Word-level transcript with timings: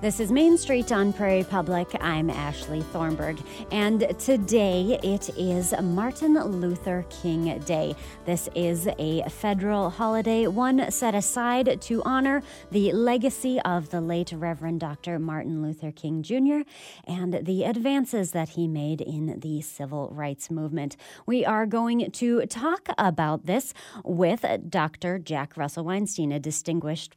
This 0.00 0.18
is 0.18 0.32
Main 0.32 0.56
Street 0.56 0.92
on 0.92 1.12
Prairie 1.12 1.44
Public. 1.44 1.94
I'm 2.00 2.30
Ashley 2.30 2.80
Thornberg, 2.80 3.38
and 3.70 4.18
today 4.18 4.98
it 5.02 5.28
is 5.36 5.74
Martin 5.78 6.42
Luther 6.42 7.04
King 7.10 7.58
Day. 7.66 7.94
This 8.24 8.48
is 8.54 8.88
a 8.98 9.22
federal 9.28 9.90
holiday, 9.90 10.46
one 10.46 10.90
set 10.90 11.14
aside 11.14 11.82
to 11.82 12.02
honor 12.04 12.42
the 12.70 12.92
legacy 12.92 13.60
of 13.60 13.90
the 13.90 14.00
late 14.00 14.32
Reverend 14.32 14.80
Dr. 14.80 15.18
Martin 15.18 15.62
Luther 15.62 15.92
King 15.92 16.22
Jr. 16.22 16.60
and 17.04 17.34
the 17.42 17.64
advances 17.64 18.30
that 18.30 18.48
he 18.50 18.66
made 18.66 19.02
in 19.02 19.38
the 19.40 19.60
civil 19.60 20.08
rights 20.14 20.50
movement. 20.50 20.96
We 21.26 21.44
are 21.44 21.66
going 21.66 22.10
to 22.10 22.46
talk 22.46 22.88
about 22.96 23.44
this 23.44 23.74
with 24.02 24.46
Dr. 24.66 25.18
Jack 25.18 25.58
Russell 25.58 25.84
Weinstein, 25.84 26.32
a 26.32 26.40
distinguished 26.40 27.16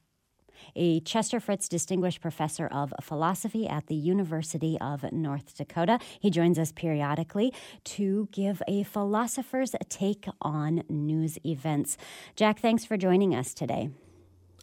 a 0.76 1.00
Chester 1.02 1.40
Fritz 1.40 1.68
Distinguished 1.68 2.22
Professor 2.22 2.68
of 2.68 2.94
Philosophy 3.02 3.68
at 3.68 3.88
the 3.88 3.96
University 3.96 4.78
of 4.80 5.12
North 5.12 5.56
Dakota. 5.56 6.00
He 6.20 6.30
joins 6.30 6.58
us 6.60 6.72
periodically 6.72 7.54
to 7.86 8.28
give 8.32 8.62
a 8.68 8.84
philosopher's 8.84 9.76
take 9.90 10.28
on 10.42 10.84
news 10.90 11.38
events. 11.46 11.98
Jack, 12.36 12.60
thanks 12.60 12.86
for 12.86 12.98
joining 12.98 13.36
us 13.36 13.54
today. 13.54 13.90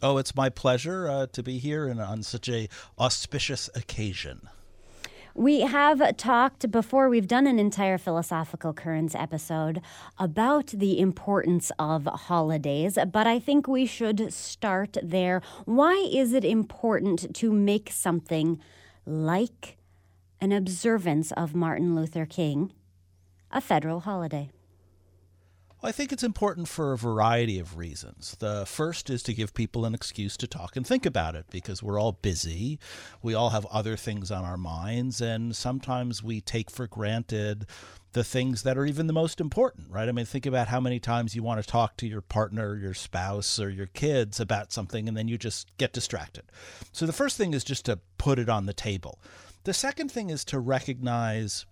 Oh, 0.01 0.17
it's 0.17 0.35
my 0.35 0.49
pleasure 0.49 1.07
uh, 1.07 1.27
to 1.27 1.43
be 1.43 1.59
here 1.59 1.87
and 1.87 2.01
on 2.01 2.23
such 2.23 2.49
a 2.49 2.67
auspicious 2.97 3.69
occasion. 3.75 4.49
We 5.33 5.61
have 5.61 6.17
talked 6.17 6.69
before, 6.71 7.07
we've 7.07 7.27
done 7.27 7.47
an 7.47 7.57
entire 7.57 7.97
philosophical 7.97 8.73
currents 8.73 9.15
episode 9.15 9.81
about 10.19 10.67
the 10.67 10.99
importance 10.99 11.71
of 11.79 12.05
holidays, 12.05 12.97
but 13.13 13.27
I 13.27 13.39
think 13.39 13.65
we 13.65 13.85
should 13.85 14.33
start 14.33 14.97
there. 15.01 15.41
Why 15.63 15.93
is 16.11 16.33
it 16.33 16.43
important 16.43 17.33
to 17.35 17.53
make 17.53 17.91
something 17.91 18.59
like 19.05 19.77
an 20.41 20.51
observance 20.51 21.31
of 21.31 21.55
Martin 21.55 21.95
Luther 21.95 22.25
King 22.25 22.73
a 23.51 23.61
federal 23.61 24.01
holiday? 24.01 24.49
Well, 25.81 25.89
I 25.89 25.93
think 25.93 26.11
it's 26.11 26.23
important 26.23 26.67
for 26.67 26.93
a 26.93 26.97
variety 26.97 27.57
of 27.57 27.75
reasons. 27.75 28.37
The 28.37 28.67
first 28.67 29.09
is 29.09 29.23
to 29.23 29.33
give 29.33 29.55
people 29.55 29.83
an 29.83 29.95
excuse 29.95 30.37
to 30.37 30.45
talk 30.45 30.75
and 30.75 30.85
think 30.85 31.07
about 31.07 31.33
it 31.33 31.45
because 31.49 31.81
we're 31.81 31.99
all 31.99 32.11
busy. 32.11 32.77
We 33.23 33.33
all 33.33 33.49
have 33.49 33.65
other 33.65 33.97
things 33.97 34.29
on 34.29 34.45
our 34.45 34.57
minds, 34.57 35.21
and 35.21 35.55
sometimes 35.55 36.21
we 36.21 36.39
take 36.39 36.69
for 36.69 36.85
granted 36.85 37.65
the 38.13 38.23
things 38.23 38.61
that 38.61 38.77
are 38.77 38.85
even 38.85 39.07
the 39.07 39.13
most 39.13 39.41
important, 39.41 39.89
right? 39.89 40.07
I 40.07 40.11
mean, 40.11 40.25
think 40.25 40.45
about 40.45 40.67
how 40.67 40.79
many 40.79 40.99
times 40.99 41.33
you 41.33 41.41
want 41.41 41.63
to 41.63 41.67
talk 41.67 41.97
to 41.97 42.07
your 42.07 42.21
partner, 42.21 42.75
your 42.75 42.93
spouse, 42.93 43.59
or 43.59 43.71
your 43.71 43.87
kids 43.87 44.39
about 44.39 44.71
something, 44.71 45.07
and 45.07 45.17
then 45.17 45.27
you 45.27 45.39
just 45.39 45.75
get 45.77 45.93
distracted. 45.93 46.43
So 46.91 47.07
the 47.07 47.13
first 47.13 47.37
thing 47.37 47.55
is 47.55 47.63
just 47.63 47.85
to 47.85 47.99
put 48.19 48.37
it 48.37 48.49
on 48.49 48.67
the 48.67 48.73
table. 48.73 49.19
The 49.63 49.73
second 49.73 50.11
thing 50.11 50.29
is 50.29 50.45
to 50.45 50.59
recognize 50.59 51.65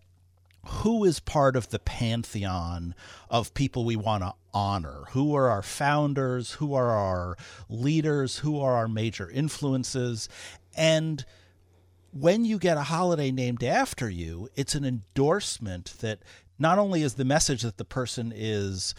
who 0.65 1.03
is 1.03 1.19
part 1.19 1.55
of 1.55 1.69
the 1.69 1.79
pantheon 1.79 2.95
of 3.29 3.53
people 3.53 3.85
we 3.85 3.95
want 3.95 4.23
to 4.23 4.33
honor? 4.53 5.03
Who 5.11 5.35
are 5.35 5.49
our 5.49 5.61
founders? 5.61 6.53
Who 6.53 6.73
are 6.73 6.91
our 6.91 7.37
leaders? 7.69 8.39
Who 8.39 8.59
are 8.59 8.73
our 8.73 8.87
major 8.87 9.29
influences? 9.29 10.29
And 10.75 11.25
when 12.11 12.45
you 12.45 12.57
get 12.57 12.77
a 12.77 12.83
holiday 12.83 13.31
named 13.31 13.63
after 13.63 14.09
you, 14.09 14.49
it's 14.55 14.75
an 14.75 14.85
endorsement 14.85 15.95
that 15.99 16.19
not 16.57 16.77
only 16.77 17.03
is 17.03 17.13
the 17.13 17.25
message 17.25 17.61
that 17.61 17.77
the 17.77 17.85
person 17.85 18.33
is 18.35 18.93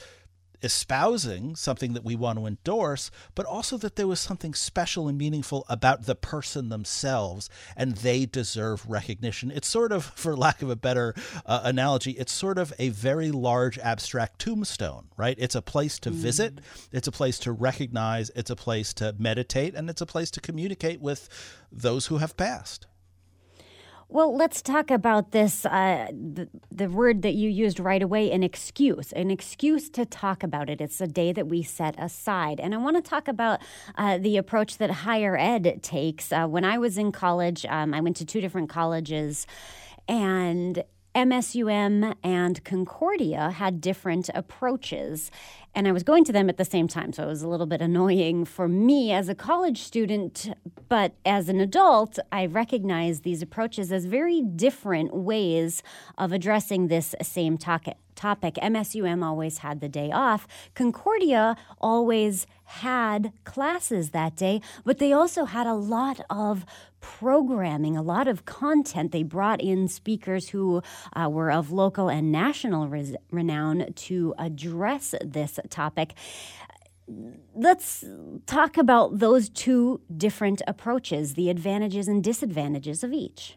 espousing 0.62 1.56
something 1.56 1.92
that 1.94 2.04
we 2.04 2.16
want 2.16 2.38
to 2.38 2.46
endorse, 2.46 3.10
but 3.34 3.46
also 3.46 3.76
that 3.78 3.96
there 3.96 4.06
was 4.06 4.20
something 4.20 4.54
special 4.54 5.08
and 5.08 5.18
meaningful 5.18 5.64
about 5.68 6.06
the 6.06 6.14
person 6.14 6.68
themselves 6.68 7.48
and 7.76 7.96
they 7.96 8.26
deserve 8.26 8.88
recognition. 8.88 9.50
It's 9.50 9.68
sort 9.68 9.92
of, 9.92 10.04
for 10.04 10.36
lack 10.36 10.62
of 10.62 10.70
a 10.70 10.76
better 10.76 11.14
uh, 11.46 11.60
analogy, 11.64 12.12
it's 12.12 12.32
sort 12.32 12.58
of 12.58 12.72
a 12.78 12.90
very 12.90 13.30
large 13.30 13.78
abstract 13.78 14.38
tombstone, 14.38 15.06
right? 15.16 15.36
It's 15.38 15.54
a 15.54 15.62
place 15.62 15.98
to 16.00 16.10
mm. 16.10 16.14
visit, 16.14 16.60
it's 16.92 17.08
a 17.08 17.12
place 17.12 17.38
to 17.40 17.52
recognize, 17.52 18.30
it's 18.36 18.50
a 18.50 18.56
place 18.56 18.92
to 18.94 19.14
meditate, 19.18 19.74
and 19.74 19.88
it's 19.88 20.00
a 20.00 20.06
place 20.06 20.30
to 20.32 20.40
communicate 20.40 21.00
with 21.00 21.28
those 21.72 22.06
who 22.06 22.18
have 22.18 22.36
passed. 22.36 22.86
Well, 24.12 24.36
let's 24.36 24.60
talk 24.60 24.90
about 24.90 25.30
this 25.30 25.64
uh, 25.64 26.08
the, 26.10 26.48
the 26.72 26.88
word 26.88 27.22
that 27.22 27.34
you 27.34 27.48
used 27.48 27.78
right 27.78 28.02
away 28.02 28.32
an 28.32 28.42
excuse, 28.42 29.12
an 29.12 29.30
excuse 29.30 29.88
to 29.90 30.04
talk 30.04 30.42
about 30.42 30.68
it. 30.68 30.80
It's 30.80 31.00
a 31.00 31.06
day 31.06 31.32
that 31.32 31.46
we 31.46 31.62
set 31.62 31.94
aside. 31.96 32.58
And 32.58 32.74
I 32.74 32.78
want 32.78 32.96
to 32.96 33.08
talk 33.08 33.28
about 33.28 33.60
uh, 33.96 34.18
the 34.18 34.36
approach 34.36 34.78
that 34.78 34.90
higher 34.90 35.36
ed 35.38 35.78
takes. 35.84 36.32
Uh, 36.32 36.48
when 36.48 36.64
I 36.64 36.76
was 36.76 36.98
in 36.98 37.12
college, 37.12 37.64
um, 37.66 37.94
I 37.94 38.00
went 38.00 38.16
to 38.16 38.24
two 38.24 38.40
different 38.40 38.68
colleges, 38.68 39.46
and 40.08 40.82
MSUM 41.14 42.14
and 42.24 42.64
Concordia 42.64 43.50
had 43.50 43.80
different 43.80 44.28
approaches, 44.34 45.30
and 45.74 45.86
I 45.86 45.92
was 45.92 46.02
going 46.02 46.24
to 46.24 46.32
them 46.32 46.48
at 46.48 46.56
the 46.56 46.64
same 46.64 46.88
time, 46.88 47.12
so 47.12 47.24
it 47.24 47.26
was 47.26 47.42
a 47.42 47.48
little 47.48 47.66
bit 47.66 47.80
annoying 47.80 48.44
for 48.44 48.68
me 48.68 49.12
as 49.12 49.28
a 49.28 49.34
college 49.34 49.82
student. 49.82 50.50
But 50.88 51.14
as 51.24 51.48
an 51.48 51.60
adult, 51.60 52.18
I 52.32 52.46
recognize 52.46 53.20
these 53.20 53.42
approaches 53.42 53.92
as 53.92 54.04
very 54.04 54.42
different 54.42 55.14
ways 55.14 55.82
of 56.18 56.32
addressing 56.32 56.88
this 56.88 57.14
same 57.22 57.56
topic 57.56 57.96
topic. 58.16 58.54
MSUM 58.56 59.24
always 59.24 59.58
had 59.58 59.80
the 59.80 59.88
day 59.88 60.10
off. 60.12 60.46
Concordia 60.74 61.56
always 61.80 62.46
had 62.64 63.32
classes 63.44 64.10
that 64.10 64.36
day, 64.36 64.60
but 64.84 64.98
they 64.98 65.12
also 65.12 65.46
had 65.46 65.66
a 65.66 65.74
lot 65.74 66.20
of 66.28 66.66
programming, 67.00 67.96
a 67.96 68.02
lot 68.02 68.28
of 68.28 68.44
content. 68.44 69.12
They 69.12 69.22
brought 69.22 69.60
in 69.60 69.88
speakers 69.88 70.50
who 70.50 70.82
uh, 71.14 71.28
were 71.30 71.50
of 71.50 71.72
local 71.72 72.10
and 72.10 72.30
national 72.30 72.88
res- 72.88 73.16
renown 73.30 73.92
to 73.94 74.34
address 74.38 75.14
this 75.24 75.58
topic 75.68 76.14
let's 77.54 78.04
talk 78.46 78.76
about 78.76 79.18
those 79.18 79.48
two 79.48 80.00
different 80.16 80.62
approaches, 80.66 81.34
the 81.34 81.50
advantages 81.50 82.08
and 82.08 82.22
disadvantages 82.22 83.02
of 83.02 83.12
each. 83.12 83.56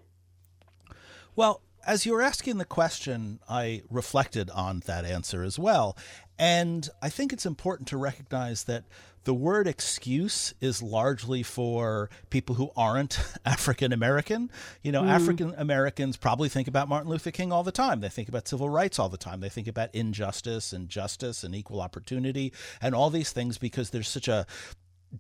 Well, 1.36 1.62
as 1.86 2.06
you 2.06 2.14
were 2.14 2.22
asking 2.22 2.58
the 2.58 2.66
question, 2.66 3.40
I 3.50 3.84
reflected 3.90 4.50
on 4.52 4.82
that 4.86 5.06
answer 5.06 5.44
as 5.44 5.60
well. 5.60 5.98
And 6.40 6.90
I 7.02 7.10
think 7.10 7.34
it's 7.34 7.46
important 7.46 7.88
to 7.90 7.98
recognize 7.98 8.64
that 8.66 8.86
the 9.24 9.34
word 9.34 9.68
excuse 9.68 10.54
is 10.60 10.84
largely 10.84 11.44
for 11.44 12.10
people 12.30 12.56
who 12.56 12.72
aren't 12.76 13.20
African 13.46 13.94
American. 13.94 14.52
You 14.82 14.92
know, 14.92 15.04
mm. 15.04 15.10
African 15.10 15.54
Americans 15.58 16.18
probably 16.18 16.50
think 16.50 16.68
about 16.68 16.90
Martin 16.90 17.10
Luther 17.10 17.32
King 17.32 17.52
all 17.52 17.64
the 17.64 17.72
time. 17.72 18.02
They 18.02 18.10
think 18.10 18.28
about 18.28 18.48
civil 18.48 18.70
rights 18.70 19.00
all 19.00 19.10
the 19.10 19.18
time. 19.18 19.40
They 19.40 19.50
think 19.50 19.68
about 19.68 19.94
injustice 19.94 20.74
and 20.74 20.90
justice 20.90 21.44
and 21.44 21.56
equal 21.56 21.82
opportunity 21.82 22.54
and 22.82 22.94
all 22.94 23.10
these 23.10 23.32
things 23.32 23.58
because 23.58 23.92
there's 23.92 24.08
such 24.08 24.28
a 24.28 24.46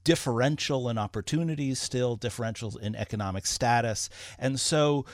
differential 0.03 0.89
in 0.89 0.97
opportunities 0.97 1.79
still, 1.79 2.17
differentials 2.17 2.79
in 2.79 2.95
economic 2.95 3.45
status. 3.45 4.09
And 4.39 4.59
so 4.59 5.05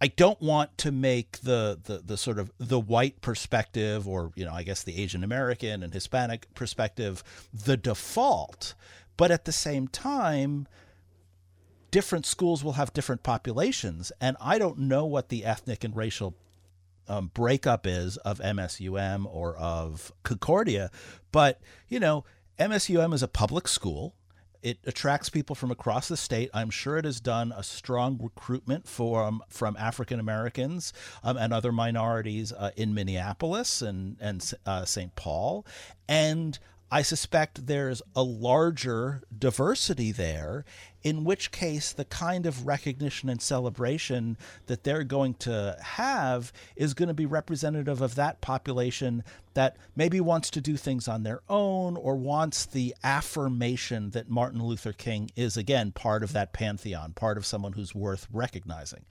I 0.00 0.08
don't 0.08 0.40
want 0.40 0.78
to 0.78 0.92
make 0.92 1.40
the, 1.40 1.78
the 1.82 1.98
the 1.98 2.16
sort 2.16 2.38
of 2.38 2.52
the 2.58 2.78
white 2.78 3.20
perspective 3.20 4.06
or 4.06 4.32
you 4.36 4.44
know 4.44 4.52
I 4.52 4.62
guess 4.62 4.82
the 4.82 5.00
Asian 5.02 5.24
American 5.24 5.82
and 5.82 5.92
Hispanic 5.92 6.52
perspective 6.54 7.24
the 7.52 7.76
default, 7.76 8.74
but 9.16 9.30
at 9.30 9.44
the 9.44 9.52
same 9.52 9.88
time 9.88 10.68
different 11.90 12.26
schools 12.26 12.62
will 12.62 12.72
have 12.72 12.92
different 12.92 13.22
populations 13.22 14.12
and 14.20 14.36
I 14.40 14.58
don't 14.58 14.78
know 14.78 15.04
what 15.06 15.30
the 15.30 15.44
ethnic 15.44 15.82
and 15.82 15.96
racial 15.96 16.34
um, 17.08 17.30
breakup 17.32 17.86
is 17.86 18.18
of 18.18 18.38
MSUM 18.40 19.26
or 19.26 19.56
of 19.56 20.12
Concordia, 20.22 20.90
but 21.32 21.60
you 21.88 21.98
know 21.98 22.24
MSUM 22.58 23.14
is 23.14 23.22
a 23.22 23.28
public 23.28 23.66
school 23.66 24.14
it 24.62 24.78
attracts 24.86 25.28
people 25.28 25.54
from 25.54 25.70
across 25.70 26.08
the 26.08 26.16
state. 26.16 26.50
I'm 26.52 26.70
sure 26.70 26.98
it 26.98 27.04
has 27.04 27.20
done 27.20 27.52
a 27.56 27.62
strong 27.62 28.18
recruitment 28.20 28.86
from 28.86 29.42
from 29.48 29.76
African 29.76 30.20
Americans 30.20 30.92
um, 31.22 31.36
and 31.36 31.52
other 31.52 31.72
minorities 31.72 32.52
uh, 32.52 32.70
in 32.76 32.94
Minneapolis 32.94 33.82
and 33.82 34.16
and 34.20 34.52
uh, 34.66 34.84
St. 34.84 35.14
Paul, 35.14 35.64
and 36.08 36.58
I 36.90 37.02
suspect 37.02 37.66
there's 37.66 38.00
a 38.16 38.22
larger 38.22 39.22
diversity 39.36 40.10
there, 40.10 40.64
in 41.02 41.22
which 41.22 41.50
case 41.50 41.92
the 41.92 42.06
kind 42.06 42.46
of 42.46 42.66
recognition 42.66 43.28
and 43.28 43.42
celebration 43.42 44.38
that 44.66 44.84
they're 44.84 45.04
going 45.04 45.34
to 45.34 45.76
have 45.82 46.50
is 46.76 46.94
going 46.94 47.08
to 47.08 47.14
be 47.14 47.26
representative 47.26 48.00
of 48.00 48.14
that 48.14 48.40
population 48.40 49.22
that 49.52 49.76
maybe 49.96 50.18
wants 50.18 50.48
to 50.50 50.62
do 50.62 50.78
things 50.78 51.08
on 51.08 51.24
their 51.24 51.42
own 51.48 51.96
or 51.96 52.16
wants 52.16 52.64
the 52.64 52.94
affirmation 53.04 54.10
that 54.10 54.30
Martin 54.30 54.62
Luther 54.62 54.94
King 54.94 55.30
is, 55.36 55.58
again, 55.58 55.92
part 55.92 56.22
of 56.22 56.32
that 56.32 56.54
pantheon, 56.54 57.12
part 57.12 57.36
of 57.36 57.44
someone 57.44 57.74
who's 57.74 57.94
worth 57.94 58.26
recognizing. 58.32 59.04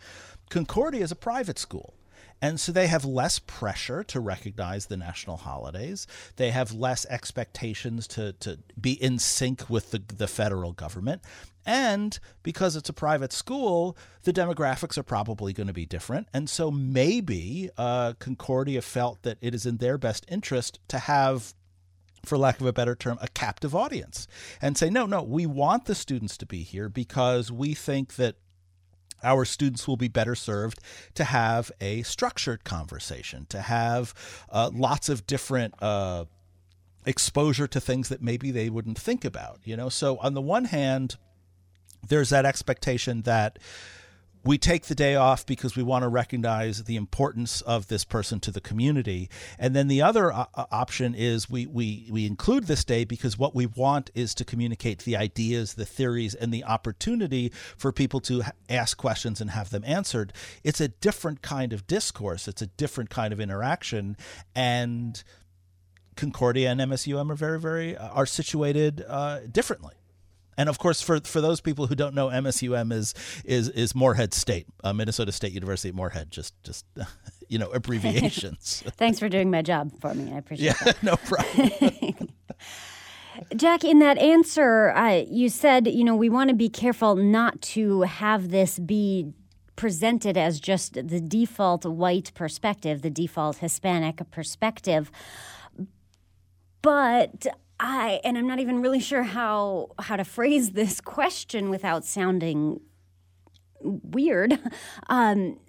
Concordia 0.49 1.03
is 1.03 1.11
a 1.11 1.15
private 1.15 1.59
school. 1.59 1.93
And 2.41 2.59
so 2.59 2.71
they 2.71 2.87
have 2.87 3.03
less 3.03 3.39
pressure 3.39 4.03
to 4.03 4.19
recognize 4.19 4.85
the 4.85 4.97
national 4.97 5.37
holidays. 5.37 6.05
They 6.35 6.51
have 6.51 6.73
less 6.73 7.05
expectations 7.07 8.07
to, 8.09 8.33
to 8.33 8.59
be 8.79 8.91
in 8.91 9.19
sync 9.19 9.69
with 9.69 9.91
the, 9.91 10.01
the 10.07 10.27
federal 10.27 10.73
government. 10.73 11.21
And 11.65 12.17
because 12.43 12.75
it's 12.75 12.89
a 12.89 12.93
private 12.93 13.33
school, 13.33 13.97
the 14.23 14.31
demographics 14.31 14.97
are 14.97 15.03
probably 15.03 15.51
going 15.51 15.67
to 15.67 15.73
be 15.73 15.85
different. 15.85 16.27
And 16.33 16.49
so 16.49 16.71
maybe 16.71 17.69
uh, 17.77 18.13
Concordia 18.19 18.81
felt 18.81 19.23
that 19.23 19.37
it 19.41 19.53
is 19.53 19.65
in 19.65 19.77
their 19.77 19.97
best 19.97 20.25
interest 20.29 20.79
to 20.87 20.99
have 20.99 21.53
for 22.25 22.37
lack 22.37 22.59
of 22.59 22.67
a 22.67 22.73
better 22.73 22.95
term, 22.95 23.17
a 23.21 23.27
captive 23.29 23.73
audience 23.75 24.27
and 24.61 24.77
say, 24.77 24.89
no, 24.89 25.05
no, 25.05 25.23
we 25.23 25.45
want 25.45 25.85
the 25.85 25.95
students 25.95 26.37
to 26.37 26.45
be 26.45 26.63
here 26.63 26.89
because 26.89 27.51
we 27.51 27.73
think 27.73 28.15
that 28.15 28.35
our 29.23 29.45
students 29.45 29.87
will 29.87 29.97
be 29.97 30.07
better 30.07 30.35
served 30.35 30.79
to 31.15 31.23
have 31.23 31.71
a 31.81 32.03
structured 32.03 32.63
conversation, 32.63 33.45
to 33.49 33.61
have 33.61 34.13
uh, 34.49 34.69
lots 34.73 35.09
of 35.09 35.25
different 35.27 35.73
uh, 35.81 36.25
exposure 37.05 37.67
to 37.67 37.79
things 37.79 38.09
that 38.09 38.21
maybe 38.21 38.51
they 38.51 38.69
wouldn't 38.69 38.97
think 38.97 39.25
about. 39.25 39.59
You 39.63 39.77
know, 39.77 39.89
so 39.89 40.17
on 40.17 40.33
the 40.33 40.41
one 40.41 40.65
hand, 40.65 41.15
there's 42.07 42.29
that 42.29 42.45
expectation 42.45 43.23
that 43.23 43.59
we 44.47 44.57
take 44.57 44.85
the 44.85 44.95
day 44.95 45.15
off 45.15 45.45
because 45.45 45.75
we 45.75 45.83
want 45.83 46.03
to 46.03 46.07
recognize 46.07 46.85
the 46.85 46.95
importance 46.95 47.59
of 47.61 47.87
this 47.87 48.05
person 48.05 48.39
to 48.39 48.49
the 48.49 48.61
community. 48.61 49.29
And 49.59 49.75
then 49.75 49.89
the 49.89 50.01
other 50.01 50.31
uh, 50.31 50.45
uh, 50.55 50.65
option 50.71 51.13
is 51.13 51.49
we, 51.49 51.65
we, 51.65 52.07
we 52.09 52.25
include 52.25 52.67
this 52.67 52.85
day 52.85 53.03
because 53.03 53.37
what 53.37 53.53
we 53.53 53.65
want 53.65 54.09
is 54.15 54.33
to 54.35 54.45
communicate 54.45 54.99
the 54.99 55.17
ideas, 55.17 55.73
the 55.73 55.85
theories, 55.85 56.33
and 56.33 56.53
the 56.53 56.63
opportunity 56.63 57.51
for 57.75 57.91
people 57.91 58.21
to 58.21 58.43
ask 58.69 58.95
questions 58.95 59.41
and 59.41 59.51
have 59.51 59.69
them 59.69 59.83
answered. 59.85 60.31
It's 60.63 60.79
a 60.79 60.87
different 60.87 61.41
kind 61.41 61.73
of 61.73 61.85
discourse, 61.85 62.47
it's 62.47 62.61
a 62.61 62.67
different 62.67 63.09
kind 63.09 63.33
of 63.33 63.41
interaction. 63.41 64.15
And 64.55 65.21
Concordia 66.15 66.71
and 66.71 66.79
MSUM 66.79 67.29
are 67.29 67.35
very, 67.35 67.59
very, 67.59 67.97
uh, 67.97 68.07
are 68.09 68.25
situated 68.25 69.03
uh, 69.09 69.41
differently. 69.51 69.95
And 70.57 70.69
of 70.69 70.79
course, 70.79 71.01
for 71.01 71.19
for 71.19 71.39
those 71.39 71.61
people 71.61 71.87
who 71.87 71.95
don't 71.95 72.15
know, 72.15 72.27
MSUM 72.27 72.91
is 72.91 73.13
is 73.45 73.69
is 73.69 73.93
Moorhead 73.93 74.33
State, 74.33 74.67
uh, 74.83 74.91
Minnesota 74.91 75.31
State 75.31 75.53
University 75.53 75.89
at 75.89 75.95
Moorhead. 75.95 76.31
Just 76.31 76.53
just 76.63 76.85
you 77.47 77.59
know 77.59 77.69
abbreviations. 77.69 78.83
Thanks 78.97 79.19
for 79.19 79.29
doing 79.29 79.51
my 79.51 79.61
job 79.61 79.91
for 80.01 80.13
me. 80.13 80.33
I 80.33 80.37
appreciate 80.37 80.75
yeah, 80.79 80.83
that. 80.83 81.03
no 81.03 81.15
problem. 81.17 82.33
Jack, 83.55 83.83
in 83.83 83.99
that 83.99 84.17
answer, 84.17 84.89
uh, 84.91 85.23
you 85.29 85.49
said, 85.49 85.87
you 85.87 86.03
know, 86.03 86.15
we 86.15 86.27
want 86.27 86.49
to 86.49 86.55
be 86.55 86.69
careful 86.69 87.15
not 87.15 87.61
to 87.61 88.01
have 88.01 88.49
this 88.49 88.79
be 88.79 89.31
presented 89.75 90.35
as 90.37 90.59
just 90.59 90.95
the 90.95 91.21
default 91.21 91.85
white 91.85 92.31
perspective, 92.33 93.03
the 93.03 93.11
default 93.11 93.57
Hispanic 93.57 94.19
perspective. 94.31 95.11
But 96.81 97.45
I 97.79 98.19
and 98.23 98.37
I'm 98.37 98.47
not 98.47 98.59
even 98.59 98.81
really 98.81 98.99
sure 98.99 99.23
how 99.23 99.91
how 99.99 100.15
to 100.15 100.23
phrase 100.23 100.71
this 100.71 100.99
question 101.01 101.69
without 101.69 102.05
sounding 102.05 102.81
weird. 103.81 104.59
Um, 105.09 105.59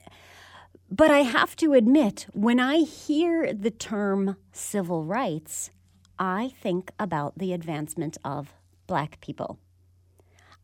but 0.90 1.10
I 1.10 1.18
have 1.18 1.54
to 1.56 1.74
admit, 1.74 2.26
when 2.32 2.58
I 2.58 2.78
hear 2.78 3.52
the 3.52 3.70
term 3.70 4.36
civil 4.52 5.04
rights, 5.04 5.70
I 6.18 6.54
think 6.62 6.92
about 6.98 7.38
the 7.38 7.52
advancement 7.52 8.16
of 8.24 8.54
black 8.86 9.20
people. 9.20 9.58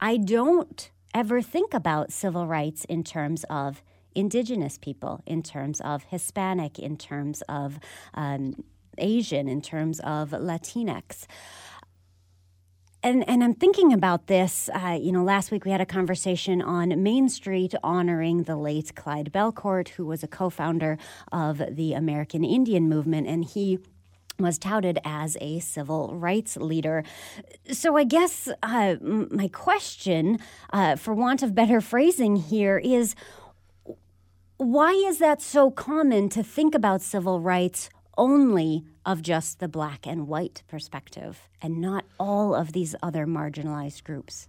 I 0.00 0.16
don't 0.16 0.90
ever 1.12 1.42
think 1.42 1.74
about 1.74 2.10
civil 2.10 2.46
rights 2.46 2.86
in 2.86 3.04
terms 3.04 3.44
of 3.50 3.82
indigenous 4.14 4.78
people, 4.78 5.22
in 5.26 5.42
terms 5.42 5.80
of 5.82 6.04
Hispanic, 6.04 6.78
in 6.78 6.96
terms 6.96 7.42
of 7.48 7.78
um, 8.14 8.64
Asian, 8.98 9.48
in 9.48 9.60
terms 9.60 10.00
of 10.00 10.30
Latinx. 10.30 11.26
And, 13.04 13.28
and 13.28 13.44
I'm 13.44 13.52
thinking 13.52 13.92
about 13.92 14.28
this. 14.28 14.70
Uh, 14.74 14.98
you 14.98 15.12
know, 15.12 15.22
last 15.22 15.50
week 15.50 15.66
we 15.66 15.70
had 15.70 15.82
a 15.82 15.86
conversation 15.86 16.62
on 16.62 17.02
Main 17.02 17.28
Street 17.28 17.74
honoring 17.82 18.44
the 18.44 18.56
late 18.56 18.94
Clyde 18.94 19.30
Bellecourt, 19.30 19.88
who 19.88 20.06
was 20.06 20.22
a 20.22 20.26
co 20.26 20.48
founder 20.48 20.96
of 21.30 21.62
the 21.70 21.92
American 21.92 22.44
Indian 22.44 22.88
movement, 22.88 23.26
and 23.26 23.44
he 23.44 23.78
was 24.38 24.58
touted 24.58 24.98
as 25.04 25.36
a 25.40 25.60
civil 25.60 26.14
rights 26.14 26.56
leader. 26.56 27.04
So, 27.70 27.98
I 27.98 28.04
guess 28.04 28.48
uh, 28.62 28.96
my 29.02 29.48
question, 29.48 30.38
uh, 30.72 30.96
for 30.96 31.12
want 31.12 31.42
of 31.42 31.54
better 31.54 31.82
phrasing 31.82 32.36
here, 32.36 32.78
is 32.78 33.14
why 34.56 34.92
is 34.92 35.18
that 35.18 35.42
so 35.42 35.70
common 35.70 36.28
to 36.30 36.42
think 36.42 36.74
about 36.74 37.02
civil 37.02 37.40
rights 37.40 37.90
only 38.16 38.84
of 39.04 39.22
just 39.22 39.58
the 39.58 39.68
black 39.68 40.06
and 40.06 40.28
white 40.28 40.62
perspective 40.68 41.48
and 41.60 41.80
not 41.80 42.04
all 42.18 42.54
of 42.54 42.72
these 42.72 42.94
other 43.02 43.26
marginalized 43.26 44.04
groups. 44.04 44.48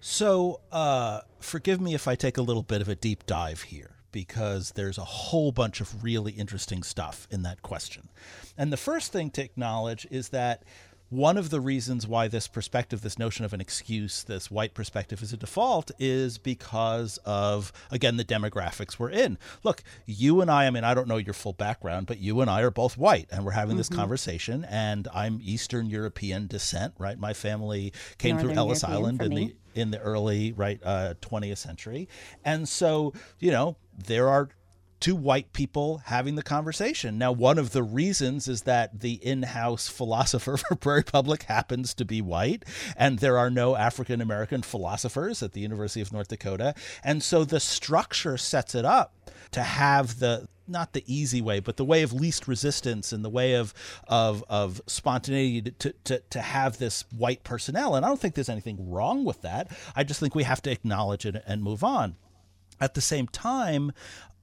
So, 0.00 0.60
uh, 0.70 1.20
forgive 1.40 1.80
me 1.80 1.94
if 1.94 2.06
I 2.06 2.14
take 2.14 2.36
a 2.36 2.42
little 2.42 2.62
bit 2.62 2.82
of 2.82 2.88
a 2.88 2.94
deep 2.94 3.24
dive 3.26 3.62
here 3.62 3.96
because 4.12 4.72
there's 4.72 4.98
a 4.98 5.04
whole 5.04 5.50
bunch 5.50 5.80
of 5.80 6.04
really 6.04 6.32
interesting 6.32 6.82
stuff 6.82 7.26
in 7.30 7.42
that 7.42 7.62
question. 7.62 8.08
And 8.56 8.72
the 8.72 8.76
first 8.76 9.12
thing 9.12 9.30
to 9.30 9.42
acknowledge 9.42 10.06
is 10.10 10.28
that 10.28 10.62
one 11.10 11.36
of 11.36 11.50
the 11.50 11.60
reasons 11.60 12.06
why 12.06 12.28
this 12.28 12.48
perspective, 12.48 13.02
this 13.02 13.18
notion 13.18 13.44
of 13.44 13.52
an 13.52 13.60
excuse, 13.60 14.24
this 14.24 14.50
white 14.50 14.74
perspective 14.74 15.22
is 15.22 15.32
a 15.32 15.36
default 15.36 15.90
is 15.98 16.38
because 16.38 17.18
of, 17.24 17.72
again, 17.90 18.16
the 18.16 18.24
demographics 18.24 18.98
we're 18.98 19.10
in. 19.10 19.38
Look, 19.62 19.82
you 20.06 20.40
and 20.40 20.50
I, 20.50 20.66
I 20.66 20.70
mean, 20.70 20.84
I 20.84 20.94
don't 20.94 21.06
know 21.06 21.18
your 21.18 21.34
full 21.34 21.52
background, 21.52 22.06
but 22.06 22.18
you 22.18 22.40
and 22.40 22.50
I 22.50 22.62
are 22.62 22.70
both 22.70 22.96
white 22.96 23.28
and 23.30 23.44
we're 23.44 23.52
having 23.52 23.72
mm-hmm. 23.72 23.78
this 23.78 23.88
conversation. 23.88 24.64
And 24.64 25.06
I'm 25.14 25.40
Eastern 25.42 25.86
European 25.86 26.46
descent, 26.46 26.94
right? 26.98 27.18
My 27.18 27.32
family 27.32 27.92
came 28.18 28.36
Northern 28.36 28.50
through 28.52 28.58
Ellis 28.58 28.82
European 28.82 29.04
Island 29.04 29.22
in 29.22 29.34
the 29.34 29.54
in 29.74 29.90
the 29.90 29.98
early 29.98 30.52
right 30.52 30.80
uh, 30.84 31.14
20th 31.20 31.58
century. 31.58 32.08
And 32.44 32.68
so, 32.68 33.12
you 33.40 33.50
know, 33.50 33.76
there 33.96 34.28
are 34.28 34.48
two 35.00 35.16
white 35.16 35.52
people 35.52 35.98
having 36.06 36.34
the 36.34 36.42
conversation. 36.42 37.18
Now, 37.18 37.32
one 37.32 37.58
of 37.58 37.72
the 37.72 37.82
reasons 37.82 38.48
is 38.48 38.62
that 38.62 39.00
the 39.00 39.14
in 39.14 39.42
house 39.42 39.88
philosopher 39.88 40.56
for 40.56 40.74
Prairie 40.74 41.02
Public 41.02 41.44
happens 41.44 41.94
to 41.94 42.04
be 42.04 42.22
white, 42.22 42.64
and 42.96 43.18
there 43.18 43.38
are 43.38 43.50
no 43.50 43.76
African 43.76 44.20
American 44.20 44.62
philosophers 44.62 45.42
at 45.42 45.52
the 45.52 45.60
University 45.60 46.00
of 46.00 46.12
North 46.12 46.28
Dakota. 46.28 46.74
And 47.02 47.22
so 47.22 47.44
the 47.44 47.60
structure 47.60 48.36
sets 48.36 48.74
it 48.74 48.84
up 48.84 49.14
to 49.52 49.62
have 49.62 50.18
the 50.18 50.48
not 50.66 50.92
the 50.92 51.04
easy 51.06 51.42
way, 51.42 51.60
but 51.60 51.76
the 51.76 51.84
way 51.84 52.02
of 52.02 52.12
least 52.12 52.48
resistance 52.48 53.12
and 53.12 53.24
the 53.24 53.30
way 53.30 53.54
of 53.54 53.74
of 54.08 54.44
of 54.48 54.80
spontaneity 54.86 55.70
to, 55.70 55.94
to 56.04 56.18
to 56.30 56.40
have 56.40 56.78
this 56.78 57.04
white 57.16 57.44
personnel. 57.44 57.94
And 57.94 58.04
I 58.04 58.08
don't 58.08 58.20
think 58.20 58.34
there's 58.34 58.48
anything 58.48 58.90
wrong 58.90 59.24
with 59.24 59.42
that. 59.42 59.70
I 59.94 60.04
just 60.04 60.20
think 60.20 60.34
we 60.34 60.44
have 60.44 60.62
to 60.62 60.70
acknowledge 60.70 61.26
it 61.26 61.42
and 61.46 61.62
move 61.62 61.84
on. 61.84 62.16
At 62.80 62.94
the 62.94 63.00
same 63.00 63.28
time, 63.28 63.92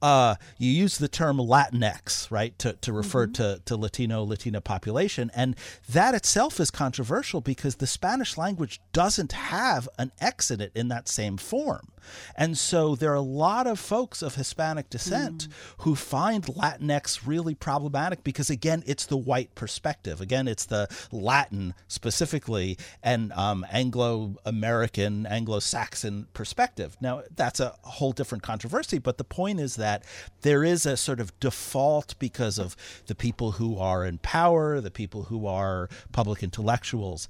uh, 0.01 0.35
you 0.57 0.71
use 0.71 0.97
the 0.97 1.07
term 1.07 1.37
Latinx, 1.37 2.31
right, 2.31 2.57
to, 2.59 2.73
to 2.73 2.91
refer 2.91 3.27
mm-hmm. 3.27 3.33
to, 3.33 3.61
to 3.65 3.77
Latino, 3.77 4.23
Latina 4.23 4.61
population. 4.61 5.31
And 5.35 5.55
that 5.89 6.15
itself 6.15 6.59
is 6.59 6.71
controversial 6.71 7.41
because 7.41 7.75
the 7.75 7.87
Spanish 7.87 8.37
language 8.37 8.81
doesn't 8.93 9.31
have 9.31 9.87
an 9.97 10.11
X 10.19 10.51
in 10.51 10.61
it 10.61 10.71
in 10.75 10.87
that 10.89 11.07
same 11.07 11.37
form. 11.37 11.91
And 12.35 12.57
so 12.57 12.95
there 12.95 13.11
are 13.11 13.15
a 13.15 13.21
lot 13.21 13.67
of 13.67 13.79
folks 13.79 14.21
of 14.21 14.35
Hispanic 14.35 14.89
descent 14.89 15.47
mm. 15.47 15.53
who 15.79 15.95
find 15.95 16.45
Latinx 16.45 17.21
really 17.25 17.55
problematic 17.55 18.23
because, 18.23 18.49
again, 18.49 18.83
it's 18.85 19.05
the 19.05 19.17
white 19.17 19.53
perspective. 19.55 20.21
Again, 20.21 20.47
it's 20.47 20.65
the 20.65 20.87
Latin 21.11 21.73
specifically 21.87 22.77
and 23.03 23.31
um, 23.33 23.65
Anglo 23.71 24.35
American, 24.45 25.25
Anglo 25.25 25.59
Saxon 25.59 26.27
perspective. 26.33 26.97
Now, 27.01 27.23
that's 27.35 27.59
a 27.59 27.75
whole 27.83 28.11
different 28.11 28.43
controversy, 28.43 28.99
but 28.99 29.17
the 29.17 29.23
point 29.23 29.59
is 29.59 29.75
that 29.75 30.03
there 30.41 30.63
is 30.63 30.85
a 30.85 30.97
sort 30.97 31.19
of 31.19 31.37
default 31.39 32.17
because 32.19 32.57
of 32.57 32.75
the 33.07 33.15
people 33.15 33.53
who 33.53 33.77
are 33.77 34.05
in 34.05 34.17
power, 34.19 34.81
the 34.81 34.91
people 34.91 35.23
who 35.23 35.45
are 35.45 35.89
public 36.11 36.43
intellectuals 36.43 37.27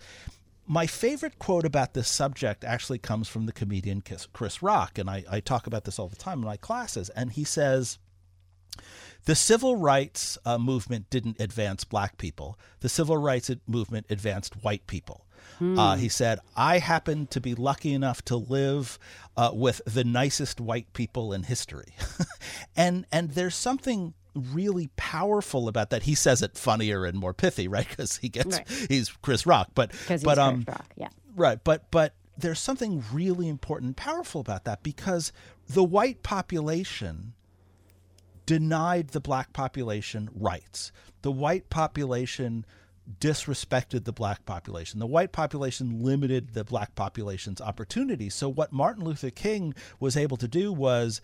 my 0.72 0.88
favorite 0.88 1.38
quote 1.38 1.66
about 1.66 1.94
this 1.94 2.08
subject 2.08 2.64
actually 2.64 2.98
comes 2.98 3.28
from 3.28 3.46
the 3.46 3.52
comedian 3.52 4.02
Chris 4.32 4.64
Rock, 4.64 4.98
and 4.98 5.10
I, 5.10 5.26
I, 5.30 5.42
talk 5.42 5.68
about 5.68 5.84
this 5.84 6.00
all 6.00 6.08
the 6.08 6.16
time 6.16 6.40
in 6.40 6.46
my 6.46 6.56
classes. 6.56 7.10
And 7.10 7.34
he 7.34 7.44
says, 7.44 8.00
the 9.26 9.36
civil 9.36 9.76
rights 9.76 10.38
uh, 10.46 10.58
movement 10.58 11.10
didn't 11.10 11.42
advance 11.42 11.84
black 11.84 12.18
people. 12.18 12.58
The 12.80 12.88
civil 12.88 13.18
rights 13.18 13.52
movement 13.68 14.06
advanced 14.10 14.64
white 14.64 14.88
people. 14.88 15.26
Hmm. 15.60 15.78
Uh, 15.78 15.96
he 15.98 16.08
said, 16.08 16.40
I 16.56 16.78
happen 16.78 17.28
to 17.28 17.42
be 17.42 17.54
lucky 17.54 17.94
enough 17.94 18.24
to 18.26 18.38
live 18.38 18.98
uh, 19.36 19.52
with 19.54 19.82
the 19.86 20.06
nicest 20.06 20.62
white 20.62 20.94
people 20.94 21.34
in 21.34 21.44
history. 21.44 21.96
and, 22.78 23.06
and 23.12 23.32
there's 23.32 23.56
something 23.56 24.14
really 24.36 24.90
powerful 24.96 25.68
about 25.68 25.90
that. 25.90 26.04
He 26.04 26.16
says 26.16 26.42
it 26.42 26.58
funnier 26.58 27.06
and 27.06 27.18
more 27.18 27.34
pithy, 27.34 27.68
right? 27.68 27.88
Because 27.92 28.18
he 28.18 28.30
gets 28.30 28.58
right. 28.58 28.68
he's 28.90 29.10
Chris 29.10 29.46
Rock, 29.46 29.72
but 29.76 29.92
but 30.24 30.38
um, 30.38 30.64
Rock, 30.68 30.86
yeah, 30.96 31.10
right. 31.36 31.62
But 31.64 31.92
but 31.92 32.14
there's 32.38 32.60
something 32.60 33.04
really 33.12 33.48
important 33.50 33.90
and 33.90 33.98
powerful 33.98 34.42
about 34.42 34.64
that 34.66 34.84
because 34.84 35.32
the 35.68 35.84
white 35.84 36.24
population 36.24 37.34
denied 38.46 39.10
the 39.10 39.20
black 39.20 39.54
population 39.54 40.30
rights. 40.34 40.92
The 41.22 41.32
white 41.32 41.70
population 41.70 42.66
disrespected 43.20 44.06
the 44.06 44.12
black 44.14 44.46
population. 44.46 45.00
The 45.00 45.08
white 45.08 45.32
population 45.32 46.04
limited 46.04 46.54
the 46.54 46.64
black 46.64 46.96
population's 46.96 47.62
opportunities. 47.62 48.34
So, 48.34 48.50
what 48.50 48.72
Martin 48.72 49.04
Luther 49.04 49.30
King 49.30 49.74
was 50.00 50.16
able 50.18 50.38
to 50.38 50.48
do 50.48 50.72
was 50.72 51.22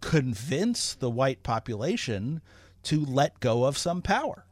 convince 0.00 0.94
the 0.94 1.10
white 1.10 1.42
population 1.42 2.40
to 2.84 3.04
let 3.04 3.40
go 3.40 3.64
of 3.64 3.76
some 3.76 4.02
power. 4.02 4.44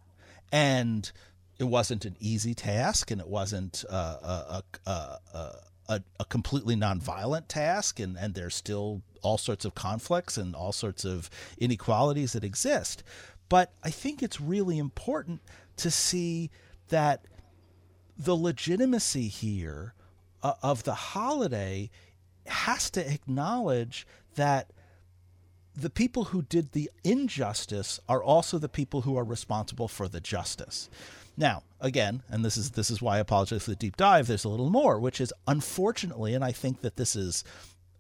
And 0.53 1.11
it 1.59 1.65
wasn't 1.65 2.05
an 2.05 2.17
easy 2.21 2.55
task, 2.55 3.11
and 3.11 3.21
it 3.21 3.29
wasn't 3.29 3.85
uh, 3.89 4.63
a, 4.87 4.91
a, 4.91 5.19
a, 5.89 6.01
a, 6.21 6.25
completely 6.27 6.77
nonviolent 6.77 7.49
task, 7.49 7.99
and, 7.99 8.17
and 8.19 8.35
there's 8.35 8.55
still 8.55 9.03
all 9.23 9.39
sorts 9.39 9.65
of 9.65 9.75
conflicts 9.75 10.37
and 10.37 10.55
all 10.55 10.73
sorts 10.73 11.05
of 11.05 11.31
inequalities 11.59 12.33
that 12.35 12.45
exist. 12.45 13.03
But 13.49 13.73
I 13.83 13.91
think 13.91 14.23
it's 14.23 14.41
really 14.41 14.79
important 14.79 15.41
to 15.79 15.91
see 15.91 16.51
that 16.89 17.25
the 18.19 18.37
legitimacy 18.37 19.29
here 19.29 19.95
uh, 20.43 20.55
of 20.63 20.85
the 20.85 20.95
holiday 20.95 21.91
has 22.47 22.91
to 22.91 23.13
acknowledge 23.13 24.07
that 24.35 24.71
the 25.77 25.91
people 25.91 26.25
who 26.25 26.43
did 26.43 26.73
the 26.73 26.91
injustice 27.05 28.01
are 28.09 28.23
also 28.23 28.59
the 28.59 28.69
people 28.69 29.03
who 29.03 29.17
are 29.17 29.25
responsible 29.25 29.89
for 29.89 30.09
the 30.09 30.21
justice. 30.21 30.89
Now, 31.37 31.65
again, 31.81 32.23
and 32.31 32.43
this 32.43 32.57
is 32.57 32.71
this 32.71 32.91
is 32.91 33.03
why 33.03 33.17
I 33.17 33.21
apologize 33.21 33.65
for 33.65 33.71
the 33.71 33.77
deep 33.77 33.97
dive. 33.97 34.27
There's 34.27 34.47
a 34.47 34.49
little 34.49 34.71
more, 34.71 34.99
which 34.99 35.21
is 35.21 35.35
unfortunately, 35.47 36.35
and 36.35 36.43
I 36.43 36.53
think 36.53 36.81
that 36.81 36.97
this 36.97 37.15
is 37.15 37.45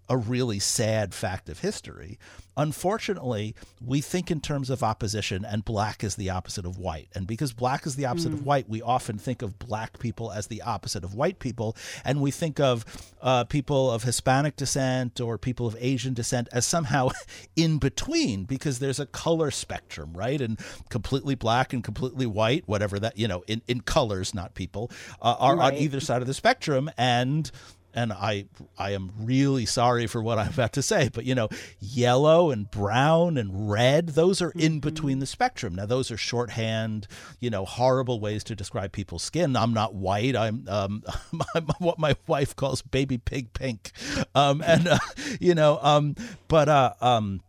a 0.09 0.17
really 0.17 0.59
sad 0.59 1.15
fact 1.15 1.49
of 1.49 1.61
history. 1.61 2.19
Unfortunately, 2.59 3.55
we 3.85 4.01
think 4.01 4.31
in 4.31 4.41
terms 4.41 4.71
of 4.71 4.83
opposition, 4.83 5.45
and 5.45 5.63
black 5.63 6.03
is 6.03 6.17
the 6.17 6.31
opposite 6.31 6.65
of 6.65 6.79
white. 6.79 7.09
And 7.15 7.27
because 7.27 7.53
black 7.53 7.87
is 7.87 7.97
the 7.97 8.07
opposite 8.07 8.31
mm. 8.31 8.35
of 8.35 8.47
white, 8.47 8.67
we 8.67 8.81
often 8.81 9.19
think 9.19 9.43
of 9.43 9.59
black 9.59 9.99
people 9.99 10.33
as 10.33 10.47
the 10.47 10.63
opposite 10.63 11.05
of 11.05 11.15
white 11.15 11.39
people. 11.39 11.77
And 12.03 12.23
we 12.23 12.31
think 12.31 12.59
of 12.59 12.87
uh, 13.21 13.45
people 13.45 13.91
of 13.91 14.05
Hispanic 14.05 14.57
descent 14.57 15.21
or 15.21 15.37
people 15.37 15.67
of 15.67 15.77
Asian 15.79 16.15
descent 16.15 16.49
as 16.51 16.65
somehow 16.65 17.11
in 17.57 17.77
between 17.77 18.45
because 18.45 18.79
there's 18.79 19.01
a 19.01 19.07
color 19.07 19.51
spectrum, 19.51 20.15
right? 20.15 20.41
And 20.41 20.59
completely 20.89 21.35
black 21.35 21.75
and 21.75 21.85
completely 21.85 22.25
white, 22.25 22.65
whatever 22.67 22.99
that, 23.01 23.19
you 23.19 23.29
know, 23.29 23.45
in, 23.47 23.61
in 23.69 23.83
colors, 23.83 24.33
not 24.33 24.55
people, 24.55 24.91
uh, 25.21 25.37
are 25.39 25.57
right. 25.57 25.75
on 25.75 25.79
either 25.79 26.01
side 26.01 26.23
of 26.23 26.27
the 26.27 26.35
spectrum. 26.35 26.91
And 26.97 27.51
and 27.97 28.12
I 28.12 28.45
I 28.79 28.91
am 28.91 29.11
really 29.19 29.67
sorry 29.67 30.07
for 30.07 30.23
what 30.23 30.38
I'm 30.38 30.50
about 30.50 30.75
to 30.75 30.83
say, 30.83 31.09
but 31.12 31.25
you 31.25 31.35
know, 31.35 31.49
yellow 31.81 32.50
and 32.50 32.71
brown 32.71 33.38
and 33.38 33.71
red, 33.71 34.11
those 34.11 34.43
are 34.43 34.50
in 34.50 34.73
mm-hmm. 34.73 34.79
between 34.81 35.19
the 35.19 35.26
spectrum. 35.26 35.75
Now 35.75 35.87
those 35.87 36.11
are 36.11 36.17
shorthand, 36.17 37.09
you 37.41 37.50
know, 37.50 37.65
horrible 37.65 38.21
ways 38.21 38.45
to 38.45 38.55
describe 38.55 38.93
people's 38.93 39.23
skin. 39.23 39.57
I'm 39.57 39.73
not 39.73 39.95
white. 39.95 40.37
I'm 40.37 40.67
um 40.69 41.03
I'm 41.55 41.67
what 41.79 41.99
my 41.99 42.15
wife 42.26 42.55
calls 42.55 42.83
baby 42.83 43.19
pig 43.19 43.53
pink. 43.55 43.93
Um 44.35 44.62
and 44.65 44.87
uh, 44.87 44.99
you 45.41 45.55
know, 45.55 45.79
um 45.83 46.15
but 46.49 46.69
uh 46.69 46.93
um 47.00 47.41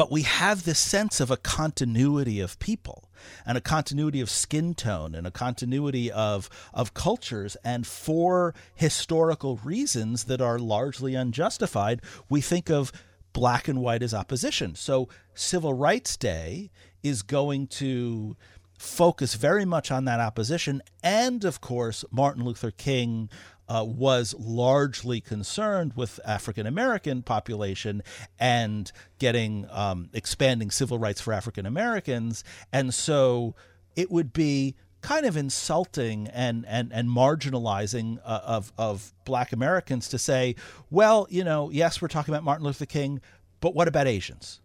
but 0.00 0.10
we 0.10 0.22
have 0.22 0.64
this 0.64 0.78
sense 0.78 1.20
of 1.20 1.30
a 1.30 1.36
continuity 1.36 2.40
of 2.40 2.58
people 2.58 3.10
and 3.44 3.58
a 3.58 3.60
continuity 3.60 4.22
of 4.22 4.30
skin 4.30 4.72
tone 4.72 5.14
and 5.14 5.26
a 5.26 5.30
continuity 5.30 6.10
of 6.10 6.48
of 6.72 6.94
cultures. 6.94 7.54
And 7.62 7.86
for 7.86 8.54
historical 8.74 9.60
reasons 9.62 10.24
that 10.24 10.40
are 10.40 10.58
largely 10.58 11.14
unjustified 11.14 12.00
we 12.30 12.40
think 12.40 12.70
of 12.70 12.92
black 13.34 13.68
and 13.68 13.82
white 13.82 14.02
as 14.02 14.14
opposition. 14.14 14.74
So 14.74 15.10
civil 15.34 15.74
rights 15.74 16.16
day 16.16 16.70
is 17.02 17.20
going 17.20 17.66
to 17.66 18.38
focus 18.78 19.34
very 19.34 19.66
much 19.66 19.90
on 19.90 20.06
that 20.06 20.18
opposition. 20.18 20.80
And 21.02 21.44
of 21.44 21.60
course 21.60 22.06
Martin 22.10 22.42
Luther 22.42 22.70
King 22.70 23.28
uh, 23.70 23.84
was 23.84 24.34
largely 24.36 25.20
concerned 25.20 25.92
with 25.94 26.18
African 26.26 26.66
American 26.66 27.22
population 27.22 28.02
and 28.38 28.90
getting 29.20 29.66
um, 29.70 30.10
expanding 30.12 30.72
civil 30.72 30.98
rights 30.98 31.20
for 31.20 31.32
African 31.32 31.66
Americans, 31.66 32.42
and 32.72 32.92
so 32.92 33.54
it 33.94 34.10
would 34.10 34.32
be 34.32 34.74
kind 35.02 35.24
of 35.24 35.36
insulting 35.36 36.26
and 36.28 36.66
and 36.66 36.92
and 36.92 37.08
marginalizing 37.08 38.18
uh, 38.24 38.40
of 38.44 38.72
of 38.76 39.14
Black 39.24 39.52
Americans 39.52 40.08
to 40.08 40.18
say, 40.18 40.56
well, 40.90 41.28
you 41.30 41.44
know, 41.44 41.70
yes, 41.70 42.02
we're 42.02 42.08
talking 42.08 42.34
about 42.34 42.42
Martin 42.42 42.66
Luther 42.66 42.86
King, 42.86 43.20
but 43.60 43.72
what 43.72 43.86
about 43.86 44.08
Asians? 44.08 44.60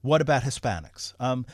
What 0.00 0.22
about 0.22 0.44
Hispanics? 0.44 1.12
Um, 1.20 1.44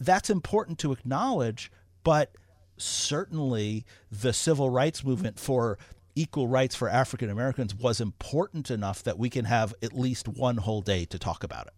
that's 0.00 0.30
important 0.30 0.78
to 0.78 0.92
acknowledge, 0.92 1.70
but 2.02 2.32
certainly 2.78 3.84
the 4.10 4.32
civil 4.32 4.70
rights 4.70 5.04
movement 5.04 5.38
for 5.38 5.78
equal 6.16 6.48
rights 6.48 6.74
for 6.74 6.88
African 6.88 7.30
Americans 7.30 7.74
was 7.74 8.00
important 8.00 8.70
enough 8.70 9.02
that 9.04 9.18
we 9.18 9.30
can 9.30 9.44
have 9.44 9.74
at 9.82 9.92
least 9.92 10.26
one 10.26 10.56
whole 10.56 10.80
day 10.80 11.04
to 11.04 11.18
talk 11.18 11.44
about 11.44 11.68
it 11.68 11.74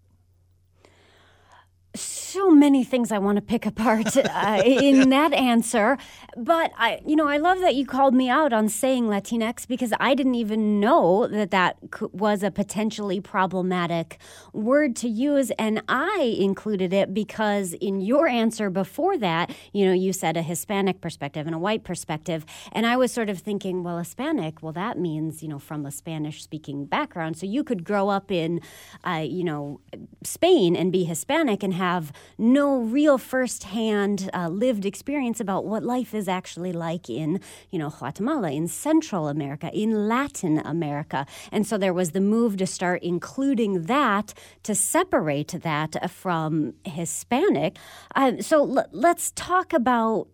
so 2.29 2.51
many 2.51 2.85
things 2.85 3.11
I 3.11 3.19
want 3.19 3.37
to 3.37 3.43
pick 3.43 3.65
apart 3.65 4.15
uh, 4.17 4.63
in 4.65 5.09
that 5.11 5.33
answer. 5.33 5.97
But 6.37 6.73
I, 6.77 7.01
you 7.07 7.17
know, 7.17 7.27
I 7.27 7.39
love 7.39 7.61
that 7.61 7.75
you 7.75 7.87
called 7.87 8.15
me 8.15 8.29
out 8.29 8.53
on 8.53 8.69
saying 8.69 9.05
Latinx 9.05 9.67
because 9.67 9.93
I 9.99 10.15
didn't 10.15 10.35
even 10.35 10.79
know 10.79 11.27
that 11.27 11.51
that 11.51 11.79
was 12.13 12.43
a 12.43 12.51
potentially 12.51 13.21
problematic 13.21 14.19
word 14.53 14.95
to 14.97 15.09
use, 15.09 15.51
and 15.53 15.83
I 15.89 16.37
included 16.39 16.93
it 16.93 17.15
because 17.15 17.73
in 17.75 18.01
your 18.01 18.29
answer 18.29 18.69
before 18.71 19.17
that, 19.19 19.55
you 19.73 19.87
know, 19.87 19.93
you 19.93 20.13
said 20.13 20.37
a 20.37 20.43
Hispanic 20.43 21.01
perspective 21.01 21.47
and 21.47 21.55
a 21.55 21.59
white 21.59 21.83
perspective, 21.83 22.45
and 22.73 22.87
I 22.87 22.97
was 22.97 23.11
sort 23.11 23.31
of 23.31 23.39
thinking, 23.39 23.83
well, 23.83 23.99
Hispanic, 23.99 24.63
well, 24.63 24.73
that 24.73 24.99
means 24.99 25.43
you 25.43 25.49
know 25.49 25.59
from 25.59 25.87
a 25.87 25.91
Spanish-speaking 25.91 26.87
background, 26.87 27.37
so 27.39 27.47
you 27.47 27.65
could 27.65 27.85
grow 27.85 28.11
up 28.11 28.31
in, 28.31 28.61
uh, 29.05 29.25
you 29.27 29.45
know, 29.45 29.81
Spain 30.23 30.77
and 30.77 30.93
be 30.93 31.05
Hispanic 31.05 31.63
and 31.63 31.75
have 31.75 32.13
no 32.39 32.81
real 32.81 33.19
firsthand 33.19 34.31
uh, 34.33 34.49
lived 34.49 34.85
experience 34.85 35.41
about 35.41 35.65
what 35.65 35.83
life 35.83 36.15
is 36.15 36.29
actually 36.29 36.73
like 36.73 37.11
in, 37.11 37.41
you 37.71 37.79
know, 37.79 37.91
Guatemala, 37.91 38.51
in 38.51 38.69
Central 38.69 39.29
America, 39.29 39.71
in 39.73 40.09
Latin 40.09 40.59
America. 40.59 41.27
And 41.51 41.67
so 41.67 41.79
there 41.79 41.95
was 41.95 42.13
the 42.13 42.21
move 42.21 42.57
to 42.59 42.67
start 42.67 43.03
including 43.03 43.83
that 43.85 44.35
to 44.63 44.75
separate 44.75 45.49
that 45.63 46.11
from 46.11 46.75
Hispanic. 46.85 47.77
Uh, 48.15 48.41
so 48.41 48.79
l- 48.79 48.89
let's 48.93 49.33
talk 49.33 49.73
about 49.73 50.29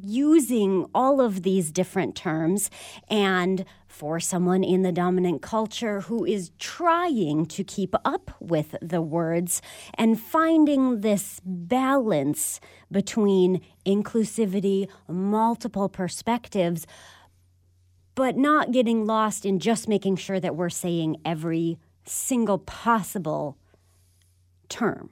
using 0.00 0.86
all 0.94 1.20
of 1.20 1.42
these 1.42 1.70
different 1.70 2.14
terms. 2.14 2.70
And 3.08 3.64
for 3.86 4.18
someone 4.18 4.64
in 4.64 4.82
the 4.82 4.92
dominant 4.92 5.42
culture 5.42 6.00
who 6.02 6.24
is 6.24 6.50
trying 6.58 7.46
to 7.46 7.62
keep 7.62 7.94
up 8.04 8.30
with 8.40 8.74
the 8.80 9.02
words 9.02 9.60
and 9.94 10.18
finding 10.18 11.02
this 11.02 11.40
balance 11.44 12.58
between 12.90 13.60
inclusivity, 13.84 14.88
multiple 15.08 15.88
perspectives, 15.88 16.86
but 18.14 18.36
not 18.36 18.72
getting 18.72 19.06
lost 19.06 19.44
in 19.44 19.58
just 19.58 19.88
making 19.88 20.16
sure 20.16 20.40
that 20.40 20.56
we're 20.56 20.70
saying 20.70 21.16
every 21.24 21.78
single 22.04 22.58
possible 22.58 23.56
term 24.68 25.10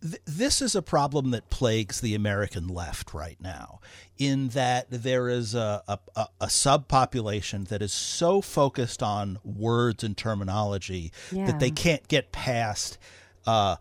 this 0.00 0.62
is 0.62 0.74
a 0.74 0.82
problem 0.82 1.30
that 1.30 1.50
plagues 1.50 2.00
the 2.00 2.14
American 2.14 2.68
left 2.68 3.12
right 3.12 3.40
now, 3.40 3.80
in 4.16 4.48
that 4.48 4.86
there 4.90 5.28
is 5.28 5.54
a, 5.54 5.82
a, 5.88 5.98
a 6.40 6.46
subpopulation 6.46 7.68
that 7.68 7.82
is 7.82 7.92
so 7.92 8.40
focused 8.40 9.02
on 9.02 9.38
words 9.44 10.04
and 10.04 10.16
terminology 10.16 11.12
yeah. 11.32 11.46
that 11.46 11.60
they 11.60 11.70
can't 11.70 12.06
get 12.08 12.32
past 12.32 12.98
uh, 13.46 13.76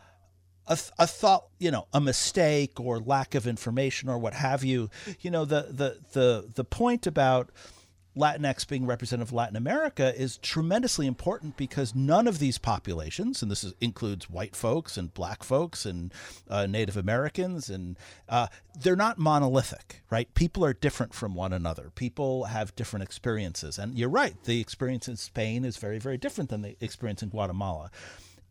a, 0.68 0.78
a 1.00 1.08
thought, 1.08 1.48
you 1.60 1.72
know, 1.72 1.88
a 1.94 2.02
mistake 2.02 2.80
or 2.80 3.00
lack 3.00 3.36
of 3.36 3.48
information 3.48 4.10
or 4.10 4.18
what 4.18 4.34
have 4.34 4.64
you. 4.64 4.90
You 5.22 5.32
know, 5.32 5.46
the 5.46 5.68
the 5.70 6.00
the 6.14 6.50
the 6.56 6.64
point 6.64 7.08
about 7.08 7.52
Latinx 8.18 8.68
being 8.68 8.86
representative 8.86 9.30
of 9.30 9.34
Latin 9.34 9.56
America 9.56 10.14
is 10.20 10.38
tremendously 10.38 11.08
important 11.08 11.56
because 11.58 11.96
none 11.96 12.28
of 12.28 12.40
these 12.40 12.58
populations, 12.58 13.42
and 13.42 13.52
this 13.52 13.64
is, 13.64 13.74
includes 13.80 14.30
white 14.30 14.56
folks 14.56 14.98
and 14.98 15.14
black 15.14 15.44
folks 15.44 15.86
and 15.86 16.14
uh, 16.50 16.66
Native 16.66 16.98
Americans, 16.98 17.70
and 17.70 17.98
uh, 18.28 18.48
they're 18.80 18.96
not 18.96 19.18
monolithic, 19.18 20.02
right? 20.10 20.34
People 20.34 20.66
are 20.66 20.74
different 20.74 21.14
from 21.14 21.36
one 21.36 21.54
another. 21.54 21.92
People 21.96 22.46
have 22.46 22.76
different 22.76 23.04
experiences, 23.04 23.78
and 23.78 23.98
you're 23.98 24.10
right. 24.10 24.44
The 24.44 24.60
experience 24.60 25.08
in 25.08 25.16
Spain 25.16 25.64
is 25.64 25.78
very, 25.78 26.00
very 26.00 26.18
different 26.18 26.50
than 26.50 26.62
the 26.62 26.76
experience 26.82 27.24
in 27.24 27.30
Guatemala 27.30 27.92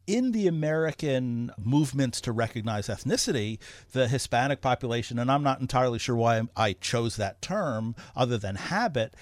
in 0.07 0.33
the 0.33 0.47
American 0.47 1.51
movements 1.59 2.21
to 2.23 2.33
recognize 2.33 2.89
ethnicity, 2.89 3.59
the 3.93 4.09
Hispanic 4.09 4.61
population, 4.61 5.19
and 5.19 5.31
I'm 5.31 5.43
not 5.43 5.61
entirely 5.61 5.99
sure 5.99 6.17
why 6.17 6.43
I 6.57 6.75
chose 6.75 7.17
that 7.17 7.43
term 7.43 7.95
other 8.15 8.39
than 8.39 8.55
habit, 8.55 9.15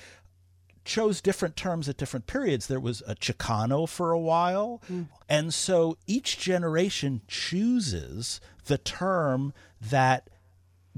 chose 0.85 1.21
different 1.21 1.57
terms 1.57 1.89
at 1.89 1.97
different 1.97 2.27
periods. 2.27 2.67
There 2.67 2.81
was 2.81 3.03
a 3.07 3.15
Chicano 3.15 3.89
for 3.89 4.13
a 4.13 4.19
while. 4.19 4.83
Mm. 4.91 5.09
And 5.29 5.55
so 5.55 5.97
each 6.07 6.39
generation 6.39 7.23
chooses 7.27 8.41
the 8.67 8.79
term 8.79 9.53
that 9.81 10.29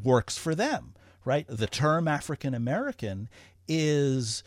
works 0.02 0.37
for 0.37 0.55
them, 0.55 0.95
right? 1.25 1.47
The 1.49 1.66
term 1.66 2.09
African 2.09 2.55
American 2.55 3.28
is 3.69 4.43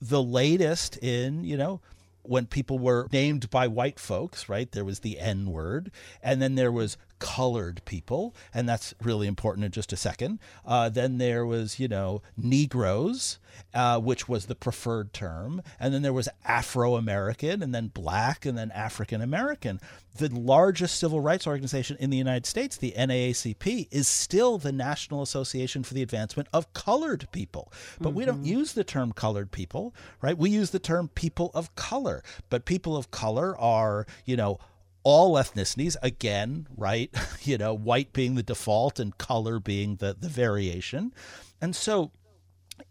the 0.00 0.22
latest 0.22 0.96
in, 0.98 1.44
you 1.44 1.56
know, 1.56 1.80
when 2.22 2.46
people 2.46 2.78
were 2.78 3.06
named 3.12 3.50
by 3.50 3.66
white 3.66 4.00
folks, 4.00 4.48
right? 4.48 4.70
There 4.72 4.84
was 4.84 5.00
the 5.00 5.18
N 5.18 5.50
word, 5.50 5.90
and 6.22 6.40
then 6.40 6.54
there 6.54 6.72
was 6.72 6.96
colored 7.18 7.82
people, 7.84 8.34
and 8.52 8.68
that's 8.68 8.94
really 9.02 9.26
important 9.26 9.64
in 9.64 9.72
just 9.72 9.92
a 9.92 9.96
second. 9.96 10.38
Uh, 10.64 10.88
then 10.88 11.18
there 11.18 11.46
was, 11.46 11.78
you 11.78 11.88
know, 11.88 12.22
Negroes, 12.36 13.38
uh, 13.72 14.00
which 14.00 14.28
was 14.28 14.46
the 14.46 14.54
preferred 14.54 15.12
term, 15.12 15.62
and 15.78 15.92
then 15.92 16.02
there 16.02 16.12
was 16.12 16.28
Afro 16.44 16.96
American, 16.96 17.62
and 17.62 17.74
then 17.74 17.88
Black, 17.88 18.44
and 18.46 18.56
then 18.56 18.70
African 18.72 19.20
American. 19.20 19.80
The 20.16 20.28
largest 20.28 20.98
civil 20.98 21.20
rights 21.20 21.46
organization 21.46 21.96
in 21.98 22.10
the 22.10 22.16
United 22.16 22.46
States, 22.46 22.76
the 22.76 22.94
NAACP, 22.96 23.88
is 23.90 24.06
still 24.06 24.58
the 24.58 24.70
National 24.70 25.22
Association 25.22 25.82
for 25.82 25.94
the 25.94 26.02
Advancement 26.02 26.48
of 26.52 26.72
Colored 26.72 27.26
People. 27.32 27.72
But 27.98 28.10
mm-hmm. 28.10 28.18
we 28.18 28.24
don't 28.24 28.36
mm-hmm. 28.36 28.58
use 28.58 28.74
the 28.74 28.84
term 28.84 29.12
colored 29.12 29.50
people, 29.50 29.92
right? 30.22 30.38
We 30.38 30.50
use 30.50 30.70
the 30.70 30.78
term 30.78 31.08
people 31.08 31.50
of 31.52 31.74
color. 31.74 32.22
But 32.48 32.64
people 32.64 32.96
of 32.96 33.10
color 33.10 33.58
are, 33.58 34.06
you 34.24 34.36
know, 34.36 34.58
all 35.04 35.34
ethnicities 35.34 35.96
again 36.02 36.66
right 36.76 37.14
you 37.42 37.56
know 37.58 37.72
white 37.74 38.12
being 38.12 38.34
the 38.34 38.42
default 38.42 38.98
and 38.98 39.16
color 39.18 39.60
being 39.60 39.96
the 39.96 40.16
the 40.18 40.28
variation. 40.28 41.12
And 41.60 41.76
so 41.76 42.10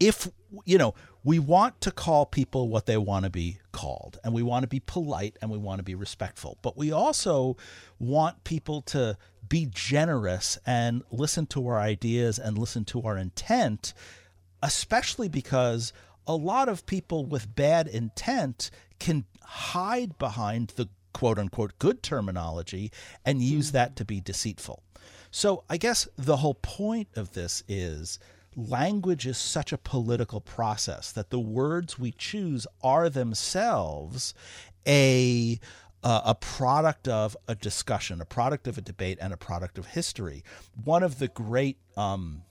if 0.00 0.28
you 0.64 0.78
know 0.78 0.94
we 1.22 1.38
want 1.38 1.80
to 1.80 1.90
call 1.90 2.26
people 2.26 2.68
what 2.68 2.86
they 2.86 2.96
want 2.96 3.24
to 3.24 3.30
be 3.30 3.58
called 3.72 4.18
and 4.24 4.32
we 4.32 4.42
want 4.42 4.62
to 4.62 4.68
be 4.68 4.80
polite 4.80 5.36
and 5.40 5.50
we 5.50 5.58
want 5.58 5.78
to 5.78 5.82
be 5.82 5.94
respectful 5.94 6.58
but 6.62 6.76
we 6.76 6.92
also 6.92 7.56
want 7.98 8.44
people 8.44 8.80
to 8.82 9.16
be 9.46 9.66
generous 9.70 10.58
and 10.64 11.02
listen 11.10 11.46
to 11.46 11.66
our 11.66 11.78
ideas 11.78 12.38
and 12.38 12.56
listen 12.56 12.84
to 12.84 13.02
our 13.02 13.18
intent 13.18 13.92
especially 14.62 15.28
because 15.28 15.92
a 16.26 16.34
lot 16.34 16.68
of 16.68 16.86
people 16.86 17.26
with 17.26 17.54
bad 17.54 17.86
intent 17.86 18.70
can 18.98 19.24
hide 19.42 20.18
behind 20.18 20.68
the 20.76 20.88
quote 21.14 21.38
unquote 21.38 21.78
good 21.78 22.02
terminology 22.02 22.92
and 23.24 23.40
use 23.40 23.72
that 23.72 23.96
to 23.96 24.04
be 24.04 24.20
deceitful. 24.20 24.82
So 25.30 25.64
I 25.70 25.78
guess 25.78 26.06
the 26.18 26.36
whole 26.36 26.54
point 26.54 27.08
of 27.16 27.32
this 27.32 27.64
is 27.66 28.18
language 28.56 29.26
is 29.26 29.38
such 29.38 29.72
a 29.72 29.78
political 29.78 30.40
process 30.40 31.10
that 31.12 31.30
the 31.30 31.40
words 31.40 31.98
we 31.98 32.12
choose 32.12 32.66
are 32.82 33.08
themselves 33.08 34.34
a 34.86 35.58
a 36.06 36.34
product 36.34 37.08
of 37.08 37.34
a 37.48 37.54
discussion, 37.54 38.20
a 38.20 38.26
product 38.26 38.68
of 38.68 38.76
a 38.76 38.82
debate, 38.82 39.16
and 39.22 39.32
a 39.32 39.38
product 39.38 39.78
of 39.78 39.86
history. 39.86 40.44
One 40.84 41.02
of 41.02 41.18
the 41.18 41.28
great 41.28 41.78
um, 41.96 42.42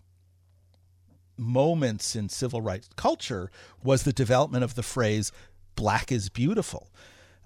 moments 1.37 2.15
in 2.15 2.29
civil 2.29 2.61
rights 2.61 2.89
culture 2.95 3.51
was 3.83 4.03
the 4.03 4.11
development 4.11 4.63
of 4.63 4.73
the 4.73 4.81
phrase 4.81 5.31
"black 5.75 6.11
is 6.11 6.29
beautiful." 6.29 6.89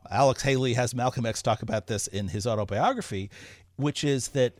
Alex 0.09 0.43
Haley 0.43 0.73
has 0.73 0.95
Malcolm 0.95 1.25
X 1.25 1.41
talk 1.41 1.61
about 1.61 1.87
this 1.87 2.07
in 2.07 2.29
his 2.29 2.47
autobiography, 2.47 3.29
which 3.75 4.03
is 4.03 4.29
that 4.29 4.53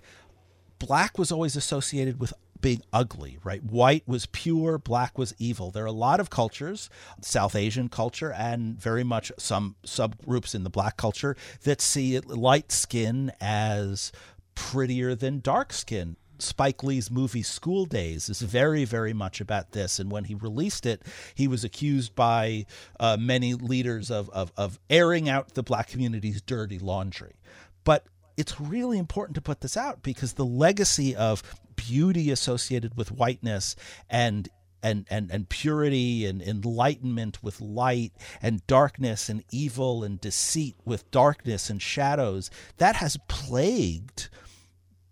black 0.80 1.18
was 1.18 1.32
always 1.32 1.56
associated 1.56 2.20
with 2.20 2.34
being 2.62 2.82
ugly, 2.92 3.38
right? 3.44 3.64
White 3.64 4.08
was 4.08 4.26
pure, 4.28 4.78
black 4.78 5.18
was 5.18 5.34
evil. 5.38 5.72
There 5.72 5.84
are 5.84 5.88
a 5.88 5.92
lot 5.92 6.20
of 6.20 6.30
cultures, 6.30 6.90
South 7.22 7.56
Asian 7.56 7.90
culture, 7.90 8.32
and 8.32 8.80
very 8.80 9.04
much 9.04 9.32
some 9.38 9.76
subgroups 9.86 10.56
in 10.56 10.64
the 10.64 10.70
black 10.70 10.98
culture 10.98 11.36
that 11.64 11.82
see 11.82 12.20
light 12.20 12.72
skin 12.72 13.32
as 13.40 14.12
prettier 14.56 15.14
than 15.14 15.40
dark 15.40 15.72
skin. 15.72 16.18
Spike 16.40 16.84
Lee's 16.84 17.12
movie 17.12 17.44
School 17.44 17.86
Daze 17.86 18.30
is 18.30 18.42
very, 18.42 18.86
very 18.86 19.14
much 19.14 19.42
about 19.42 19.72
this. 19.72 20.00
And 20.00 20.12
when 20.12 20.26
he 20.26 20.36
released 20.36 20.86
it, 20.86 21.04
he 21.36 21.48
was 21.48 21.64
accused 21.64 22.16
by 22.16 22.66
uh, 23.00 23.18
many 23.20 23.54
leaders 23.54 24.12
of, 24.12 24.30
of, 24.30 24.52
of 24.58 24.80
airing 24.90 25.30
out 25.30 25.54
the 25.54 25.64
black 25.64 25.88
community's 25.88 26.42
dirty 26.42 26.80
laundry. 26.80 27.36
But 27.84 28.06
it's 28.38 28.62
really 28.62 28.98
important 28.98 29.36
to 29.36 29.42
put 29.42 29.62
this 29.62 29.76
out 29.76 30.04
because 30.04 30.34
the 30.34 30.46
legacy 30.46 31.16
of 31.16 31.42
beauty 31.76 32.32
associated 32.32 32.96
with 32.98 33.12
whiteness 33.12 33.76
and 34.10 34.50
and, 34.84 35.08
and, 35.10 35.32
and 35.32 35.50
purity 35.50 36.26
and 36.28 36.42
enlightenment 36.42 37.44
with 37.44 37.60
light 37.60 38.14
and 38.44 38.66
darkness 38.68 39.28
and 39.28 39.44
evil 39.52 40.04
and 40.04 40.22
deceit 40.22 40.76
with 40.86 41.10
darkness 41.10 41.70
and 41.70 41.82
shadows 41.82 42.52
that 42.78 42.98
has 42.98 43.18
plagued 43.28 44.30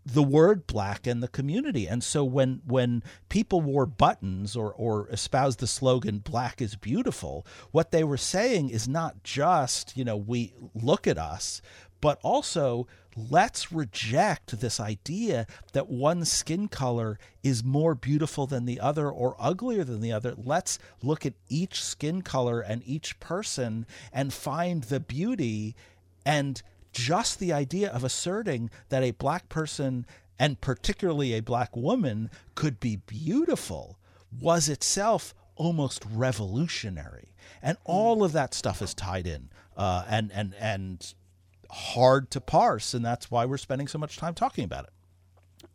the 0.05 0.23
word 0.23 0.67
black 0.67 1.07
in 1.07 1.19
the 1.19 1.27
community. 1.27 1.87
And 1.87 2.03
so 2.03 2.23
when 2.23 2.61
when 2.65 3.03
people 3.29 3.61
wore 3.61 3.85
buttons 3.85 4.55
or 4.55 4.71
or 4.73 5.07
espoused 5.09 5.59
the 5.59 5.67
slogan 5.67 6.19
black 6.19 6.61
is 6.61 6.75
beautiful, 6.75 7.45
what 7.71 7.91
they 7.91 8.03
were 8.03 8.17
saying 8.17 8.69
is 8.69 8.87
not 8.87 9.23
just, 9.23 9.97
you 9.97 10.05
know, 10.05 10.15
we 10.15 10.53
look 10.75 11.07
at 11.07 11.17
us, 11.17 11.61
but 12.01 12.19
also 12.21 12.87
let's 13.15 13.71
reject 13.71 14.59
this 14.59 14.79
idea 14.79 15.47
that 15.73 15.89
one 15.89 16.23
skin 16.23 16.67
color 16.67 17.17
is 17.41 17.63
more 17.63 17.95
beautiful 17.95 18.45
than 18.45 18.65
the 18.65 18.79
other 18.79 19.09
or 19.09 19.35
uglier 19.39 19.83
than 19.83 20.01
the 20.01 20.11
other. 20.11 20.35
Let's 20.37 20.77
look 21.01 21.25
at 21.25 21.33
each 21.49 21.81
skin 21.83 22.21
color 22.21 22.59
and 22.59 22.83
each 22.85 23.19
person 23.19 23.87
and 24.13 24.33
find 24.33 24.83
the 24.83 24.99
beauty 24.99 25.75
and 26.25 26.61
just 26.95 27.39
the 27.39 27.53
idea 27.53 27.91
of 27.91 28.03
asserting 28.03 28.69
that 28.89 29.03
a 29.03 29.12
black 29.12 29.49
person 29.49 30.05
and 30.39 30.60
particularly 30.62 31.34
a 31.34 31.41
black 31.41 31.75
woman 31.75 32.29
could 32.55 32.79
be 32.79 32.95
beautiful 32.95 33.99
was 34.41 34.67
itself 34.69 35.34
almost 35.55 36.05
revolutionary. 36.12 37.34
And 37.62 37.77
all 37.84 38.23
of 38.23 38.31
that 38.31 38.53
stuff 38.53 38.81
is 38.81 38.93
tied 38.93 39.27
in 39.27 39.49
uh, 39.77 40.05
and 40.08 40.31
and 40.34 40.55
and 40.60 41.13
hard 41.69 42.31
to 42.31 42.39
parse 42.39 42.93
and 42.93 43.03
that's 43.03 43.29
why 43.29 43.43
we're 43.43 43.58
spending 43.58 43.88
so 43.88 43.97
much 43.97 44.17
time 44.17 44.34
talking 44.34 44.63
about 44.63 44.86
it 44.86 44.91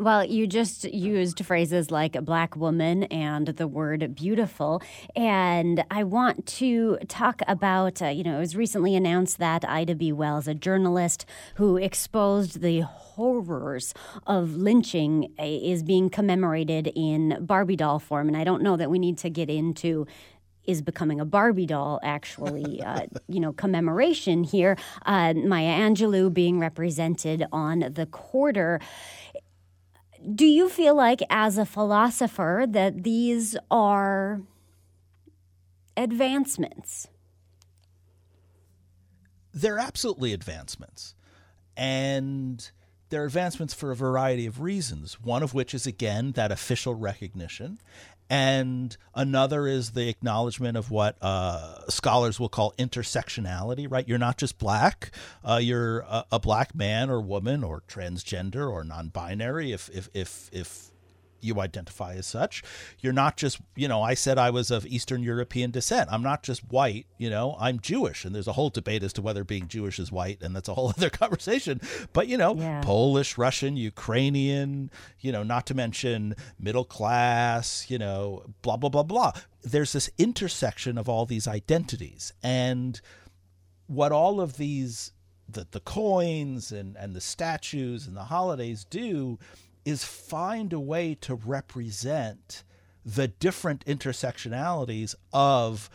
well, 0.01 0.25
you 0.25 0.47
just 0.47 0.85
used 0.85 1.45
phrases 1.45 1.91
like 1.91 2.13
black 2.25 2.57
woman 2.57 3.05
and 3.05 3.49
the 3.49 3.69
word 3.69 4.15
beautiful. 4.15 4.83
And 5.15 5.85
I 5.91 6.05
want 6.05 6.47
to 6.47 6.97
talk 7.07 7.43
about, 7.47 8.01
uh, 8.01 8.07
you 8.07 8.25
know, 8.25 8.37
it 8.37 8.41
was 8.41 8.57
recently 8.57 8.97
announced 8.97 9.39
that 9.39 9.63
Ida 9.69 9.95
B. 9.95 10.11
Wells, 10.11 10.49
a 10.49 10.55
journalist 10.55 11.27
who 11.57 11.77
exposed 11.77 12.63
the 12.63 12.81
horrors 12.81 13.93
of 14.27 14.57
lynching, 14.57 15.35
uh, 15.39 15.45
is 15.45 15.83
being 15.83 16.09
commemorated 16.09 16.91
in 16.97 17.37
Barbie 17.45 17.77
doll 17.77 17.99
form. 17.99 18.27
And 18.27 18.37
I 18.37 18.45
don't 18.45 18.63
know 18.63 18.79
that 18.79 18.91
we 18.91 18.99
need 18.99 19.19
to 19.19 19.29
get 19.29 19.51
into 19.51 20.07
is 20.65 20.83
becoming 20.83 21.21
a 21.21 21.25
Barbie 21.25 21.67
doll, 21.67 21.99
actually, 22.03 22.83
uh, 22.83 23.07
you 23.29 23.41
know, 23.41 23.53
commemoration 23.53 24.45
here. 24.45 24.77
Uh, 25.05 25.35
Maya 25.35 25.81
Angelou 25.81 26.33
being 26.33 26.59
represented 26.59 27.47
on 27.53 27.81
the 27.81 28.07
quarter 28.07 28.81
do 30.35 30.45
you 30.45 30.69
feel 30.69 30.95
like, 30.95 31.21
as 31.31 31.59
a 31.59 31.65
philosopher, 31.65 32.67
that 32.69 33.03
these 33.05 33.57
are 33.71 34.43
advancements? 35.97 37.09
They're 39.53 39.79
absolutely 39.79 40.33
advancements. 40.33 41.15
And 41.77 42.71
they're 43.09 43.25
advancements 43.25 43.75
for 43.75 43.91
a 43.91 43.97
variety 43.97 44.47
of 44.47 44.61
reasons, 44.61 45.21
one 45.21 45.43
of 45.43 45.55
which 45.55 45.75
is, 45.75 45.87
again, 45.87 46.33
that 46.33 46.53
official 46.53 46.95
recognition 46.95 47.81
and 48.31 48.97
another 49.13 49.67
is 49.67 49.91
the 49.91 50.09
acknowledgement 50.09 50.77
of 50.77 50.89
what 50.89 51.17
uh, 51.21 51.89
scholars 51.89 52.39
will 52.39 52.49
call 52.49 52.73
intersectionality. 52.79 53.91
Right, 53.91 54.07
you're 54.07 54.19
not 54.19 54.39
just 54.39 54.57
black; 54.57 55.11
uh, 55.45 55.57
you're 55.61 56.01
a, 56.01 56.25
a, 56.33 56.39
black 56.39 56.73
man 56.75 57.11
or 57.11 57.21
woman 57.21 57.65
or 57.65 57.83
transgender 57.89 58.71
or 58.71 58.85
non-binary. 58.85 59.73
If 59.73 59.91
if 59.93 60.09
if 60.15 60.49
if 60.53 60.93
you 61.41 61.61
identify 61.61 62.15
as 62.15 62.27
such. 62.27 62.63
You're 63.01 63.13
not 63.13 63.37
just, 63.37 63.61
you 63.77 63.89
know, 63.89 64.03
I 64.03 64.15
said 64.15 64.39
I 64.39 64.51
was 64.51 64.71
of 64.71 64.87
Eastern 64.87 65.23
European 65.23 65.71
descent. 65.71 66.09
I'm 66.13 66.23
not 66.23 66.43
just 66.43 66.63
white, 66.71 67.07
you 67.19 67.31
know, 67.31 67.57
I'm 67.59 67.81
Jewish. 67.81 68.25
And 68.25 68.35
there's 68.35 68.49
a 68.49 68.53
whole 68.53 68.71
debate 68.71 69.03
as 69.03 69.13
to 69.15 69.23
whether 69.23 69.45
being 69.45 69.69
Jewish 69.69 69.99
is 69.99 70.13
white, 70.13 70.43
and 70.43 70.55
that's 70.55 70.69
a 70.69 70.75
whole 70.75 70.89
other 70.97 71.11
conversation. 71.11 71.81
But, 72.13 72.29
you 72.29 72.37
know, 72.37 72.55
yeah. 72.55 72.81
Polish, 72.83 73.39
Russian, 73.39 73.77
Ukrainian, 73.77 74.91
you 75.21 75.33
know, 75.33 75.43
not 75.43 75.67
to 75.67 75.75
mention 75.75 76.35
middle 76.59 76.85
class, 76.85 77.91
you 77.91 77.99
know, 77.99 78.45
blah, 78.63 78.77
blah, 78.77 78.91
blah, 78.91 79.03
blah. 79.03 79.33
There's 79.63 79.93
this 79.93 80.11
intersection 80.19 80.97
of 80.97 81.09
all 81.09 81.27
these 81.27 81.47
identities. 81.47 82.33
And 82.43 83.01
what 83.87 84.13
all 84.13 84.41
of 84.41 84.57
these 84.57 85.13
the, 85.53 85.67
the 85.71 85.81
coins 85.81 86.73
and, 86.73 86.97
and 86.97 87.15
the 87.15 87.21
statues 87.21 88.07
and 88.07 88.17
the 88.17 88.25
holidays 88.25 88.85
do 88.85 89.39
is 89.91 90.05
find 90.05 90.73
a 90.73 90.81
way 90.81 91.17
to 91.17 91.35
represent 91.35 92.63
the 93.05 93.27
different 93.29 93.85
intersectionalities 93.87 95.15
of 95.33 95.91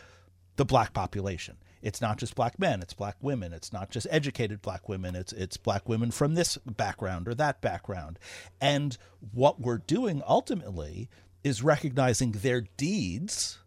the 0.56 0.64
black 0.64 0.92
population. 0.92 1.56
It's 1.82 2.00
not 2.00 2.18
just 2.18 2.34
black 2.34 2.58
men, 2.58 2.82
it's 2.82 2.94
black 2.94 3.16
women. 3.22 3.52
It's 3.52 3.72
not 3.72 3.90
just 3.90 4.06
educated 4.10 4.60
black 4.60 4.88
women, 4.88 5.14
it's 5.14 5.32
it's 5.32 5.56
black 5.56 5.88
women 5.88 6.10
from 6.10 6.34
this 6.34 6.56
background 6.58 7.26
or 7.26 7.34
that 7.34 7.60
background. 7.60 8.18
And 8.60 8.96
what 9.32 9.60
we're 9.60 9.78
doing 9.78 10.22
ultimately 10.26 11.08
is 11.42 11.62
recognizing 11.62 12.32
their 12.32 12.62
deeds 12.76 13.58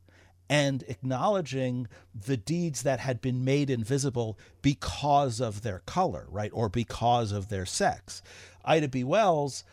and 0.49 0.83
acknowledging 0.87 1.87
the 2.13 2.35
deeds 2.35 2.81
that 2.81 2.99
had 2.99 3.21
been 3.21 3.45
made 3.45 3.69
invisible 3.69 4.37
because 4.61 5.39
of 5.39 5.61
their 5.61 5.79
color, 5.85 6.25
right? 6.29 6.51
Or 6.53 6.69
because 6.69 7.31
of 7.31 7.49
their 7.49 7.65
sex. 7.65 8.21
Ida 8.65 8.87
B. 8.87 9.03
Wells 9.03 9.63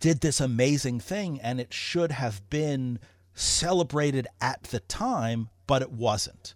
did 0.00 0.20
this 0.20 0.40
amazing 0.40 1.00
thing 1.00 1.40
and 1.40 1.60
it 1.60 1.72
should 1.72 2.12
have 2.12 2.48
been 2.50 2.98
celebrated 3.34 4.26
at 4.40 4.62
the 4.64 4.80
time, 4.80 5.48
but 5.66 5.82
it 5.82 5.90
wasn't. 5.90 6.54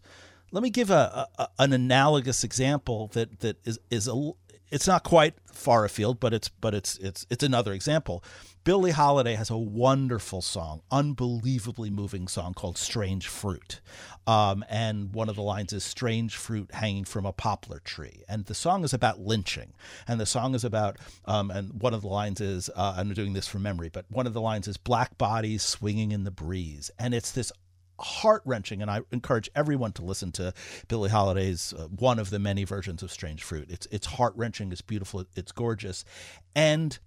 Let 0.50 0.62
me 0.62 0.70
give 0.70 0.90
a, 0.90 1.28
a 1.38 1.48
an 1.58 1.72
analogous 1.72 2.42
example 2.42 3.08
that 3.12 3.40
that 3.40 3.58
is 3.66 3.78
is 3.90 4.08
a 4.08 4.30
it's 4.70 4.86
not 4.86 5.04
quite 5.04 5.34
far 5.52 5.84
afield, 5.84 6.20
but 6.20 6.32
it's 6.32 6.48
but 6.48 6.74
it's 6.74 6.96
it's 6.98 7.26
it's 7.30 7.42
another 7.42 7.72
example. 7.72 8.22
Billie 8.64 8.90
Holiday 8.90 9.34
has 9.34 9.48
a 9.48 9.56
wonderful 9.56 10.42
song, 10.42 10.82
unbelievably 10.90 11.90
moving 11.90 12.28
song 12.28 12.54
called 12.54 12.76
"Strange 12.76 13.26
Fruit," 13.26 13.80
um, 14.26 14.64
and 14.68 15.14
one 15.14 15.28
of 15.28 15.36
the 15.36 15.42
lines 15.42 15.72
is 15.72 15.84
"Strange 15.84 16.36
fruit 16.36 16.72
hanging 16.74 17.04
from 17.04 17.24
a 17.24 17.32
poplar 17.32 17.80
tree," 17.80 18.24
and 18.28 18.44
the 18.44 18.54
song 18.54 18.84
is 18.84 18.92
about 18.92 19.20
lynching, 19.20 19.72
and 20.06 20.20
the 20.20 20.26
song 20.26 20.54
is 20.54 20.64
about 20.64 20.98
um, 21.24 21.50
and 21.50 21.80
one 21.80 21.94
of 21.94 22.02
the 22.02 22.08
lines 22.08 22.40
is 22.40 22.68
uh, 22.76 22.94
I'm 22.96 23.12
doing 23.14 23.32
this 23.32 23.48
from 23.48 23.62
memory, 23.62 23.88
but 23.88 24.04
one 24.10 24.26
of 24.26 24.34
the 24.34 24.40
lines 24.40 24.68
is 24.68 24.76
"black 24.76 25.16
bodies 25.18 25.62
swinging 25.62 26.12
in 26.12 26.24
the 26.24 26.30
breeze," 26.30 26.90
and 26.98 27.14
it's 27.14 27.32
this 27.32 27.52
heart 28.00 28.42
wrenching, 28.44 28.82
and 28.82 28.90
I 28.90 29.00
encourage 29.12 29.50
everyone 29.54 29.92
to 29.92 30.02
listen 30.02 30.32
to 30.32 30.52
Billie 30.88 31.10
Holiday's 31.10 31.72
uh, 31.72 31.88
one 31.88 32.18
of 32.18 32.30
the 32.30 32.38
many 32.38 32.64
versions 32.64 33.02
of 33.02 33.10
Strange 33.10 33.42
Fruit. 33.42 33.70
It's 33.70 33.86
it's 33.90 34.06
heart 34.06 34.34
wrenching, 34.36 34.72
it's 34.72 34.80
beautiful, 34.80 35.24
it's 35.34 35.52
gorgeous, 35.52 36.04
and 36.54 36.98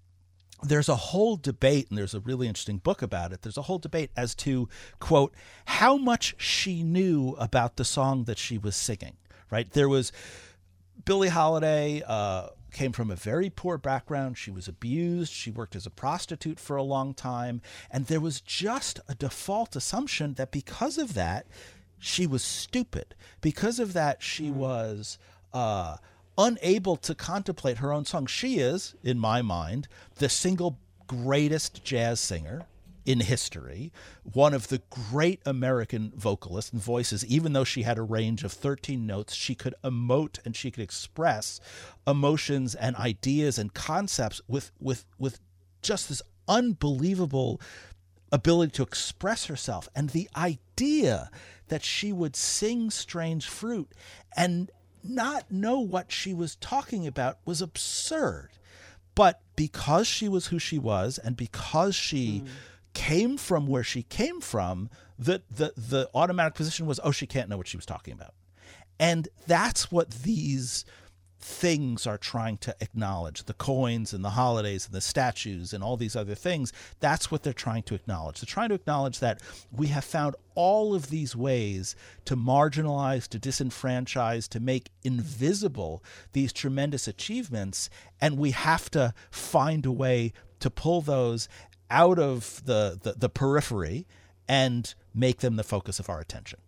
there's 0.64 0.90
a 0.90 0.96
whole 0.96 1.38
debate, 1.38 1.88
and 1.90 1.98
there's 1.98 2.14
a 2.14 2.20
really 2.20 2.48
interesting 2.48 2.78
book 2.78 3.02
about 3.02 3.32
it. 3.34 3.42
There's 3.42 3.58
a 3.58 3.64
whole 3.64 3.80
debate 3.80 4.12
as 4.16 4.36
to 4.36 4.70
quote 5.00 5.34
how 5.66 5.98
much 5.98 6.36
she 6.38 6.84
knew 6.84 7.36
about 7.40 7.78
the 7.78 7.86
song 7.86 8.26
that 8.26 8.38
she 8.38 8.58
was 8.58 8.76
singing. 8.76 9.18
Right 9.50 9.70
there 9.72 9.90
was 9.90 10.12
Billie 11.04 11.30
Holiday. 11.30 12.04
Uh, 12.06 12.50
came 12.72 12.92
from 12.92 13.12
a 13.12 13.16
very 13.16 13.50
poor 13.50 13.78
background. 13.78 14.38
She 14.38 14.52
was 14.52 14.68
abused. 14.68 15.32
She 15.32 15.52
worked 15.52 15.76
as 15.76 15.86
a 15.86 15.92
prostitute 15.92 16.60
for 16.60 16.76
a 16.76 16.84
long 16.84 17.14
time. 17.14 17.62
And 17.90 18.08
there 18.08 18.20
was 18.20 18.42
just 18.42 19.00
a 19.08 19.16
default 19.16 19.76
assumption 19.76 20.36
that 20.36 20.52
because 20.52 20.98
of 20.98 21.14
that, 21.14 21.46
she 22.00 22.26
was 22.26 22.44
stupid. 22.44 23.14
Because 23.42 23.80
of 23.80 23.94
that, 23.94 24.24
she 24.24 24.50
mm. 24.50 24.54
was 24.54 25.18
uh, 25.54 25.98
unable 26.38 26.96
to 26.98 27.14
contemplate 27.14 27.78
her 27.78 27.94
own 27.94 28.06
song. 28.06 28.26
She 28.26 28.58
is, 28.58 28.96
in 29.04 29.20
my 29.20 29.42
mind, 29.42 29.88
the 30.16 30.30
single 30.30 30.78
greatest 31.08 31.84
jazz 31.84 32.20
singer 32.20 32.66
in 33.06 33.20
history, 33.20 33.92
one 34.24 34.54
of 34.54 34.68
the 34.68 34.82
great 34.90 35.42
American 35.46 36.12
vocalists 36.16 36.72
and 36.72 36.82
voices. 36.82 37.26
Even 37.26 37.54
though 37.54 37.64
she 37.64 37.84
had 37.84 37.98
a 37.98 38.04
range 38.04 38.44
of 38.44 38.52
13 38.52 39.06
notes, 39.06 39.34
she 39.34 39.56
could 39.56 39.76
emote 39.84 40.40
and 40.46 40.56
she 40.56 40.72
could 40.72 40.84
express 40.84 41.60
emotions 42.06 42.76
and 42.76 42.96
ideas 42.96 43.58
and 43.58 43.74
concepts 43.74 44.42
with 44.48 44.72
with 44.80 45.06
with 45.18 45.40
just 45.82 46.10
this 46.10 46.22
unbelievable 46.48 47.60
ability 48.32 48.72
to 48.72 48.84
express 48.84 49.46
herself. 49.46 49.90
And 49.96 50.10
the 50.10 50.30
idea 50.36 51.30
that 51.68 51.84
she 51.84 52.14
would 52.14 52.36
sing 52.36 52.92
Strange 52.92 53.48
Fruit 53.48 53.92
and 54.36 54.70
not 55.04 55.52
know 55.52 55.80
what 55.80 56.12
she 56.12 56.34
was 56.34 56.56
talking 56.58 57.08
about 57.08 57.40
was 57.46 57.62
absurd. 57.62 58.50
But 59.16 59.42
because 59.56 60.08
she 60.08 60.30
was 60.30 60.48
who 60.48 60.60
she 60.60 60.80
was 60.80 61.18
and 61.18 61.36
because 61.36 61.96
she 61.96 62.44
mm 62.46 62.48
came 62.94 63.38
from 63.38 63.68
where 63.68 63.84
she 63.84 64.04
came 64.04 64.42
from, 64.42 64.90
the, 65.18 65.42
the, 65.50 65.74
the 65.78 66.10
automatic 66.14 66.56
position 66.56 66.86
was, 66.86 67.00
oh, 67.04 67.12
she 67.12 67.28
can't 67.28 67.50
know 67.50 67.58
what 67.58 67.68
she 67.68 67.78
was 67.78 67.86
talking 67.86 68.14
about. 68.14 68.34
And 69.00 69.28
that's 69.48 69.92
what 69.92 70.12
these 70.12 70.86
things 71.44 72.06
are 72.06 72.18
trying 72.18 72.58
to 72.58 72.76
acknowledge 72.82 73.44
the 73.44 73.54
coins 73.54 74.14
and 74.14 74.24
the 74.24 74.32
holidays 74.32 74.86
and 74.86 74.94
the 74.94 75.02
statues 75.02 75.74
and 75.74 75.84
all 75.84 75.98
these 75.98 76.16
other 76.16 76.36
things. 76.36 76.72
That's 77.00 77.32
what 77.32 77.44
they're 77.44 77.54
trying 77.54 77.84
to 77.84 77.96
acknowledge. 77.96 78.40
They're 78.40 78.54
trying 78.54 78.70
to 78.70 78.76
acknowledge 78.76 79.20
that 79.20 79.42
we 79.72 79.88
have 79.88 80.06
found 80.06 80.36
all 80.54 80.94
of 80.94 81.10
these 81.10 81.36
ways 81.36 81.96
to 82.26 82.36
marginalize, 82.36 83.28
to 83.30 83.40
disenfranchise, 83.40 84.48
to 84.50 84.60
make 84.60 84.92
invisible 85.04 86.04
these 86.34 86.54
tremendous 86.54 87.08
achievements. 87.08 87.90
And 88.20 88.38
we 88.38 88.52
have 88.52 88.92
to 88.92 89.14
find 89.32 89.86
a 89.86 89.92
way 89.92 90.34
to 90.60 90.70
pull 90.70 91.02
those 91.02 91.50
out 91.92 92.18
of 92.18 92.66
the, 92.66 92.98
the, 93.02 93.14
the 93.14 93.30
periphery 93.30 94.08
and 94.48 94.96
make 95.14 95.42
them 95.42 95.58
the 95.58 95.64
focus 95.64 96.00
of 96.00 96.10
our 96.10 96.20
attention. 96.20 96.60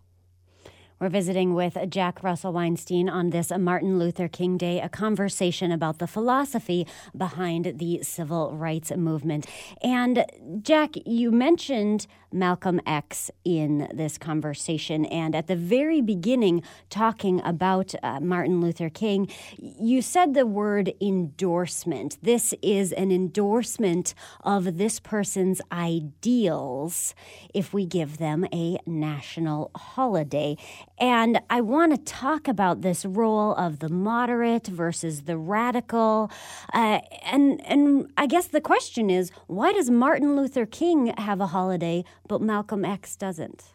We're 0.99 1.09
visiting 1.09 1.53
with 1.53 1.77
Jack 1.89 2.23
Russell 2.23 2.53
Weinstein 2.53 3.09
on 3.09 3.31
this 3.31 3.51
Martin 3.51 3.99
Luther 3.99 4.29
King 4.29 4.57
Day, 4.57 4.79
a 4.79 4.88
conversation 4.88 5.69
about 5.69 5.99
the 5.99 6.07
philosophy 6.07 6.88
behind 7.17 7.79
the 7.79 8.01
civil 8.03 8.55
rights 8.55 8.89
movement. 8.95 9.45
And 9.81 10.25
Jack, 10.62 10.91
you 11.05 11.29
mentioned 11.29 12.07
Malcolm 12.34 12.82
X 12.86 13.32
in 13.46 13.88
this 13.93 14.17
conversation. 14.17 15.06
And 15.06 15.36
at 15.36 15.48
the 15.48 15.56
very 15.56 16.02
beginning, 16.02 16.63
talking 16.89 17.41
about 17.41 17.93
uh, 18.02 18.19
Martin 18.19 18.60
Luther 18.62 18.89
King, 18.89 19.30
you 19.58 20.02
said 20.02 20.34
the 20.34 20.46
word 20.46 20.93
endorsement. 21.00 22.17
This 22.22 22.54
is 22.62 22.91
an 22.93 23.12
endorsement 23.12 24.13
of 24.43 24.78
this 24.78 25.00
person's 25.00 25.62
ideals 25.72 27.13
if 27.54 27.74
we 27.74 27.86
give 27.86 28.17
them 28.17 28.46
a 28.54 28.78
national 28.86 29.72
holiday. 29.76 30.58
And 30.98 31.39
I 31.50 31.62
want 31.62 31.93
to 31.93 31.98
talk 31.98 32.48
about 32.48 32.82
this 32.82 33.06
role 33.06 33.54
of 33.56 33.80
the 33.80 33.89
moderate 33.89 34.67
versus 34.67 35.24
the 35.24 35.38
radical. 35.38 36.32
Uh, 36.74 37.00
and, 37.24 37.62
and 37.65 38.12
I 38.17 38.26
guess 38.26 38.48
the 38.48 38.62
question 38.62 39.10
is 39.10 39.32
why 39.48 39.74
does 39.74 39.89
Martin 39.89 40.36
Luther 40.36 40.65
King 40.65 41.13
have 41.17 41.41
a 41.41 41.48
holiday, 41.48 42.04
but 42.27 42.41
Malcolm 42.41 42.86
X 42.86 43.15
doesn't? 43.15 43.73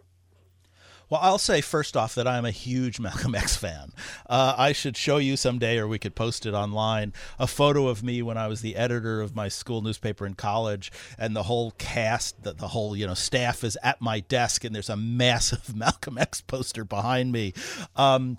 Well, 1.10 1.20
I'll 1.22 1.38
say 1.38 1.62
first 1.62 1.96
off 1.96 2.14
that 2.16 2.28
I'm 2.28 2.44
a 2.44 2.50
huge 2.50 3.00
Malcolm 3.00 3.34
X 3.34 3.56
fan. 3.56 3.92
Uh, 4.28 4.54
I 4.56 4.72
should 4.72 4.96
show 4.96 5.16
you 5.16 5.36
someday, 5.36 5.78
or 5.78 5.88
we 5.88 5.98
could 5.98 6.14
post 6.14 6.44
it 6.44 6.52
online, 6.52 7.14
a 7.38 7.46
photo 7.46 7.88
of 7.88 8.02
me 8.02 8.20
when 8.20 8.36
I 8.36 8.46
was 8.46 8.60
the 8.60 8.76
editor 8.76 9.20
of 9.20 9.34
my 9.34 9.48
school 9.48 9.80
newspaper 9.80 10.26
in 10.26 10.34
college, 10.34 10.92
and 11.18 11.34
the 11.34 11.44
whole 11.44 11.72
cast, 11.72 12.42
the, 12.42 12.52
the 12.52 12.68
whole 12.68 12.94
you 12.94 13.06
know 13.06 13.14
staff 13.14 13.64
is 13.64 13.78
at 13.82 14.00
my 14.00 14.20
desk, 14.20 14.64
and 14.64 14.74
there's 14.74 14.90
a 14.90 14.96
massive 14.96 15.74
Malcolm 15.76 16.18
X 16.18 16.40
poster 16.40 16.84
behind 16.84 17.32
me. 17.32 17.54
Um, 17.96 18.36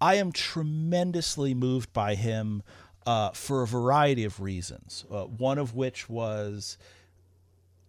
I 0.00 0.14
am 0.16 0.32
tremendously 0.32 1.54
moved 1.54 1.92
by 1.92 2.14
him 2.14 2.62
uh, 3.06 3.30
for 3.30 3.62
a 3.62 3.66
variety 3.66 4.24
of 4.24 4.40
reasons. 4.40 5.04
Uh, 5.10 5.24
one 5.24 5.58
of 5.58 5.74
which 5.74 6.08
was 6.08 6.78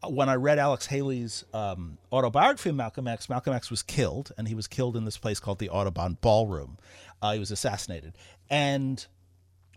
when 0.07 0.29
I 0.29 0.35
read 0.35 0.57
Alex 0.57 0.87
Haley's 0.87 1.45
um, 1.53 1.97
autobiography 2.11 2.69
of 2.69 2.75
Malcolm 2.75 3.07
X, 3.07 3.29
Malcolm 3.29 3.53
X 3.53 3.69
was 3.69 3.83
killed, 3.83 4.31
and 4.37 4.47
he 4.47 4.55
was 4.55 4.67
killed 4.67 4.97
in 4.97 5.05
this 5.05 5.17
place 5.17 5.39
called 5.39 5.59
the 5.59 5.69
Audubon 5.69 6.17
Ballroom. 6.21 6.77
Uh, 7.21 7.33
he 7.33 7.39
was 7.39 7.51
assassinated. 7.51 8.13
And 8.49 9.05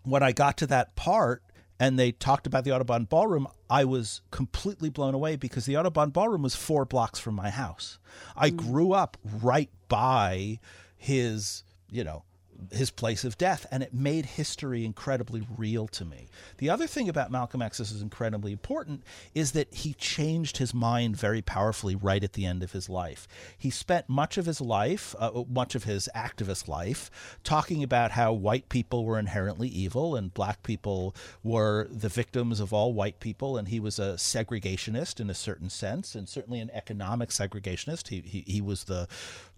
when 0.03 0.23
I 0.23 0.31
got 0.31 0.57
to 0.57 0.67
that 0.67 0.95
part, 0.95 1.43
and 1.79 1.99
they 1.99 2.11
talked 2.11 2.47
about 2.47 2.63
the 2.63 2.71
Audubon 2.71 3.05
Ballroom, 3.05 3.47
I 3.69 3.85
was 3.85 4.21
completely 4.31 4.89
blown 4.89 5.13
away 5.13 5.35
because 5.35 5.65
the 5.65 5.77
Audubon 5.77 6.09
Ballroom 6.09 6.41
was 6.41 6.55
four 6.55 6.85
blocks 6.85 7.19
from 7.19 7.35
my 7.35 7.49
house. 7.49 7.99
I 8.35 8.49
mm. 8.49 8.57
grew 8.57 8.93
up 8.93 9.17
right 9.41 9.69
by 9.89 10.59
his, 10.97 11.63
you 11.91 12.03
know, 12.03 12.23
his 12.71 12.91
place 12.91 13.23
of 13.23 13.37
death, 13.37 13.65
and 13.71 13.83
it 13.83 13.93
made 13.93 14.25
history 14.25 14.85
incredibly 14.85 15.45
real 15.57 15.87
to 15.87 16.05
me. 16.05 16.27
The 16.57 16.69
other 16.69 16.87
thing 16.87 17.09
about 17.09 17.31
Malcolm 17.31 17.61
X 17.61 17.79
is 17.79 18.01
incredibly 18.01 18.51
important 18.51 19.03
is 19.33 19.51
that 19.53 19.73
he 19.73 19.93
changed 19.93 20.57
his 20.57 20.73
mind 20.73 21.17
very 21.17 21.41
powerfully 21.41 21.95
right 21.95 22.23
at 22.23 22.33
the 22.33 22.45
end 22.45 22.63
of 22.63 22.71
his 22.71 22.89
life. 22.89 23.27
He 23.57 23.69
spent 23.69 24.09
much 24.09 24.37
of 24.37 24.45
his 24.45 24.61
life, 24.61 25.15
uh, 25.19 25.43
much 25.49 25.75
of 25.75 25.83
his 25.83 26.09
activist 26.15 26.67
life, 26.67 27.09
talking 27.43 27.83
about 27.83 28.11
how 28.11 28.33
white 28.33 28.69
people 28.69 29.05
were 29.05 29.19
inherently 29.19 29.67
evil 29.67 30.15
and 30.15 30.33
black 30.33 30.63
people 30.63 31.15
were 31.43 31.87
the 31.89 32.09
victims 32.09 32.59
of 32.59 32.73
all 32.73 32.93
white 32.93 33.19
people, 33.19 33.57
and 33.57 33.67
he 33.67 33.79
was 33.79 33.99
a 33.99 34.13
segregationist 34.13 35.19
in 35.19 35.29
a 35.29 35.33
certain 35.33 35.69
sense, 35.69 36.15
and 36.15 36.27
certainly 36.27 36.59
an 36.59 36.71
economic 36.73 37.29
segregationist. 37.29 38.07
He 38.09 38.21
he, 38.21 38.43
he 38.47 38.61
was 38.61 38.85
the 38.85 39.07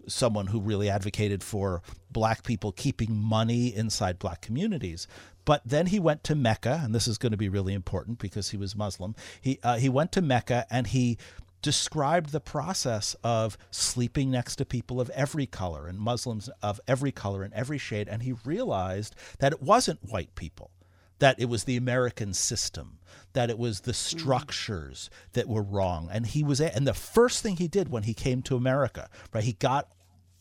someone 0.08 0.48
who 0.48 0.60
really 0.60 0.88
advocated 0.88 1.42
for 1.42 1.82
black 2.10 2.42
people 2.42 2.72
keeping 2.72 3.14
money 3.14 3.74
inside 3.74 4.18
black 4.18 4.40
communities. 4.40 5.06
But 5.44 5.62
then 5.64 5.86
he 5.86 5.98
went 5.98 6.24
to 6.24 6.34
Mecca, 6.34 6.82
and 6.84 6.94
this 6.94 7.08
is 7.08 7.16
going 7.16 7.32
to 7.32 7.38
be 7.38 7.48
really 7.48 7.72
important 7.72 8.18
because 8.18 8.50
he 8.50 8.58
was 8.58 8.76
Muslim. 8.76 9.14
He 9.40 9.58
uh, 9.62 9.78
he 9.78 9.88
went 9.88 10.12
to 10.12 10.20
Mecca 10.20 10.66
and 10.70 10.86
he 10.86 11.16
described 11.62 12.30
the 12.30 12.40
process 12.40 13.16
of 13.24 13.58
sleeping 13.70 14.30
next 14.30 14.56
to 14.56 14.64
people 14.64 15.00
of 15.00 15.10
every 15.10 15.46
color 15.46 15.86
and 15.86 15.98
Muslims 15.98 16.48
of 16.62 16.80
every 16.86 17.12
color 17.12 17.42
and 17.42 17.52
every 17.54 17.78
shade. 17.78 18.08
And 18.08 18.22
he 18.22 18.34
realized 18.44 19.14
that 19.38 19.52
it 19.52 19.62
wasn't 19.62 20.08
white 20.08 20.34
people, 20.34 20.70
that 21.18 21.40
it 21.40 21.46
was 21.48 21.64
the 21.64 21.76
American 21.76 22.32
system, 22.32 22.98
that 23.32 23.50
it 23.50 23.58
was 23.58 23.80
the 23.80 23.94
structures 23.94 25.10
that 25.32 25.48
were 25.48 25.62
wrong. 25.62 26.08
And 26.12 26.26
he 26.26 26.44
was, 26.44 26.60
and 26.60 26.86
the 26.86 26.94
first 26.94 27.42
thing 27.42 27.56
he 27.56 27.68
did 27.68 27.90
when 27.90 28.04
he 28.04 28.14
came 28.14 28.42
to 28.42 28.56
America, 28.56 29.08
right, 29.32 29.44
he 29.44 29.54
got 29.54 29.88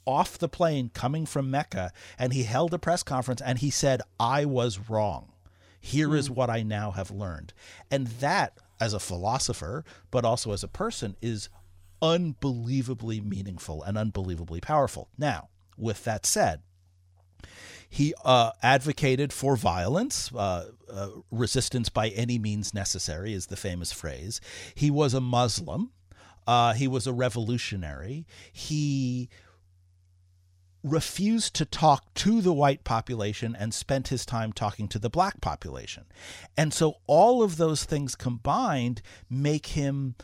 off 0.07 0.37
the 0.37 0.49
plane 0.49 0.89
coming 0.93 1.25
from 1.25 1.51
Mecca 1.51 1.91
and 2.17 2.33
he 2.33 2.43
held 2.43 2.73
a 2.73 2.79
press 2.79 3.03
conference 3.03 3.41
and 3.41 3.59
he 3.59 3.69
said, 3.69 4.01
I 4.19 4.45
was 4.45 4.89
wrong. 4.89 5.33
Here 5.79 6.15
is 6.15 6.29
what 6.29 6.49
I 6.49 6.63
now 6.63 6.91
have 6.91 7.11
learned. 7.11 7.53
And 7.91 8.07
that 8.07 8.57
as 8.79 8.93
a 8.93 8.99
philosopher, 8.99 9.83
but 10.09 10.25
also 10.25 10.51
as 10.51 10.63
a 10.63 10.67
person, 10.67 11.15
is 11.21 11.49
unbelievably 12.01 13.21
meaningful 13.21 13.83
and 13.83 13.97
unbelievably 13.97 14.61
powerful. 14.61 15.09
Now, 15.17 15.49
with 15.77 16.03
that 16.05 16.25
said, 16.25 16.61
he 17.89 18.13
uh, 18.25 18.51
advocated 18.61 19.31
for 19.31 19.55
violence. 19.55 20.31
Uh, 20.33 20.71
uh, 20.91 21.09
resistance 21.31 21.89
by 21.89 22.09
any 22.09 22.37
means 22.37 22.73
necessary 22.73 23.33
is 23.33 23.47
the 23.47 23.55
famous 23.55 23.91
phrase. 23.91 24.41
He 24.75 24.91
was 24.91 25.13
a 25.13 25.21
Muslim. 25.21 25.91
Uh, 26.45 26.73
he 26.73 26.87
was 26.87 27.07
a 27.07 27.13
revolutionary. 27.13 28.25
He 28.51 29.29
refused 30.91 31.53
to 31.55 31.65
talk 31.65 32.13
to 32.15 32.41
the 32.41 32.53
white 32.53 32.83
population 32.83 33.55
and 33.57 33.73
spent 33.73 34.07
his 34.09 34.25
time 34.25 34.53
talking 34.53 34.87
to 34.87 34.99
the 34.99 35.09
black 35.09 35.41
population. 35.41 36.05
And 36.55 36.73
so 36.73 36.97
all 37.07 37.43
of 37.43 37.57
those 37.57 37.83
things 37.83 38.15
combined 38.15 39.01
make 39.29 39.67
him 39.67 40.15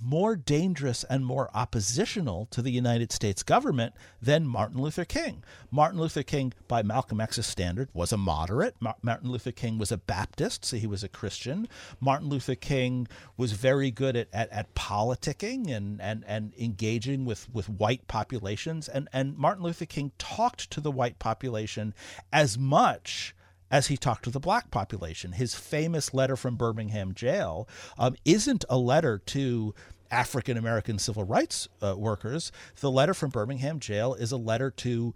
more 0.00 0.36
dangerous 0.36 1.04
and 1.04 1.24
more 1.24 1.50
oppositional 1.54 2.46
to 2.50 2.60
the 2.60 2.70
United 2.70 3.12
States 3.12 3.42
government 3.42 3.94
than 4.20 4.46
Martin 4.46 4.80
Luther 4.80 5.04
King. 5.04 5.42
Martin 5.70 6.00
Luther 6.00 6.22
King, 6.22 6.52
by 6.68 6.82
Malcolm 6.82 7.20
X's 7.20 7.46
standard, 7.46 7.88
was 7.92 8.12
a 8.12 8.16
moderate. 8.16 8.76
Martin 8.80 9.30
Luther 9.30 9.52
King 9.52 9.78
was 9.78 9.92
a 9.92 9.96
Baptist, 9.96 10.64
so 10.64 10.76
he 10.76 10.86
was 10.86 11.02
a 11.02 11.08
Christian. 11.08 11.68
Martin 12.00 12.28
Luther 12.28 12.54
King 12.54 13.08
was 13.36 13.52
very 13.52 13.90
good 13.90 14.16
at, 14.16 14.28
at, 14.32 14.50
at 14.50 14.74
politicking 14.74 15.70
and, 15.70 16.00
and, 16.00 16.24
and 16.26 16.52
engaging 16.58 17.24
with, 17.24 17.52
with 17.52 17.68
white 17.68 18.06
populations. 18.08 18.88
And, 18.88 19.08
and 19.12 19.36
Martin 19.36 19.64
Luther 19.64 19.86
King 19.86 20.12
talked 20.18 20.70
to 20.70 20.80
the 20.80 20.90
white 20.90 21.18
population 21.18 21.94
as 22.32 22.58
much 22.58 23.34
as 23.70 23.88
he 23.88 23.96
talked 23.96 24.24
to 24.24 24.30
the 24.30 24.40
black 24.40 24.70
population. 24.70 25.32
His 25.32 25.54
famous 25.54 26.14
letter 26.14 26.36
from 26.36 26.56
Birmingham 26.56 27.14
jail 27.14 27.68
um, 27.98 28.16
isn't 28.24 28.64
a 28.68 28.78
letter 28.78 29.18
to 29.26 29.74
African 30.10 30.56
American 30.56 30.98
civil 30.98 31.24
rights 31.24 31.68
uh, 31.82 31.94
workers. 31.96 32.52
The 32.80 32.90
letter 32.90 33.14
from 33.14 33.30
Birmingham 33.30 33.80
jail 33.80 34.14
is 34.14 34.32
a 34.32 34.36
letter 34.36 34.70
to 34.70 35.14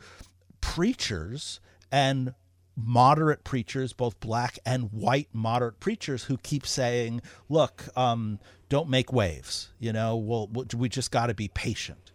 preachers 0.61 1.61
and 1.93 2.35
moderate 2.77 3.45
preachers, 3.45 3.93
both 3.93 4.19
black 4.21 4.59
and 4.65 4.93
white 4.93 5.29
moderate 5.33 5.81
preachers, 5.81 6.25
who 6.25 6.37
keep 6.39 6.67
saying, 6.67 7.23
"Look, 7.49 7.85
um, 7.97 8.39
don't 8.69 8.89
make 8.89 9.13
waves. 9.13 9.71
You 9.79 9.93
know, 9.93 10.17
we'll, 10.17 10.49
we 10.77 10.89
just 10.89 11.11
got 11.11 11.27
to 11.27 11.35
be 11.35 11.49
patient." 11.49 12.13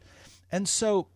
And 0.51 0.67
so 0.67 1.07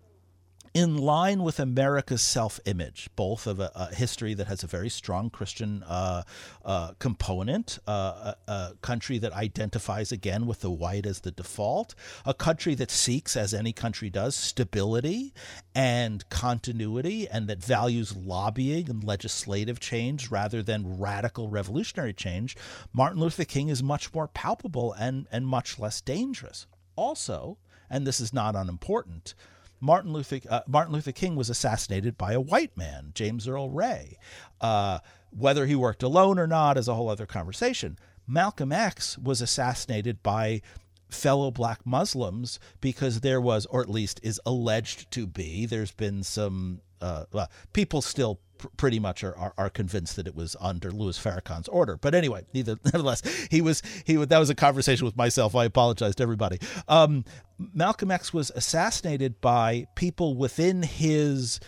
in 0.78 0.96
line 0.96 1.42
with 1.42 1.60
America's 1.60 2.22
self 2.22 2.60
image, 2.66 3.10
both 3.16 3.48
of 3.48 3.60
a, 3.60 3.72
a, 3.74 3.96
history 3.96 4.36
that 4.36 4.46
has 4.46 4.64
a 4.64 4.68
very 4.68 4.90
strong 4.90 5.28
Christian 5.28 5.82
uh, 5.88 6.22
uh, 6.64 6.92
component, 7.00 7.80
uh, 7.88 8.34
a, 8.48 8.52
a, 8.52 8.74
country 8.84 9.18
that 9.18 9.34
identifies 9.34 10.12
again 10.12 10.46
with 10.46 10.62
the 10.62 10.70
white 10.70 11.08
as 11.08 11.22
the 11.22 11.32
default, 11.32 11.96
a 12.28 12.34
country 12.36 12.76
that 12.76 12.92
seeks, 12.92 13.36
as 13.36 13.56
any 13.56 13.74
country 13.74 14.12
does, 14.12 14.36
stability 14.36 15.34
and 15.74 16.30
continuity, 16.30 17.28
and 17.28 17.48
that 17.48 17.64
values 17.64 18.16
lobbying 18.16 18.88
and 18.88 19.04
legislative 19.04 19.80
change 19.80 20.30
rather 20.30 20.62
than 20.62 21.00
radical 21.00 21.50
revolutionary 21.50 22.14
change. 22.14 22.56
Martin 22.94 23.20
Luther 23.20 23.46
King 23.46 23.70
is 23.70 23.82
much 23.82 24.14
more 24.14 24.28
palpable 24.28 24.94
and, 24.94 25.26
and 25.32 25.48
much 25.48 25.80
less 25.80 26.02
dangerous. 26.02 26.68
Also, 26.96 27.58
and 27.90 28.06
this 28.06 28.20
is 28.20 28.32
not 28.32 28.56
unimportant, 28.56 29.34
Martin 29.80 30.12
Luther 30.12 30.40
uh, 30.50 30.62
Martin 30.68 30.94
Luther 30.94 31.12
King 31.12 31.36
was 31.36 31.50
assassinated 31.50 32.18
by 32.18 32.34
a 32.34 32.42
white 32.42 32.76
man, 32.76 33.12
James 33.14 33.48
Earl 33.48 33.70
Ray. 33.70 34.18
Uh, 34.60 35.00
whether 35.30 35.66
he 35.66 35.76
worked 35.76 36.04
alone 36.04 36.40
or 36.40 36.48
not 36.48 36.78
is 36.78 36.88
a 36.88 36.96
whole 36.96 37.10
other 37.10 37.26
conversation. 37.26 37.98
Malcolm 38.28 38.72
X 38.72 39.18
was 39.18 39.42
assassinated 39.42 40.24
by 40.24 40.62
fellow 41.10 41.52
black 41.52 41.86
Muslims 41.86 42.60
because 42.82 43.22
there 43.22 43.40
was, 43.40 43.66
or 43.68 43.82
at 43.82 43.90
least 43.90 44.20
is 44.24 44.42
alleged 44.46 45.10
to 45.12 45.26
be, 45.26 45.66
there's 45.66 45.92
been 45.92 46.24
some 46.24 46.82
uh, 47.02 47.26
well, 47.32 47.50
people 47.74 48.02
still 48.02 48.40
pr- 48.58 48.68
pretty 48.78 49.00
much 49.00 49.24
are, 49.24 49.38
are, 49.38 49.54
are, 49.58 49.70
convinced 49.70 50.16
that 50.16 50.28
it 50.28 50.36
was 50.36 50.56
under 50.60 50.92
Louis 50.92 51.18
Farrakhan's 51.18 51.68
order. 51.68 51.98
But 51.98 52.16
anyway, 52.16 52.46
neither, 52.54 52.78
nevertheless, 52.86 53.22
he 53.52 53.62
was 53.62 53.84
he 54.06 54.16
that 54.16 54.40
was 54.40 54.50
a 54.50 54.56
conversation 54.56 55.06
with 55.06 55.16
myself. 55.16 55.56
I 55.56 55.66
apologize 55.66 56.16
to 56.16 56.24
everybody. 56.24 56.60
Um, 56.88 57.24
Malcolm 57.58 58.12
X 58.12 58.34
was 58.34 58.52
assassinated 58.56 59.42
by 59.42 59.88
people 59.96 60.36
within 60.36 60.84
his 60.84 61.60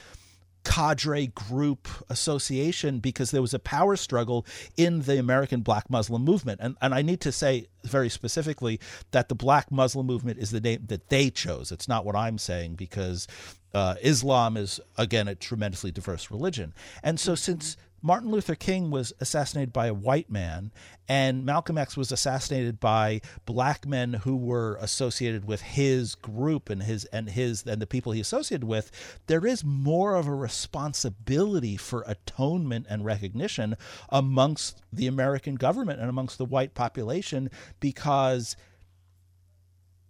cadre 0.63 1.27
group 1.27 1.87
association 2.09 2.99
because 2.99 3.31
there 3.31 3.41
was 3.41 3.53
a 3.53 3.59
power 3.59 3.95
struggle 3.95 4.45
in 4.77 5.01
the 5.01 5.17
American 5.17 5.61
black 5.61 5.89
Muslim 5.89 6.23
movement. 6.23 6.59
And, 6.61 6.75
and 6.81 6.93
I 6.93 7.01
need 7.01 7.21
to 7.21 7.31
say 7.31 7.67
very 7.83 8.09
specifically 8.09 8.79
that 9.11 9.29
the 9.29 9.35
black 9.35 9.71
Muslim 9.71 10.05
movement 10.05 10.37
is 10.37 10.51
the 10.51 10.59
name 10.59 10.85
that 10.87 11.09
they 11.09 11.29
chose. 11.29 11.71
It's 11.71 11.87
not 11.87 12.05
what 12.05 12.15
I'm 12.15 12.37
saying 12.37 12.75
because 12.75 13.27
uh, 13.73 13.95
Islam 14.01 14.57
is, 14.57 14.79
again, 14.97 15.27
a 15.27 15.35
tremendously 15.35 15.91
diverse 15.91 16.29
religion. 16.29 16.73
And 17.03 17.19
so 17.19 17.35
since 17.35 17.77
Martin 18.01 18.31
Luther 18.31 18.55
King 18.55 18.91
was 18.91 19.13
assassinated 19.19 19.73
by 19.73 19.87
a 19.87 19.93
white 19.93 20.29
man, 20.29 20.71
and 21.07 21.45
Malcolm 21.45 21.77
X 21.77 21.97
was 21.97 22.11
assassinated 22.11 22.79
by 22.79 23.19
black 23.45 23.85
men 23.85 24.13
who 24.13 24.35
were 24.35 24.77
associated 24.79 25.45
with 25.45 25.61
his 25.61 26.15
group 26.15 26.69
and 26.69 26.83
his 26.83 27.05
and 27.05 27.29
his 27.29 27.65
and 27.65 27.81
the 27.81 27.87
people 27.87 28.11
he 28.11 28.21
associated 28.21 28.63
with. 28.63 28.91
There 29.27 29.45
is 29.45 29.65
more 29.65 30.15
of 30.15 30.27
a 30.27 30.33
responsibility 30.33 31.75
for 31.77 32.03
atonement 32.07 32.85
and 32.89 33.03
recognition 33.03 33.75
amongst 34.09 34.81
the 34.93 35.07
American 35.07 35.55
government 35.55 35.99
and 35.99 36.09
amongst 36.09 36.37
the 36.37 36.45
white 36.45 36.73
population 36.73 37.49
because 37.79 38.55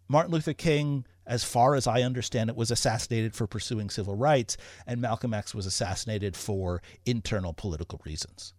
Martin 0.09 0.33
Luther 0.33 0.53
King 0.53 1.05
as 1.29 1.43
far 1.43 1.75
as 1.75 1.85
I 1.85 2.01
understand 2.01 2.49
it, 2.49 2.55
was 2.55 2.71
assassinated 2.71 3.35
for 3.35 3.45
pursuing 3.45 3.91
civil 3.91 4.15
rights, 4.15 4.57
and 4.87 4.99
Malcolm 4.99 5.33
X 5.33 5.53
was 5.53 5.67
assassinated 5.67 6.35
for 6.35 6.81
internal 7.05 7.53
political 7.53 8.01
reasons. 8.03 8.55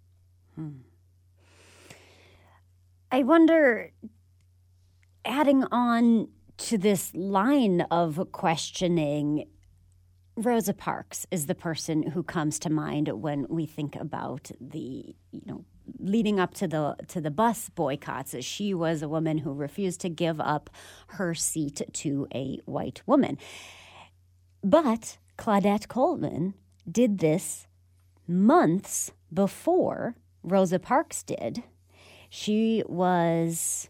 Hmm. 0.55 0.69
I 3.11 3.25
wonder, 3.25 3.91
adding 5.25 5.65
on 5.73 6.29
to 6.59 6.79
this 6.79 7.13
line 7.13 7.81
of 7.91 8.29
questioning, 8.31 9.49
Rosa 10.37 10.73
Parks 10.73 11.27
is 11.33 11.47
the 11.47 11.57
person 11.57 12.05
who 12.05 12.23
comes 12.23 12.61
to 12.61 12.71
mind 12.71 13.09
when 13.09 13.47
we 13.49 13.67
think 13.67 13.97
about 13.97 14.53
the, 14.61 15.17
you 15.33 15.43
know, 15.45 15.65
leading 15.98 16.38
up 16.38 16.55
to 16.55 16.68
the 16.68 16.96
to 17.09 17.20
the 17.20 17.31
bus 17.31 17.68
boycotts 17.70 18.35
she 18.44 18.74
was 18.74 19.03
a 19.03 19.09
woman 19.09 19.38
who 19.38 19.53
refused 19.53 20.00
to 20.00 20.09
give 20.09 20.40
up 20.40 20.70
her 21.09 21.35
seat 21.35 21.83
to 21.92 22.26
a 22.35 22.59
white 22.64 23.03
woman. 23.07 23.38
But 24.62 25.18
Claudette 25.38 25.88
Coleman 25.88 26.55
did 26.90 27.18
this 27.18 27.66
months 28.26 29.12
before 29.33 30.16
Rosa 30.42 30.79
Parks 30.79 31.22
did. 31.22 31.62
She 32.29 32.83
was 32.87 33.88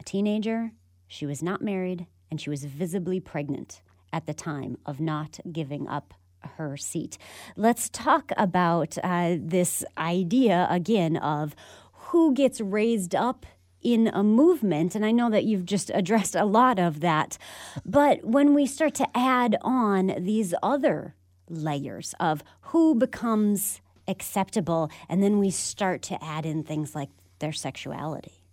a 0.00 0.04
teenager, 0.04 0.72
she 1.06 1.26
was 1.26 1.42
not 1.42 1.60
married, 1.60 2.06
and 2.30 2.40
she 2.40 2.50
was 2.50 2.64
visibly 2.64 3.20
pregnant 3.20 3.82
at 4.12 4.26
the 4.26 4.34
time 4.34 4.78
of 4.86 5.00
not 5.00 5.40
giving 5.50 5.86
up 5.88 6.14
her 6.56 6.76
seat. 6.76 7.18
Let's 7.56 7.88
talk 7.88 8.32
about 8.36 8.98
uh, 9.02 9.36
this 9.38 9.84
idea 9.96 10.66
again 10.70 11.16
of 11.16 11.54
who 11.92 12.34
gets 12.34 12.60
raised 12.60 13.14
up 13.14 13.46
in 13.80 14.08
a 14.08 14.22
movement. 14.22 14.94
And 14.94 15.04
I 15.04 15.10
know 15.10 15.30
that 15.30 15.44
you've 15.44 15.66
just 15.66 15.90
addressed 15.94 16.34
a 16.34 16.44
lot 16.44 16.78
of 16.78 17.00
that. 17.00 17.36
But 17.84 18.24
when 18.24 18.54
we 18.54 18.66
start 18.66 18.94
to 18.96 19.08
add 19.14 19.56
on 19.62 20.14
these 20.18 20.54
other 20.62 21.14
layers 21.48 22.14
of 22.20 22.42
who 22.60 22.94
becomes 22.94 23.80
acceptable, 24.08 24.90
and 25.08 25.22
then 25.22 25.38
we 25.38 25.50
start 25.50 26.02
to 26.02 26.22
add 26.22 26.46
in 26.46 26.62
things 26.62 26.94
like 26.94 27.10
their 27.38 27.52
sexuality. 27.52 28.44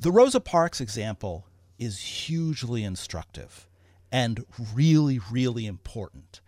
The 0.00 0.12
Rosa 0.12 0.40
Parks 0.40 0.80
example 0.80 1.46
is 1.78 1.98
hugely 1.98 2.84
instructive 2.84 3.65
and 4.10 4.44
really, 4.74 5.20
really 5.30 5.66
important. 5.66 6.40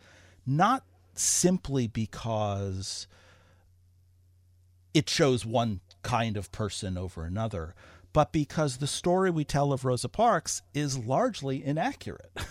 Not 0.46 0.84
simply 1.14 1.86
because 1.86 3.06
it 4.94 5.08
shows 5.08 5.44
one 5.44 5.80
kind 6.02 6.36
of 6.36 6.50
person 6.52 6.96
over 6.96 7.24
another, 7.24 7.74
but 8.12 8.32
because 8.32 8.78
the 8.78 8.86
story 8.86 9.30
we 9.30 9.44
tell 9.44 9.72
of 9.72 9.84
Rosa 9.84 10.08
Parks 10.08 10.62
is 10.74 10.98
largely 10.98 11.64
inaccurate. 11.64 12.32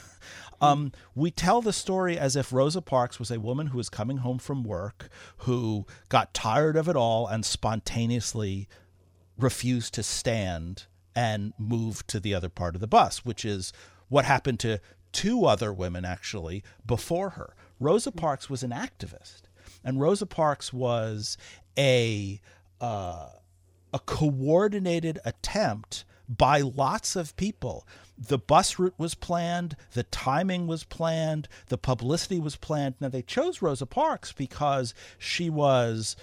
Um, 0.60 0.92
we 1.14 1.30
tell 1.32 1.62
the 1.62 1.74
story 1.74 2.18
as 2.18 2.36
if 2.36 2.52
Rosa 2.52 2.82
Parks 2.82 3.20
was 3.20 3.30
a 3.30 3.40
woman 3.40 3.68
who 3.68 3.78
was 3.78 3.90
coming 3.90 4.18
home 4.18 4.40
from 4.40 4.64
work, 4.64 5.10
who 5.40 5.86
got 6.10 6.34
tired 6.34 6.76
of 6.76 6.90
it 6.90 6.96
all 6.96 7.28
and 7.28 7.46
spontaneously 7.46 8.68
refused 9.38 9.94
to 9.94 10.04
stand 10.04 10.86
and 11.16 11.54
move 11.58 12.06
to 12.08 12.20
the 12.20 12.34
other 12.34 12.50
part 12.50 12.76
of 12.76 12.82
the 12.82 12.88
bus, 12.88 13.24
which 13.24 13.46
is 13.46 13.72
what 14.10 14.26
happened 14.26 14.60
to 14.62 14.80
two 15.18 15.48
other 15.48 15.74
women 15.74 16.06
actually 16.06 16.64
before 16.86 17.32
her. 17.32 17.56
Rosa 17.80 18.12
Parks 18.12 18.52
was 18.52 18.62
an 18.62 18.70
activist, 18.70 19.42
and 19.84 20.00
Rosa 20.00 20.28
Parks 20.28 20.72
was 20.72 21.40
a 21.76 22.40
uh, 22.80 23.30
a 23.92 24.00
coordinated 24.00 25.18
attempt 25.26 26.06
by 26.30 26.62
lots 26.62 27.16
of 27.16 27.36
people. 27.36 27.88
The 28.16 28.38
bus 28.38 28.78
route 28.78 28.94
was 29.00 29.16
planned, 29.16 29.76
the 29.94 30.04
timing 30.04 30.68
was 30.68 30.84
planned, 30.84 31.48
the 31.70 31.80
publicity 31.80 32.40
was 32.40 32.56
planned. 32.56 32.94
Now, 33.00 33.10
they 33.10 33.24
chose 33.24 33.60
Rosa 33.60 33.88
Parks 33.88 34.34
because 34.34 34.94
she 35.18 35.50
was 35.50 36.16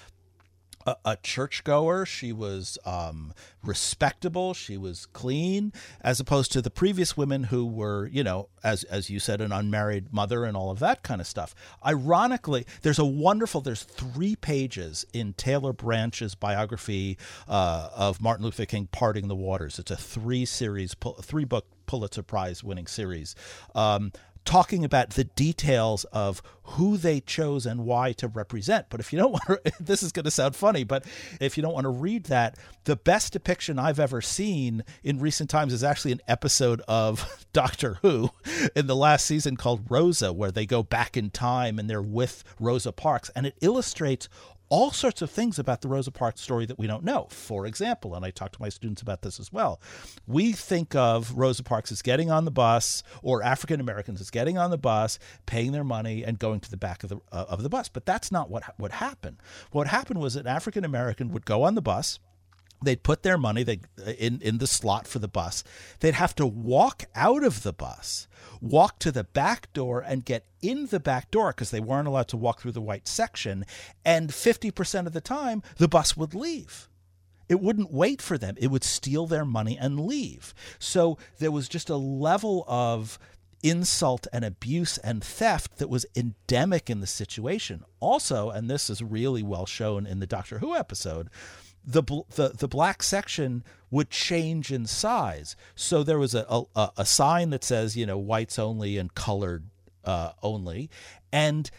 a, 0.87 0.97
a 1.05 1.17
churchgoer. 1.23 2.07
She 2.07 2.33
was 2.33 2.79
um, 2.85 3.33
respectable. 3.63 4.55
She 4.55 4.77
was 4.77 5.07
clean, 5.07 5.73
as 6.01 6.21
opposed 6.21 6.53
to 6.53 6.63
the 6.63 6.71
previous 6.71 7.17
women 7.17 7.45
who 7.45 7.67
were, 7.67 8.07
you 8.07 8.25
know, 8.25 8.49
as 8.63 8.85
as 8.85 9.11
you 9.11 9.21
said, 9.21 9.41
an 9.41 9.53
unmarried 9.53 10.13
mother 10.13 10.45
and 10.45 10.57
all 10.57 10.71
of 10.71 10.79
that 10.81 11.03
kind 11.03 11.21
of 11.21 11.27
stuff. 11.27 11.55
Ironically, 11.85 12.67
there's 12.83 12.99
a 12.99 13.05
wonderful. 13.05 13.61
There's 13.61 13.83
three 13.83 14.37
pages 14.37 15.05
in 15.13 15.33
Taylor 15.35 15.73
Branch's 15.73 16.35
biography 16.35 17.19
uh, 17.49 17.91
of 17.95 18.21
Martin 18.21 18.45
Luther 18.45 18.67
King, 18.67 18.89
"Parting 18.91 19.29
the 19.29 19.35
Waters." 19.35 19.79
It's 19.79 19.91
a 19.91 19.97
three 19.97 20.45
series, 20.45 20.95
three 21.23 21.45
book 21.45 21.67
Pulitzer 21.87 22.23
Prize 22.23 22.65
winning 22.65 22.87
series. 22.87 23.35
Um, 23.75 24.13
talking 24.45 24.85
about 24.85 25.11
the 25.11 25.25
details 25.25 26.05
of 26.05 26.43
who 26.65 26.97
they 26.97 27.21
chose 27.21 27.67
and 27.67 27.85
why 27.85 28.13
to 28.13 28.29
represent. 28.29 28.87
But 28.89 29.01
if 29.01 29.13
you 29.13 29.19
don't 29.19 29.33
want 29.49 29.65
to, 29.65 29.73
this 29.81 30.03
is 30.03 30.13
going 30.13 30.25
to 30.25 30.31
sound 30.31 30.57
funny, 30.57 30.85
but 30.85 31.05
if 31.41 31.57
you 31.57 31.63
don't 31.63 31.75
want 31.75 31.85
to 31.85 31.91
read 31.91 32.25
that, 32.25 32.57
the 32.85 32.97
best 32.97 33.33
depiction 33.33 33.79
I've 33.79 34.01
ever 34.01 34.21
seen 34.21 34.85
in 35.03 35.19
recent 35.19 35.51
times 35.51 35.73
is 35.73 35.85
actually 35.85 36.13
an 36.13 36.21
episode 36.29 36.83
of 36.89 37.47
Doctor 37.53 37.99
Who 38.03 38.31
in 38.75 38.87
the 38.87 38.97
last 38.97 39.27
season 39.27 39.57
called 39.57 39.87
Rosa, 39.89 40.33
where 40.33 40.51
they 40.51 40.67
go 40.67 40.83
back 40.83 41.17
in 41.17 41.31
time 41.31 41.79
and 41.79 41.89
they're 41.89 42.03
with 42.03 42.45
Rosa 42.59 42.93
Parks. 42.93 43.31
And 43.35 43.47
it 43.47 43.57
illustrates 43.61 44.29
all 44.69 44.91
sorts 44.91 45.23
of 45.23 45.31
things 45.31 45.59
about 45.59 45.81
the 45.83 45.89
Rosa 45.89 46.11
Parks 46.11 46.41
story 46.41 46.67
that 46.67 46.79
we 46.79 46.87
don't 46.87 47.05
know. 47.05 47.29
For 47.31 47.67
example, 47.67 48.15
and 48.15 48.25
I 48.25 48.31
talk 48.31 48.53
to 48.53 48.61
my 48.61 48.69
students 48.69 49.03
about 49.03 49.23
this 49.23 49.39
as 49.39 49.53
well, 49.53 49.81
we 50.27 50.53
think 50.53 50.95
of 50.95 51.37
Rosa 51.37 51.63
Parks 51.63 51.93
as 51.93 52.03
getting 52.03 52.31
on 52.31 52.45
the 52.45 52.51
bus, 52.51 53.03
or 53.23 53.43
African 53.43 53.81
Americans 53.81 54.21
as 54.21 54.31
getting 54.31 54.59
on 54.59 54.71
the 54.71 54.79
bus, 54.79 55.19
paying 55.47 55.73
their 55.73 55.85
money, 55.85 56.25
and 56.25 56.39
going 56.39 56.61
to 56.61 56.71
the 56.71 56.77
back 56.77 57.03
of 57.03 57.11
the 57.11 57.17
uh, 57.33 57.47
of 57.49 57.63
the 57.63 57.69
bus. 57.69 57.89
But 57.89 58.07
that's 58.07 58.33
not 58.33 58.51
what 58.51 58.63
what 58.77 58.93
happened. 58.93 59.39
What 59.71 59.87
happened 59.89 60.21
was 60.21 60.37
an 60.37 60.47
African 60.47 60.85
American 60.85 61.31
would 61.33 61.45
go 61.45 61.63
on 61.63 61.75
the 61.75 61.83
bus 61.83 62.19
they'd 62.85 63.03
put 63.03 63.23
their 63.23 63.39
money 63.39 63.63
they, 63.63 63.81
in 64.19 64.41
in 64.41 64.59
the 64.59 64.67
slot 64.67 65.07
for 65.07 65.19
the 65.19 65.29
bus. 65.29 65.65
They'd 66.01 66.15
have 66.15 66.35
to 66.37 66.47
walk 66.47 67.05
out 67.15 67.43
of 67.43 67.63
the 67.63 67.73
bus, 67.73 68.29
walk 68.61 68.99
to 69.01 69.13
the 69.13 69.25
back 69.25 69.73
door, 69.73 70.01
and 70.01 70.25
get 70.25 70.47
in 70.63 70.87
the 70.87 71.01
back 71.01 71.31
door 71.31 71.51
because 71.51 71.71
they 71.71 71.81
weren't 71.81 72.09
allowed 72.09 72.29
to 72.29 72.37
walk 72.37 72.61
through 72.61 72.73
the 72.73 72.81
white 72.81 73.09
section. 73.09 73.65
And 74.05 74.33
fifty 74.33 74.71
percent 74.71 75.07
of 75.07 75.13
the 75.13 75.21
time, 75.21 75.63
the 75.77 75.89
bus 75.89 76.17
would 76.17 76.35
leave. 76.35 76.89
It 77.49 77.61
wouldn't 77.61 77.93
wait 77.93 78.23
for 78.23 78.39
them. 78.39 78.55
It 78.59 78.71
would 78.71 78.85
steal 78.85 79.27
their 79.27 79.45
money 79.45 79.77
and 79.77 80.07
leave. 80.07 80.55
So 80.79 81.19
there 81.39 81.53
was 81.53 81.69
just 81.69 81.91
a 81.91 81.97
level 81.97 82.65
of 82.67 83.19
insult 83.63 84.27
and 84.31 84.45
abuse 84.45 84.99
and 84.99 85.25
theft 85.25 85.79
that 85.79 85.89
was 85.89 86.05
endemic 86.15 86.91
in 86.91 87.01
the 87.01 87.07
situation. 87.07 87.83
Also, 87.99 88.51
and 88.51 88.69
this 88.69 88.91
is 88.91 89.03
really 89.03 89.43
well 89.43 89.67
shown 89.67 90.07
in 90.07 90.21
the 90.21 90.27
Doctor 90.27 90.59
Who 90.59 90.75
episode, 90.77 91.31
the 91.87 92.03
the 92.03 92.51
the 92.51 92.69
black 92.69 93.03
section 93.03 93.65
would 93.91 94.11
change 94.11 94.73
in 94.73 94.87
size. 94.87 95.57
So 95.75 96.03
there 96.03 96.19
was 96.19 96.35
a 96.35 96.47
a, 96.49 96.91
a 96.99 97.07
sign 97.07 97.51
that 97.51 97.65
says 97.65 97.97
you 97.97 98.07
know 98.07 98.19
whites 98.19 98.59
only 98.59 98.99
and 98.99 99.15
colored 99.15 99.65
uh, 100.05 100.33
only, 100.43 100.91
and 101.33 101.71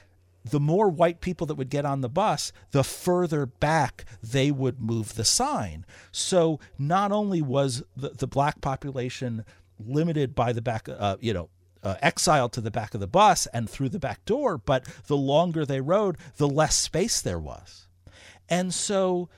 the 0.44 0.60
more 0.60 0.90
white 0.90 1.22
people 1.22 1.48
that 1.48 1.56
would 1.56 1.70
get 1.70 1.86
on 1.86 2.02
the 2.02 2.10
bus, 2.10 2.52
the 2.72 2.84
further 2.84 3.46
back 3.46 4.06
they 4.22 4.52
would 4.52 4.80
move 4.80 5.16
the 5.16 5.26
sign. 5.26 5.86
So 6.12 6.60
not 6.78 7.12
only 7.12 7.42
was 7.42 7.84
the, 7.98 8.10
the 8.10 8.28
black 8.28 8.62
population 8.62 9.44
limited 9.80 10.36
by 10.36 10.54
the 10.54 10.62
back, 10.62 10.88
uh, 10.88 11.18
you 11.20 11.34
know, 11.34 11.50
uh, 11.84 11.96
exiled 12.02 12.54
to 12.54 12.62
the 12.62 12.72
back 12.72 12.94
of 12.94 13.00
the 13.00 13.08
bus 13.08 13.48
and 13.48 13.70
through 13.70 13.90
the 13.90 14.00
back 14.00 14.24
door, 14.26 14.58
but 14.58 14.86
the 15.08 15.18
longer 15.18 15.66
they 15.66 15.82
rode, 15.82 16.18
the 16.38 16.48
less 16.48 16.76
space 16.76 17.22
there 17.22 17.40
was. 17.40 17.88
And 18.48 18.74
so 18.74 19.30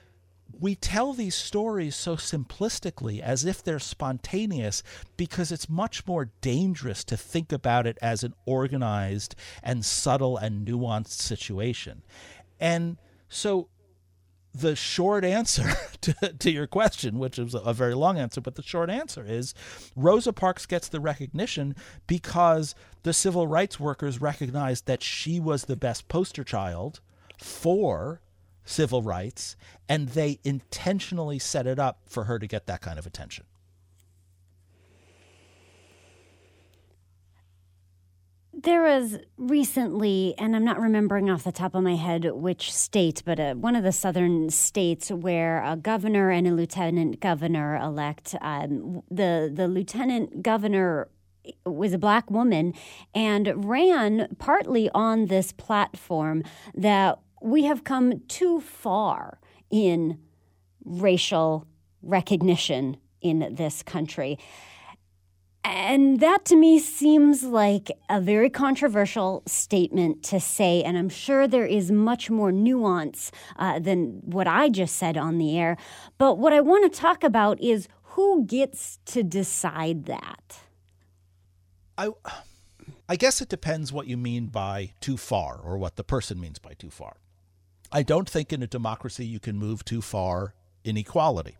we 0.59 0.75
tell 0.75 1.13
these 1.13 1.35
stories 1.35 1.95
so 1.95 2.15
simplistically 2.15 3.19
as 3.19 3.45
if 3.45 3.63
they're 3.63 3.79
spontaneous 3.79 4.83
because 5.15 5.51
it's 5.51 5.69
much 5.69 6.05
more 6.07 6.29
dangerous 6.41 7.03
to 7.05 7.17
think 7.17 7.51
about 7.51 7.87
it 7.87 7.97
as 8.01 8.23
an 8.23 8.33
organized 8.45 9.35
and 9.63 9.85
subtle 9.85 10.37
and 10.37 10.67
nuanced 10.67 11.07
situation. 11.09 12.03
And 12.59 12.97
so 13.29 13.69
the 14.53 14.75
short 14.75 15.23
answer 15.23 15.73
to, 16.01 16.13
to, 16.13 16.51
your 16.51 16.67
question, 16.67 17.19
which 17.19 17.37
is 17.37 17.53
a 17.53 17.73
very 17.73 17.93
long 17.93 18.17
answer, 18.17 18.41
but 18.41 18.55
the 18.55 18.63
short 18.63 18.89
answer 18.89 19.23
is 19.25 19.53
Rosa 19.95 20.33
Parks 20.33 20.65
gets 20.65 20.87
the 20.87 20.99
recognition 20.99 21.75
because 22.07 22.73
the 23.03 23.13
civil 23.13 23.47
rights 23.47 23.79
workers 23.79 24.19
recognized 24.19 24.85
that 24.87 25.03
she 25.03 25.39
was 25.39 25.65
the 25.65 25.75
best 25.75 26.07
poster 26.07 26.43
child 26.43 26.99
for 27.37 28.21
civil 28.67 29.01
rights, 29.01 29.55
and 29.89 30.09
they 30.09 30.39
intentionally 30.43 31.39
set 31.39 31.65
it 31.65 31.79
up 31.79 32.01
for 32.05 32.25
her 32.25 32.37
to 32.37 32.45
get 32.45 32.67
that 32.67 32.81
kind 32.81 32.99
of 32.99 33.07
attention. 33.07 33.45
There 38.59 38.81
was 38.81 39.19
recently, 39.37 40.33
and 40.39 40.55
I'm 40.55 40.65
not 40.65 40.81
remembering 40.81 41.29
off 41.29 41.43
the 41.43 41.51
top 41.51 41.75
of 41.75 41.83
my 41.83 41.95
head 41.95 42.25
which 42.33 42.73
state, 42.73 43.21
but 43.23 43.39
uh, 43.39 43.53
one 43.53 43.75
of 43.75 43.83
the 43.83 43.91
southern 43.91 44.49
states 44.49 45.11
where 45.11 45.63
a 45.63 45.75
governor 45.75 46.31
and 46.31 46.47
a 46.47 46.51
lieutenant 46.51 47.19
governor 47.19 47.77
elect, 47.77 48.35
um, 48.41 49.03
the 49.11 49.51
the 49.53 49.67
lieutenant 49.67 50.41
governor 50.41 51.07
was 51.65 51.93
a 51.93 51.99
black 51.99 52.31
woman 52.31 52.73
and 53.13 53.69
ran 53.69 54.35
partly 54.39 54.89
on 54.89 55.27
this 55.27 55.51
platform 55.51 56.43
that 56.73 57.19
we 57.41 57.63
have 57.63 57.83
come 57.83 58.21
too 58.27 58.61
far 58.61 59.39
in 59.69 60.19
racial 60.83 61.67
recognition 62.01 62.97
in 63.21 63.55
this 63.55 63.83
country. 63.83 64.37
And 65.63 66.21
that 66.21 66.45
to 66.45 66.55
me 66.55 66.79
seems 66.79 67.43
like 67.43 67.91
a 68.09 68.21
very 68.21 68.49
controversial 68.49 69.43
statement 69.45 70.23
to 70.23 70.39
say. 70.39 70.81
And 70.81 70.97
I'm 70.97 71.09
sure 71.09 71.45
there 71.45 71.65
is 71.65 71.91
much 71.91 72.29
more 72.29 72.53
nuance 72.53 73.31
uh, 73.57 73.79
than 73.79 74.21
what 74.23 74.47
I 74.47 74.69
just 74.69 74.95
said 74.95 75.17
on 75.17 75.37
the 75.39 75.59
air. 75.59 75.75
But 76.17 76.37
what 76.37 76.53
I 76.53 76.61
want 76.61 76.91
to 76.91 76.99
talk 76.99 77.21
about 77.21 77.59
is 77.59 77.89
who 78.03 78.45
gets 78.45 78.99
to 79.07 79.23
decide 79.23 80.05
that? 80.05 80.59
I. 81.97 82.11
I 83.09 83.15
guess 83.15 83.41
it 83.41 83.47
depends 83.47 83.93
what 83.93 84.07
you 84.07 84.17
mean 84.17 84.47
by 84.47 84.91
too 84.99 85.15
far 85.15 85.59
or 85.63 85.77
what 85.77 85.95
the 85.95 86.03
person 86.03 86.39
means 86.41 86.59
by 86.59 86.73
too 86.73 86.89
far. 86.89 87.15
I 87.91 88.03
don't 88.03 88.29
think 88.29 88.51
in 88.51 88.61
a 88.61 88.67
democracy 88.67 89.25
you 89.25 89.39
can 89.39 89.57
move 89.57 89.85
too 89.85 90.01
far 90.01 90.53
in 90.83 90.97
equality. 90.97 91.55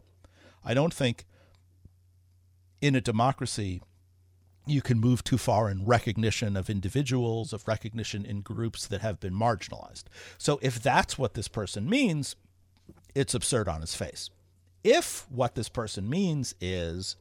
I 0.63 0.73
don't 0.73 0.93
think 0.93 1.25
in 2.81 2.95
a 2.95 3.01
democracy 3.01 3.81
you 4.65 4.81
can 4.81 4.99
move 4.99 5.23
too 5.23 5.37
far 5.37 5.69
in 5.69 5.85
recognition 5.85 6.57
of 6.57 6.69
individuals, 6.69 7.53
of 7.53 7.67
recognition 7.67 8.25
in 8.25 8.41
groups 8.41 8.85
that 8.87 9.01
have 9.01 9.19
been 9.19 9.33
marginalized. 9.33 10.03
So 10.37 10.59
if 10.61 10.81
that's 10.83 11.17
what 11.17 11.33
this 11.33 11.47
person 11.47 11.89
means, 11.89 12.35
it's 13.15 13.33
absurd 13.33 13.69
on 13.69 13.81
its 13.81 13.95
face. 13.95 14.29
If 14.83 15.25
what 15.29 15.55
this 15.55 15.69
person 15.69 16.09
means 16.09 16.53
is 16.59 17.15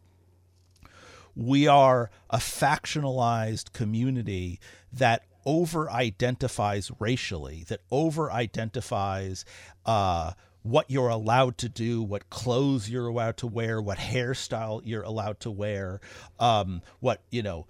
we 1.37 1.69
are 1.69 2.11
a 2.31 2.39
factionalized 2.39 3.73
community 3.73 4.59
that 4.93 5.25
over 5.47 5.89
identifies 5.91 6.91
racially, 6.99 7.65
that 7.69 7.81
over 7.91 8.31
identifies 8.31 9.45
uh, 9.87 10.33
what 10.63 10.91
you're 10.91 11.09
allowed 11.09 11.57
to 11.59 11.69
do, 11.69 12.03
what 12.03 12.29
clothes 12.29 12.91
you're 12.91 13.07
allowed 13.07 13.37
to 13.37 13.47
wear, 13.47 13.81
what 13.81 13.99
hairstyle 13.99 14.83
you're 14.85 15.05
allowed 15.05 15.39
to 15.41 15.51
wear, 15.51 16.01
um, 16.41 16.83
what, 16.99 17.23
you 17.31 17.43
know, 17.43 17.67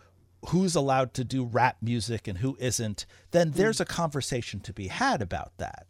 who's 0.48 0.74
allowed 0.74 1.12
to 1.12 1.24
do 1.24 1.44
rap 1.44 1.76
music 1.82 2.26
and 2.26 2.38
who 2.38 2.56
isn't, 2.58 3.04
then 3.32 3.50
there's 3.52 3.80
a 3.80 3.84
conversation 3.84 4.60
to 4.60 4.72
be 4.72 4.88
had 4.88 5.20
about 5.20 5.52
that. 5.58 5.86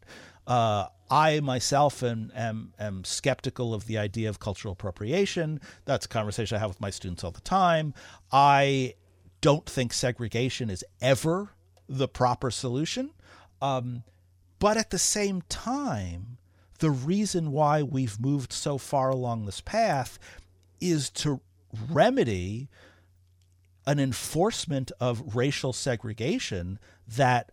Uh, 0.47 0.87
I 1.09 1.41
myself 1.41 2.03
am, 2.03 2.33
am, 2.35 2.73
am 2.79 3.05
skeptical 3.05 3.75
of 3.75 3.87
the 3.87 3.99
idea 3.99 4.29
of 4.29 4.41
cultural 4.41 4.73
appropriation. 4.73 5.61
That's 5.85 6.07
a 6.07 6.09
conversation 6.09 6.57
I 6.57 6.61
have 6.61 6.71
with 6.71 6.81
my 6.81 6.91
students 6.91 7.23
all 7.23 7.31
the 7.31 7.41
time. 7.41 7.95
I 8.33 8.95
don't 9.41 9.67
think 9.67 9.93
segregation 9.93 10.71
is 10.71 10.85
ever 11.01 11.51
the 11.89 12.09
proper 12.09 12.51
solution. 12.51 13.11
Um, 13.63 14.03
but 14.59 14.77
at 14.77 14.91
the 14.91 14.99
same 14.99 15.43
time, 15.49 16.39
the 16.79 16.91
reason 16.91 17.53
why 17.53 17.83
we've 17.83 18.21
moved 18.21 18.53
so 18.53 18.79
far 18.79 19.11
along 19.11 19.47
this 19.47 19.61
path 19.61 20.19
is 20.81 21.11
to 21.11 21.41
remedy 21.91 22.69
an 23.87 23.99
enforcement 23.99 24.93
of 25.01 25.37
racial 25.37 25.73
segregation 25.73 26.79
that 27.07 27.51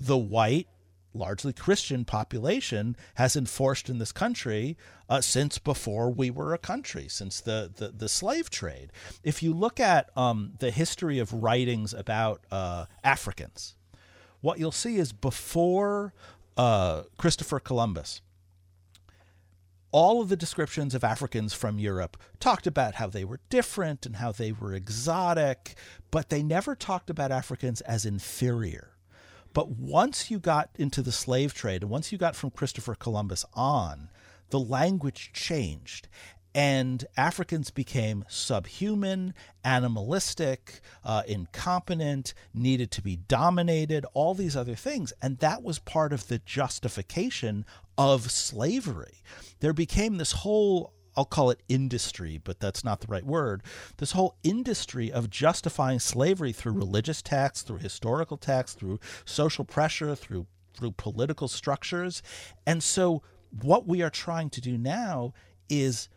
the 0.00 0.16
white 0.16 0.68
largely 1.14 1.52
Christian 1.52 2.04
population 2.04 2.96
has 3.14 3.36
enforced 3.36 3.88
in 3.88 3.98
this 3.98 4.12
country 4.12 4.76
uh, 5.08 5.20
since 5.20 5.58
before 5.58 6.10
we 6.10 6.30
were 6.30 6.52
a 6.52 6.58
country, 6.58 7.08
since 7.08 7.40
the, 7.40 7.70
the, 7.76 7.88
the 7.88 8.08
slave 8.08 8.50
trade. 8.50 8.90
If 9.22 9.42
you 9.42 9.54
look 9.54 9.80
at 9.80 10.10
um, 10.16 10.54
the 10.58 10.70
history 10.70 11.18
of 11.18 11.32
writings 11.32 11.94
about 11.94 12.44
uh, 12.50 12.86
Africans, 13.02 13.76
what 14.40 14.58
you'll 14.58 14.72
see 14.72 14.96
is 14.96 15.12
before 15.12 16.12
uh, 16.56 17.04
Christopher 17.16 17.60
Columbus, 17.60 18.20
all 19.94 20.20
of 20.20 20.28
the 20.28 20.36
descriptions 20.36 20.92
of 20.92 21.04
Africans 21.04 21.54
from 21.54 21.78
Europe 21.78 22.16
talked 22.40 22.66
about 22.66 22.96
how 22.96 23.06
they 23.06 23.24
were 23.24 23.38
different 23.48 24.04
and 24.04 24.16
how 24.16 24.32
they 24.32 24.50
were 24.50 24.74
exotic, 24.74 25.76
but 26.10 26.30
they 26.30 26.42
never 26.42 26.74
talked 26.74 27.10
about 27.10 27.30
Africans 27.30 27.80
as 27.82 28.04
inferior. 28.04 28.93
But 29.54 29.70
once 29.70 30.30
you 30.30 30.38
got 30.38 30.68
into 30.76 31.00
the 31.00 31.12
slave 31.12 31.54
trade, 31.54 31.82
and 31.82 31.90
once 31.90 32.12
you 32.12 32.18
got 32.18 32.36
from 32.36 32.50
Christopher 32.50 32.94
Columbus 32.94 33.46
on, 33.54 34.10
the 34.50 34.60
language 34.60 35.30
changed. 35.32 36.08
And 36.56 37.04
Africans 37.16 37.70
became 37.70 38.24
subhuman, 38.28 39.34
animalistic, 39.64 40.80
uh, 41.04 41.22
incompetent, 41.26 42.34
needed 42.52 42.92
to 42.92 43.02
be 43.02 43.16
dominated, 43.16 44.06
all 44.12 44.34
these 44.34 44.56
other 44.56 44.76
things. 44.76 45.12
And 45.20 45.38
that 45.38 45.62
was 45.62 45.78
part 45.80 46.12
of 46.12 46.28
the 46.28 46.38
justification 46.38 47.64
of 47.98 48.30
slavery. 48.30 49.22
There 49.60 49.72
became 49.72 50.18
this 50.18 50.32
whole 50.32 50.93
I'll 51.16 51.24
call 51.24 51.50
it 51.50 51.62
industry, 51.68 52.40
but 52.42 52.60
that's 52.60 52.84
not 52.84 53.00
the 53.00 53.06
right 53.06 53.24
word. 53.24 53.62
This 53.98 54.12
whole 54.12 54.36
industry 54.42 55.12
of 55.12 55.30
justifying 55.30 56.00
slavery 56.00 56.52
through 56.52 56.72
religious 56.72 57.22
texts, 57.22 57.62
through 57.64 57.78
historical 57.78 58.36
texts, 58.36 58.76
through 58.76 59.00
social 59.24 59.64
pressure, 59.64 60.14
through 60.14 60.46
through 60.76 60.90
political 60.92 61.46
structures. 61.46 62.20
And 62.66 62.82
so 62.82 63.22
what 63.62 63.86
we 63.86 64.02
are 64.02 64.10
trying 64.10 64.50
to 64.50 64.60
do 64.60 64.76
now 64.76 65.32
is 65.68 66.08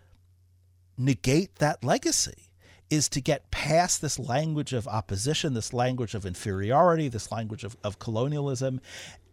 negate 0.98 1.56
that 1.58 1.84
legacy 1.84 2.50
is 2.90 3.10
to 3.10 3.22
get 3.22 3.52
past 3.52 4.02
this 4.02 4.18
language 4.18 4.74
of 4.74 4.88
opposition, 4.88 5.54
this 5.54 5.74
language 5.74 6.16
of 6.16 6.26
inferiority, 6.26 7.08
this 7.08 7.32
language 7.32 7.64
of, 7.64 7.78
of 7.84 8.00
colonialism, 8.00 8.82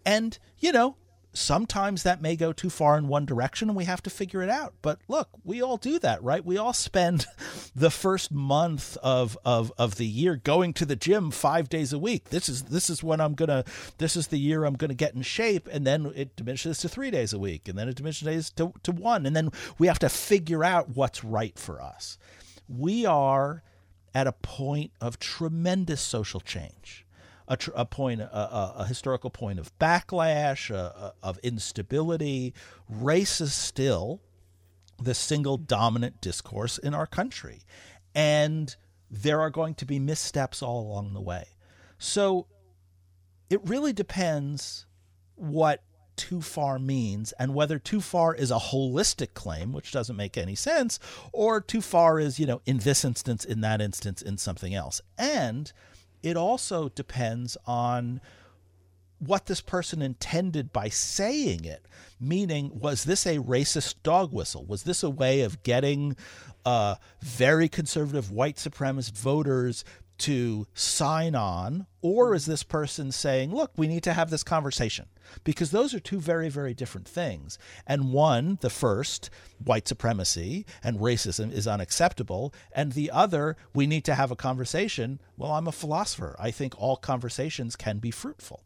and, 0.05 0.39
you 0.59 0.73
know, 0.73 0.97
sometimes 1.35 2.03
that 2.03 2.23
may 2.23 2.37
go 2.37 2.53
too 2.53 2.71
far 2.71 2.97
in 2.97 3.09
one 3.09 3.27
direction 3.27 3.69
and 3.69 3.77
we 3.77 3.85
have 3.85 4.03
to 4.03 4.11
figure 4.11 4.43
it 4.43 4.49
out. 4.49 4.75
But 4.83 5.01
look, 5.09 5.29
we 5.45 5.61
all 5.61 5.77
do 5.77 5.99
that, 5.99 6.23
right? 6.23 6.45
We 6.45 6.57
all 6.57 6.73
spend 6.73 7.27
the 7.77 7.91
first 7.91 8.33
month 8.33 8.97
of, 9.03 9.37
of, 9.45 9.73
of 9.77 9.97
the 9.97 10.07
year 10.07 10.37
going 10.37 10.73
to 10.75 10.87
the 10.87 10.97
gym 10.97 11.31
five 11.31 11.69
days 11.69 11.93
a 11.93 11.99
week. 11.99 12.31
This 12.31 12.49
is 12.49 12.63
this 12.65 12.89
is 12.89 13.03
when 13.03 13.21
I'm 13.21 13.35
gonna 13.35 13.65
this 13.99 14.17
is 14.17 14.29
the 14.29 14.39
year 14.39 14.65
I'm 14.65 14.75
gonna 14.75 14.95
get 14.95 15.15
in 15.15 15.23
shape, 15.23 15.69
and 15.71 15.87
then 15.87 16.13
it 16.15 16.37
diminishes 16.37 16.79
to 16.79 16.89
three 16.89 17.11
days 17.11 17.33
a 17.33 17.39
week, 17.39 17.69
and 17.69 17.79
then 17.79 17.89
it 17.89 17.97
diminishes 17.97 18.51
to, 18.51 18.73
to 18.83 18.93
one, 18.93 19.27
and 19.27 19.35
then 19.35 19.51
we 19.79 19.87
have 19.89 19.99
to 20.01 20.09
figure 20.09 20.65
out 20.65 20.91
what's 20.97 21.25
right 21.25 21.59
for 21.59 21.83
us. 21.83 22.19
We 22.69 23.05
are 23.05 23.63
at 24.15 24.27
a 24.27 24.33
point 24.33 24.93
of 25.01 25.19
tremendous 25.19 26.01
social 26.01 26.41
change 26.41 27.04
a, 27.49 27.57
tr- 27.57 27.71
a 27.75 27.85
point, 27.85 28.21
a, 28.21 28.37
a, 28.37 28.75
a, 28.79 28.87
historical 28.87 29.31
point 29.31 29.59
of 29.59 29.77
backlash, 29.79 30.71
of 30.71 31.39
instability. 31.43 32.55
Race 32.89 33.41
is 33.41 33.53
still 33.53 34.21
the 35.03 35.15
single 35.15 35.57
dominant 35.57 36.21
discourse 36.21 36.79
in 36.79 36.95
our 36.95 37.07
country, 37.07 37.63
and 38.15 38.77
there 39.11 39.41
are 39.41 39.51
going 39.51 39.75
to 39.75 39.85
be 39.85 39.99
missteps 39.99 40.63
all 40.63 40.81
along 40.81 41.13
the 41.13 41.21
way. 41.21 41.47
So 41.99 42.47
it 43.51 43.61
really 43.65 43.93
depends 43.93 44.87
what 45.37 45.83
too 46.17 46.41
far 46.41 46.79
means 46.79 47.33
and 47.33 47.55
whether 47.55 47.79
too 47.79 48.01
far 48.01 48.35
is 48.35 48.51
a 48.51 48.59
holistic 48.59 49.35
claim 49.35 49.73
which 49.73 49.91
doesn't 49.91 50.17
make 50.17 50.39
any 50.39 50.55
sense 50.55 51.01
or 51.33 51.61
too 51.61 51.81
far 51.81 52.21
is 52.21 52.39
you 52.39 52.47
know 52.47 52.61
in 52.67 52.79
this 52.79 53.05
instance 53.05 53.45
in 53.45 53.63
that 53.63 53.81
instance 53.81 54.23
in 54.23 54.39
something 54.39 54.75
else 54.77 55.01
and 55.19 55.73
it 56.25 56.39
also 56.39 56.89
depends 56.89 57.57
on 57.67 58.19
what 59.19 59.45
this 59.45 59.61
person 59.61 60.01
intended 60.01 60.73
by 60.73 60.89
saying 60.89 61.65
it. 61.67 61.87
Meaning, 62.19 62.81
was 62.81 63.05
this 63.05 63.27
a 63.27 63.39
racist 63.39 63.97
dog 64.03 64.33
whistle? 64.33 64.65
Was 64.65 64.85
this 64.85 65.03
a 65.03 65.11
way 65.11 65.43
of 65.43 65.63
getting 65.63 66.17
uh, 66.65 66.95
very 67.21 67.69
conservative 67.69 68.31
white 68.31 68.57
supremacist 68.57 69.13
voters 69.13 69.85
to 70.19 70.67
sign 70.75 71.35
on? 71.35 71.87
Or 72.03 72.35
is 72.35 72.47
this 72.47 72.63
person 72.63 73.13
saying, 73.13 73.55
look, 73.55 73.73
we 73.77 73.87
need 73.87 74.03
to 74.05 74.13
have 74.13 74.31
this 74.31 74.43
conversation? 74.43 75.07
Because 75.43 75.71
those 75.71 75.95
are 75.95 76.01
two 76.01 76.21
very, 76.21 76.49
very 76.49 76.75
different 76.75 77.09
things. 77.09 77.59
And 77.87 78.13
one, 78.13 78.59
the 78.61 78.71
first, 78.71 79.31
white 79.63 79.89
supremacy 79.89 80.67
and 80.83 80.99
racism 80.99 81.53
is 81.53 81.67
unacceptable. 81.67 82.53
And 82.73 82.93
the 82.93 83.11
other, 83.11 83.57
we 83.75 83.87
need 83.87 84.05
to 84.05 84.15
have 84.15 84.31
a 84.31 84.37
conversation. 84.37 85.21
Well, 85.37 85.53
I'm 85.53 85.67
a 85.67 85.73
philosopher. 85.73 86.37
I 86.39 86.51
think 86.51 86.75
all 86.79 86.97
conversations 86.97 87.75
can 87.77 87.99
be 87.99 88.11
fruitful. 88.11 88.65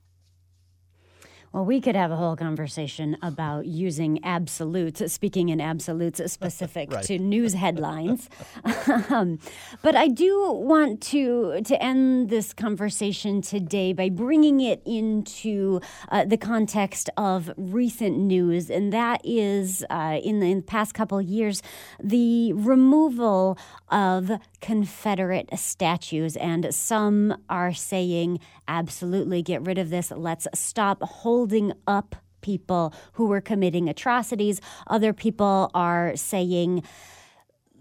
Well, 1.53 1.64
we 1.64 1.80
could 1.80 1.96
have 1.96 2.11
a 2.11 2.16
whole 2.16 2.36
conversation 2.36 3.16
about 3.22 3.64
using 3.64 4.22
absolutes, 4.22 5.11
speaking 5.11 5.49
in 5.49 5.62
absolutes 5.62 6.20
specific 6.30 6.92
right. 6.92 7.05
to 7.05 7.18
news 7.18 7.55
headlines. 7.55 8.28
um, 9.11 9.38
but 9.82 9.96
I 9.96 10.09
do 10.09 10.53
want 10.53 11.01
to 11.05 11.62
to 11.64 11.82
end 11.82 12.28
this 12.28 12.53
conversation 12.53 13.40
today 13.40 13.94
by 13.94 14.11
bringing 14.11 14.61
it 14.61 14.82
into 14.84 15.80
uh, 16.11 16.26
the 16.26 16.36
context 16.36 17.09
of 17.16 17.51
recent 17.57 18.18
news, 18.18 18.68
and 18.68 18.92
that 18.92 19.22
is 19.24 19.84
uh, 19.88 20.20
in, 20.22 20.40
the, 20.40 20.51
in 20.51 20.59
the 20.59 20.62
past 20.64 20.92
couple 20.92 21.18
of 21.18 21.24
years 21.24 21.62
the 22.03 22.53
removal 22.53 23.59
of 23.88 24.30
Confederate 24.61 25.48
statues, 25.59 26.36
and 26.36 26.74
some 26.74 27.42
are 27.48 27.72
saying 27.72 28.40
absolutely 28.66 29.42
get 29.42 29.62
rid 29.62 29.78
of 29.78 29.90
this. 29.90 30.11
Let's 30.11 30.46
stop 30.54 31.02
holding 31.02 31.72
up 31.86 32.16
people 32.40 32.92
who 33.12 33.26
were 33.26 33.40
committing 33.40 33.88
atrocities. 33.88 34.61
Other 34.86 35.12
people 35.12 35.70
are 35.74 36.16
saying, 36.16 36.82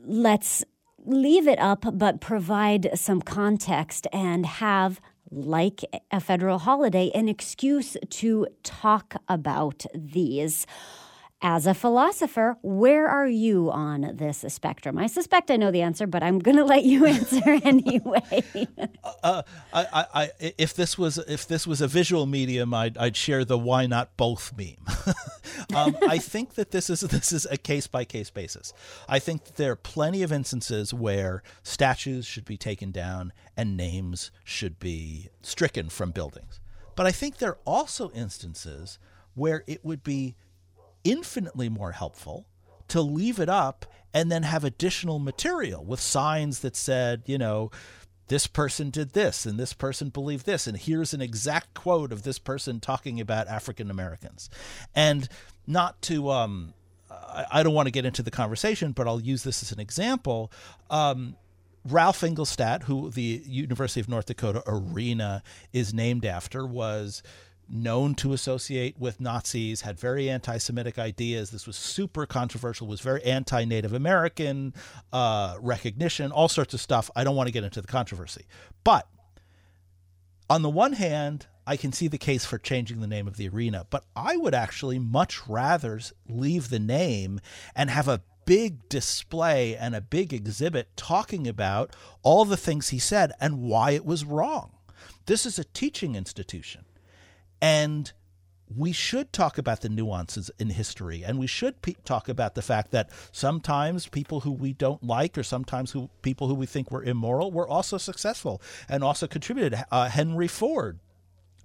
let's 0.03 0.63
leave 1.05 1.47
it 1.47 1.59
up, 1.59 1.85
but 1.93 2.21
provide 2.21 2.89
some 2.95 3.21
context 3.21 4.07
and 4.11 4.45
have 4.45 4.99
like 5.29 5.83
a 6.11 6.19
federal 6.19 6.59
holiday, 6.59 7.11
an 7.13 7.27
excuse 7.27 7.97
to 8.09 8.47
talk 8.63 9.15
about 9.27 9.85
these. 9.93 10.65
As 11.41 11.67
a 11.67 11.75
philosopher, 11.75 12.57
where 12.63 13.07
are 13.07 13.27
you 13.27 13.69
on 13.69 14.15
this 14.15 14.43
spectrum? 14.47 14.97
I 14.97 15.05
suspect 15.05 15.51
I 15.51 15.55
know 15.55 15.69
the 15.69 15.83
answer, 15.83 16.07
but 16.07 16.23
I'm 16.23 16.39
going 16.39 16.57
to 16.57 16.65
let 16.65 16.83
you 16.83 17.05
answer 17.05 17.41
anyway. 17.63 18.67
uh, 19.23 19.43
I, 19.71 20.05
I, 20.13 20.31
if 20.57 20.73
this 20.73 20.97
was 20.97 21.19
if 21.19 21.47
this 21.47 21.67
was 21.67 21.79
a 21.79 21.87
visual 21.87 22.25
medium, 22.25 22.73
I'd, 22.73 22.97
I'd 22.97 23.15
share 23.15 23.45
the 23.45 23.57
"why 23.57 23.85
not 23.85 24.17
both" 24.17 24.51
meme. 24.57 24.77
um, 25.75 25.95
I 26.07 26.17
think 26.17 26.55
that 26.55 26.71
this 26.71 26.89
is 26.89 27.01
this 27.01 27.31
is 27.31 27.45
a 27.51 27.57
case 27.57 27.85
by 27.85 28.03
case 28.03 28.31
basis. 28.31 28.73
I 29.07 29.19
think 29.19 29.45
that 29.45 29.57
there 29.57 29.73
are 29.73 29.75
plenty 29.75 30.23
of 30.23 30.31
instances 30.31 30.91
where 30.91 31.43
statues 31.61 32.25
should 32.25 32.45
be 32.45 32.57
taken 32.57 32.89
down 32.89 33.31
and 33.55 33.77
names 33.77 34.31
should 34.43 34.79
be 34.79 35.29
stricken 35.43 35.89
from 35.89 36.09
buildings. 36.09 36.59
But 36.95 37.05
I 37.05 37.11
think 37.11 37.37
there 37.37 37.51
are 37.51 37.59
also 37.63 38.09
instances 38.11 38.97
where 39.35 39.63
it 39.67 39.85
would 39.85 40.03
be 40.03 40.35
infinitely 41.03 41.69
more 41.69 41.93
helpful 41.93 42.47
to 42.87 43.01
leave 43.01 43.39
it 43.39 43.49
up 43.49 43.85
and 44.13 44.31
then 44.31 44.43
have 44.43 44.63
additional 44.63 45.19
material 45.19 45.83
with 45.83 45.99
signs 45.99 46.59
that 46.59 46.75
said, 46.75 47.23
you 47.25 47.37
know, 47.37 47.69
this 48.27 48.47
person 48.47 48.89
did 48.89 49.11
this 49.11 49.45
and 49.45 49.59
this 49.59 49.73
person 49.73 50.09
believed 50.09 50.45
this 50.45 50.67
and 50.67 50.77
here's 50.77 51.13
an 51.13 51.21
exact 51.21 51.73
quote 51.73 52.11
of 52.11 52.23
this 52.23 52.39
person 52.39 52.79
talking 52.79 53.19
about 53.19 53.47
African 53.47 53.89
Americans. 53.89 54.49
And 54.95 55.29
not 55.65 56.01
to 56.03 56.29
um 56.29 56.73
I, 57.09 57.63
don't 57.63 57.73
want 57.73 57.87
to 57.87 57.91
get 57.91 58.05
into 58.05 58.21
the 58.21 58.31
conversation, 58.31 58.91
but 58.91 59.07
I'll 59.07 59.21
use 59.21 59.43
this 59.43 59.63
as 59.63 59.71
an 59.71 59.79
example. 59.79 60.51
Um, 60.89 61.35
Ralph 61.85 62.21
Engelstad, 62.21 62.83
who 62.83 63.09
the 63.09 63.41
University 63.45 63.99
of 63.99 64.09
North 64.09 64.25
Dakota 64.25 64.61
arena 64.67 65.41
is 65.71 65.93
named 65.93 66.25
after, 66.25 66.65
was 66.65 67.23
known 67.69 68.15
to 68.15 68.33
associate 68.33 68.97
with 68.97 69.19
Nazis, 69.19 69.81
had 69.81 69.99
very 69.99 70.29
anti 70.29 70.57
Semitic 70.57 70.97
ideas. 70.97 71.51
This 71.51 71.67
was 71.67 71.75
super 71.75 72.25
controversial, 72.25 72.87
was 72.87 73.01
very 73.01 73.23
anti 73.23 73.65
Native 73.65 73.93
American 73.93 74.73
uh, 75.13 75.57
recognition, 75.59 76.31
all 76.31 76.47
sorts 76.47 76.73
of 76.73 76.81
stuff. 76.81 77.09
I 77.15 77.23
don't 77.23 77.35
want 77.35 77.47
to 77.47 77.53
get 77.53 77.63
into 77.63 77.81
the 77.81 77.87
controversy. 77.87 78.45
But 78.83 79.07
on 80.49 80.61
the 80.61 80.69
one 80.69 80.93
hand, 80.93 81.47
I 81.65 81.75
can 81.75 81.91
see 81.91 82.07
the 82.07 82.17
case 82.17 82.45
for 82.45 82.57
changing 82.57 83.01
the 83.01 83.07
name 83.07 83.27
of 83.27 83.35
the 83.35 83.49
arena, 83.49 83.85
but 83.89 84.05
I 84.15 84.37
would 84.37 84.53
actually 84.53 84.99
much 84.99 85.47
rather 85.47 85.99
leave 86.29 86.69
the 86.69 86.79
name 86.79 87.41
and 87.75 87.89
have 87.89 88.07
a 88.07 88.21
big 88.45 88.87
display 88.87 89.75
and 89.75 89.93
a 89.93 89.99
big 89.99 90.33
exhibit 90.33 90.95
talking 90.95 91.47
about 91.47 91.93
all 92.23 92.45
the 92.45 92.55
things 92.55 92.89
he 92.89 92.99
said 92.99 93.33
and 93.41 93.61
why 93.61 93.91
it 93.91 94.05
was 94.05 94.23
wrong. 94.23 94.71
This 95.25 95.45
is 95.45 95.59
a 95.59 95.65
teaching 95.65 96.15
institution. 96.15 96.85
And 97.61 98.11
we 98.75 98.91
should 98.91 99.31
talk 99.31 99.57
about 99.57 99.81
the 99.81 99.89
nuances 99.89 100.51
in 100.59 100.69
history 100.69 101.23
and 101.23 101.39
we 101.39 101.47
should 101.47 101.81
pe- 101.81 101.95
talk 102.03 102.27
about 102.27 102.55
the 102.55 102.61
fact 102.61 102.91
that 102.91 103.09
sometimes 103.31 104.07
people 104.07 104.41
who 104.41 104.51
we 104.51 104.73
don't 104.73 105.03
like 105.03 105.37
or 105.37 105.43
sometimes 105.43 105.91
who 105.91 106.09
people 106.21 106.47
who 106.47 106.55
we 106.55 106.65
think 106.65 106.91
were 106.91 107.03
immoral 107.03 107.51
were 107.51 107.67
also 107.67 107.97
successful 107.97 108.61
and 108.89 109.03
also 109.03 109.25
contributed. 109.25 109.81
Uh, 109.89 110.09
henry 110.09 110.47
ford 110.47 110.99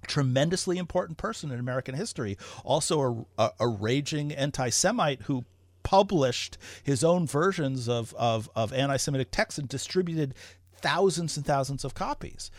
tremendously 0.07 0.77
important 0.77 1.17
person 1.17 1.51
in 1.51 1.59
american 1.59 1.95
history 1.95 2.37
also 2.63 3.25
a, 3.37 3.43
a, 3.43 3.51
a 3.61 3.67
raging 3.67 4.31
anti-semite 4.33 5.23
who 5.23 5.43
published 5.83 6.57
his 6.83 7.03
own 7.03 7.27
versions 7.27 7.89
of, 7.89 8.13
of, 8.17 8.49
of 8.55 8.71
anti-semitic 8.71 9.29
texts 9.31 9.59
and 9.59 9.67
distributed 9.67 10.33
thousands 10.77 11.35
and 11.35 11.45
thousands 11.45 11.83
of 11.83 11.93
copies 11.93 12.49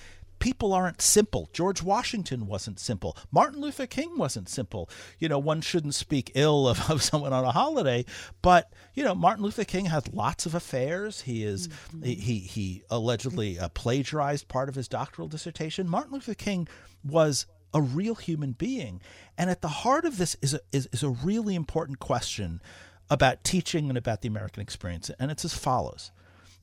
people 0.45 0.75
aren't 0.75 1.01
simple. 1.01 1.49
George 1.55 1.83
Washington 1.83 2.47
wasn't 2.47 2.79
simple. 2.79 3.17
Martin 3.33 3.63
Luther 3.63 3.87
King 3.87 4.19
wasn't 4.19 4.51
simple. 4.51 4.91
You 5.19 5.27
know, 5.27 5.39
one 5.39 5.63
shouldn't 5.63 5.95
speak 5.95 6.33
ill 6.35 6.69
of, 6.69 6.91
of 6.91 7.03
someone 7.03 7.33
on 7.33 7.47
a 7.47 7.51
holiday, 7.51 8.05
but 8.43 8.71
you 8.93 9.03
know, 9.03 9.15
Martin 9.15 9.43
Luther 9.43 9.65
King 9.65 9.87
had 9.87 10.13
lots 10.13 10.45
of 10.45 10.55
affairs. 10.55 11.23
He 11.23 11.45
is 11.45 11.69
mm-hmm. 11.69 12.03
he 12.03 12.41
he 12.41 12.83
allegedly 12.91 13.59
uh, 13.59 13.71
plagiarized 13.71 14.47
part 14.49 14.69
of 14.69 14.75
his 14.75 14.87
doctoral 14.87 15.29
dissertation. 15.29 15.89
Martin 15.89 16.13
Luther 16.13 16.35
King 16.35 16.69
was 17.03 17.47
a 17.73 17.81
real 17.81 18.15
human 18.15 18.53
being, 18.53 19.01
and 19.39 19.49
at 19.49 19.63
the 19.63 19.69
heart 19.69 20.05
of 20.05 20.19
this 20.19 20.37
is 20.43 20.53
a 20.53 20.61
is, 20.73 20.87
is 20.93 21.03
a 21.03 21.09
really 21.09 21.55
important 21.55 22.01
question 22.01 22.61
about 23.09 23.45
teaching 23.45 23.89
and 23.89 23.97
about 23.97 24.21
the 24.21 24.29
American 24.29 24.61
experience, 24.61 25.11
and 25.19 25.31
it's 25.31 25.47
as 25.47 25.55
follows: 25.55 26.13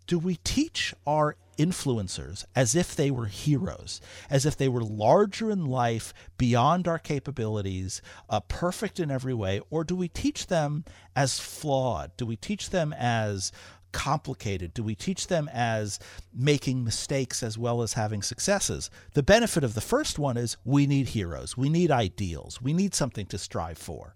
Do 0.08 0.20
we 0.20 0.36
teach 0.44 0.94
our 1.06 1.36
influencers 1.58 2.46
as 2.56 2.76
if 2.76 2.96
they 2.96 3.12
were 3.12 3.28
heroes, 3.28 4.02
as 4.30 4.46
if 4.46 4.58
they 4.58 4.68
were 4.68 4.84
larger 4.84 5.52
in 5.52 5.66
life, 5.66 6.14
beyond 6.38 6.88
our 6.88 7.00
capabilities, 7.00 8.02
uh, 8.30 8.40
perfect 8.40 9.00
in 9.00 9.12
every 9.12 9.34
way? 9.34 9.62
Or 9.70 9.84
do 9.84 9.96
we 9.96 10.08
teach 10.08 10.48
them 10.48 10.86
as 11.16 11.40
flawed? 11.40 12.16
Do 12.18 12.26
we 12.26 12.36
teach 12.36 12.72
them 12.72 12.94
as 12.98 13.52
complicated? 13.92 14.74
Do 14.74 14.84
we 14.84 14.96
teach 14.96 15.28
them 15.28 15.50
as 15.54 16.00
making 16.34 16.84
mistakes 16.84 17.44
as 17.44 17.58
well 17.58 17.82
as 17.82 17.94
having 17.94 18.22
successes? 18.22 18.90
The 19.14 19.24
benefit 19.24 19.64
of 19.64 19.74
the 19.74 19.82
first 19.82 20.18
one 20.18 20.38
is 20.38 20.58
we 20.64 20.88
need 20.88 21.10
heroes, 21.10 21.58
we 21.58 21.70
need 21.70 21.92
ideals, 21.92 22.62
we 22.62 22.74
need 22.74 22.96
something 22.96 23.26
to 23.28 23.38
strive 23.38 23.78
for. 23.78 24.16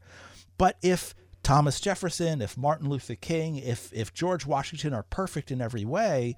But 0.58 0.78
if 0.82 1.14
Thomas 1.46 1.80
Jefferson, 1.80 2.42
if 2.42 2.58
Martin 2.58 2.90
Luther 2.90 3.14
King, 3.14 3.58
if 3.58 3.94
if 3.94 4.12
George 4.12 4.48
Washington 4.48 4.96
are 4.96 5.04
perfect 5.04 5.52
in 5.52 5.62
every 5.62 5.86
way, 5.86 6.36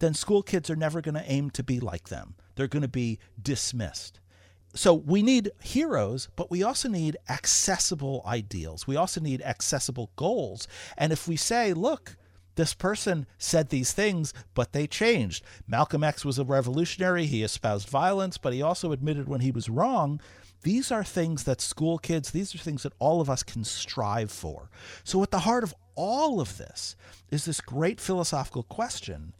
then 0.00 0.12
school 0.12 0.42
kids 0.42 0.68
are 0.68 0.76
never 0.76 1.00
going 1.00 1.14
to 1.14 1.24
aim 1.24 1.48
to 1.52 1.62
be 1.62 1.80
like 1.80 2.10
them. 2.10 2.34
They're 2.56 2.68
going 2.68 2.82
to 2.82 2.88
be 2.88 3.18
dismissed. 3.42 4.20
So 4.74 4.92
we 4.92 5.22
need 5.22 5.50
heroes, 5.62 6.28
but 6.36 6.50
we 6.50 6.62
also 6.62 6.90
need 6.90 7.16
accessible 7.26 8.22
ideals. 8.26 8.86
We 8.86 8.96
also 8.96 9.18
need 9.18 9.40
accessible 9.40 10.10
goals. 10.16 10.68
And 10.98 11.10
if 11.10 11.26
we 11.26 11.36
say, 11.36 11.72
look, 11.72 12.18
this 12.56 12.74
person 12.74 13.24
said 13.38 13.70
these 13.70 13.94
things, 13.94 14.34
but 14.52 14.72
they 14.72 14.86
changed. 14.86 15.42
Malcolm 15.66 16.04
X 16.04 16.22
was 16.22 16.38
a 16.38 16.44
revolutionary. 16.44 17.24
He 17.24 17.42
espoused 17.42 17.88
violence, 17.88 18.36
but 18.36 18.52
he 18.52 18.60
also 18.60 18.92
admitted 18.92 19.26
when 19.26 19.40
he 19.40 19.50
was 19.50 19.70
wrong. 19.70 20.20
These 20.62 20.92
are 20.92 21.04
things 21.04 21.44
that 21.44 21.60
school 21.60 21.98
kids, 21.98 22.30
these 22.30 22.54
are 22.54 22.58
things 22.58 22.82
that 22.82 22.92
all 22.98 23.20
of 23.20 23.30
us 23.30 23.42
can 23.42 23.64
strive 23.64 24.30
for. 24.30 24.70
So, 25.04 25.22
at 25.22 25.30
the 25.30 25.40
heart 25.40 25.64
of 25.64 25.74
all 25.94 26.40
of 26.40 26.58
this 26.58 26.96
is 27.30 27.44
this 27.44 27.60
great 27.60 28.00
philosophical 28.00 28.62
question 28.62 29.34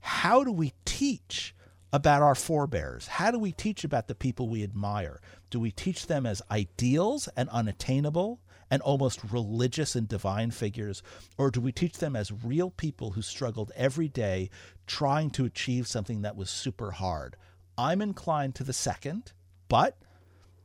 how 0.00 0.44
do 0.44 0.52
we 0.52 0.72
teach 0.84 1.54
about 1.92 2.22
our 2.22 2.34
forebears? 2.34 3.08
How 3.08 3.30
do 3.30 3.38
we 3.38 3.52
teach 3.52 3.82
about 3.82 4.06
the 4.06 4.14
people 4.14 4.48
we 4.48 4.62
admire? 4.62 5.20
Do 5.50 5.58
we 5.58 5.72
teach 5.72 6.06
them 6.06 6.26
as 6.26 6.42
ideals 6.50 7.28
and 7.36 7.48
unattainable 7.48 8.40
and 8.70 8.82
almost 8.82 9.32
religious 9.32 9.96
and 9.96 10.06
divine 10.06 10.50
figures? 10.50 11.02
Or 11.38 11.50
do 11.50 11.60
we 11.60 11.72
teach 11.72 11.98
them 11.98 12.14
as 12.14 12.44
real 12.44 12.70
people 12.70 13.12
who 13.12 13.22
struggled 13.22 13.72
every 13.74 14.08
day 14.08 14.50
trying 14.86 15.30
to 15.30 15.44
achieve 15.44 15.88
something 15.88 16.22
that 16.22 16.36
was 16.36 16.50
super 16.50 16.92
hard? 16.92 17.36
I'm 17.76 18.00
inclined 18.00 18.54
to 18.56 18.64
the 18.64 18.72
second, 18.72 19.32
but 19.68 19.96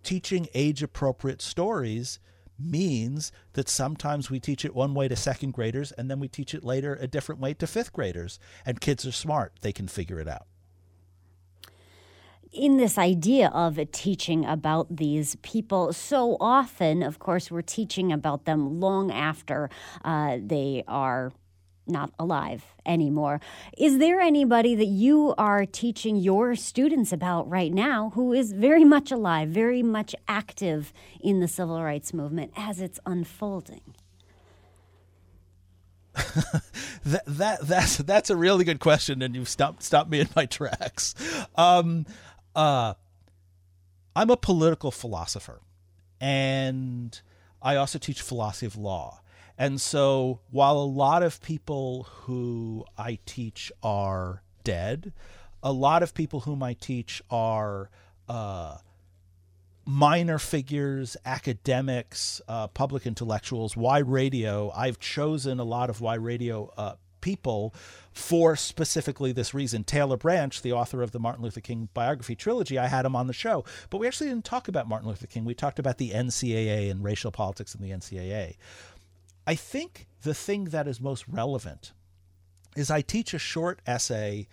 teaching 0.03 0.47
age 0.53 0.83
appropriate 0.83 1.41
stories 1.41 2.19
means 2.59 3.31
that 3.53 3.67
sometimes 3.67 4.29
we 4.29 4.39
teach 4.39 4.63
it 4.65 4.75
one 4.75 4.93
way 4.93 5.07
to 5.07 5.15
second 5.15 5.51
graders 5.51 5.91
and 5.93 6.09
then 6.09 6.19
we 6.19 6.27
teach 6.27 6.53
it 6.53 6.63
later 6.63 6.97
a 6.99 7.07
different 7.07 7.41
way 7.41 7.53
to 7.55 7.67
fifth 7.67 7.93
graders. 7.93 8.39
And 8.65 8.79
kids 8.79 9.05
are 9.05 9.11
smart, 9.11 9.53
they 9.61 9.71
can 9.71 9.87
figure 9.87 10.19
it 10.19 10.27
out. 10.27 10.45
In 12.51 12.75
this 12.75 12.97
idea 12.97 13.47
of 13.47 13.79
teaching 13.93 14.45
about 14.45 14.97
these 14.97 15.37
people, 15.37 15.93
so 15.93 16.35
often, 16.41 17.01
of 17.01 17.17
course, 17.17 17.49
we're 17.49 17.61
teaching 17.61 18.11
about 18.11 18.43
them 18.43 18.81
long 18.81 19.09
after 19.09 19.69
uh, 20.03 20.37
they 20.41 20.83
are 20.85 21.31
not 21.91 22.11
alive 22.17 22.63
anymore. 22.85 23.39
Is 23.77 23.99
there 23.99 24.19
anybody 24.19 24.75
that 24.75 24.85
you 24.85 25.35
are 25.37 25.65
teaching 25.65 26.15
your 26.15 26.55
students 26.55 27.11
about 27.11 27.49
right 27.49 27.71
now 27.73 28.11
who 28.15 28.33
is 28.33 28.53
very 28.53 28.83
much 28.83 29.11
alive, 29.11 29.49
very 29.49 29.83
much 29.83 30.15
active 30.27 30.93
in 31.19 31.39
the 31.39 31.47
civil 31.47 31.81
rights 31.83 32.13
movement 32.13 32.51
as 32.55 32.81
it's 32.81 32.99
unfolding? 33.05 33.81
that, 37.05 37.23
that 37.25 37.61
that's 37.61 37.97
that's 37.97 38.29
a 38.29 38.35
really 38.35 38.65
good 38.65 38.81
question, 38.81 39.21
and 39.21 39.33
you've 39.33 39.47
stopped 39.47 39.81
stopped 39.81 40.09
me 40.09 40.19
in 40.19 40.27
my 40.35 40.45
tracks. 40.45 41.15
Um, 41.55 42.05
uh, 42.53 42.95
I'm 44.13 44.29
a 44.29 44.35
political 44.35 44.91
philosopher, 44.91 45.61
and 46.19 47.19
I 47.61 47.77
also 47.77 47.97
teach 47.97 48.21
philosophy 48.21 48.65
of 48.65 48.75
law. 48.75 49.20
And 49.61 49.79
so 49.79 50.39
while 50.49 50.75
a 50.75 50.89
lot 50.89 51.21
of 51.21 51.39
people 51.39 52.07
who 52.23 52.83
I 52.97 53.19
teach 53.27 53.71
are 53.83 54.41
dead, 54.63 55.13
a 55.61 55.71
lot 55.71 56.01
of 56.01 56.15
people 56.15 56.39
whom 56.39 56.63
I 56.63 56.73
teach 56.73 57.21
are 57.29 57.91
uh, 58.27 58.77
minor 59.85 60.39
figures, 60.39 61.15
academics, 61.27 62.41
uh, 62.47 62.69
public 62.69 63.05
intellectuals, 63.05 63.77
Why 63.77 63.99
Radio. 63.99 64.71
I've 64.75 64.97
chosen 64.97 65.59
a 65.59 65.63
lot 65.63 65.91
of 65.91 66.01
why 66.01 66.15
Radio 66.15 66.73
uh, 66.75 66.95
people 67.21 67.75
for 68.11 68.55
specifically 68.55 69.31
this 69.31 69.53
reason. 69.53 69.83
Taylor 69.83 70.17
Branch, 70.17 70.59
the 70.61 70.73
author 70.73 71.01
of 71.01 71.11
the 71.11 71.19
Martin 71.19 71.43
Luther 71.43 71.61
King 71.61 71.87
biography 71.93 72.35
trilogy, 72.35 72.77
I 72.77 72.87
had 72.87 73.05
him 73.05 73.15
on 73.15 73.27
the 73.27 73.33
show. 73.33 73.63
But 73.89 73.99
we 73.99 74.07
actually 74.07 74.29
didn't 74.29 74.45
talk 74.45 74.67
about 74.67 74.89
Martin 74.89 75.07
Luther 75.07 75.27
King. 75.27 75.45
We 75.45 75.53
talked 75.53 75.79
about 75.79 75.97
the 75.97 76.09
NCAA 76.09 76.91
and 76.91 77.03
racial 77.03 77.31
politics 77.31 77.73
in 77.73 77.81
the 77.81 77.91
NCAA. 77.91 78.57
I 79.45 79.55
think 79.55 80.07
the 80.23 80.33
thing 80.33 80.65
that 80.65 80.87
is 80.87 81.01
most 81.01 81.27
relevant 81.27 81.93
is 82.75 82.91
I 82.91 83.01
teach 83.01 83.33
a 83.33 83.39
short 83.39 83.81
essay 83.85 84.47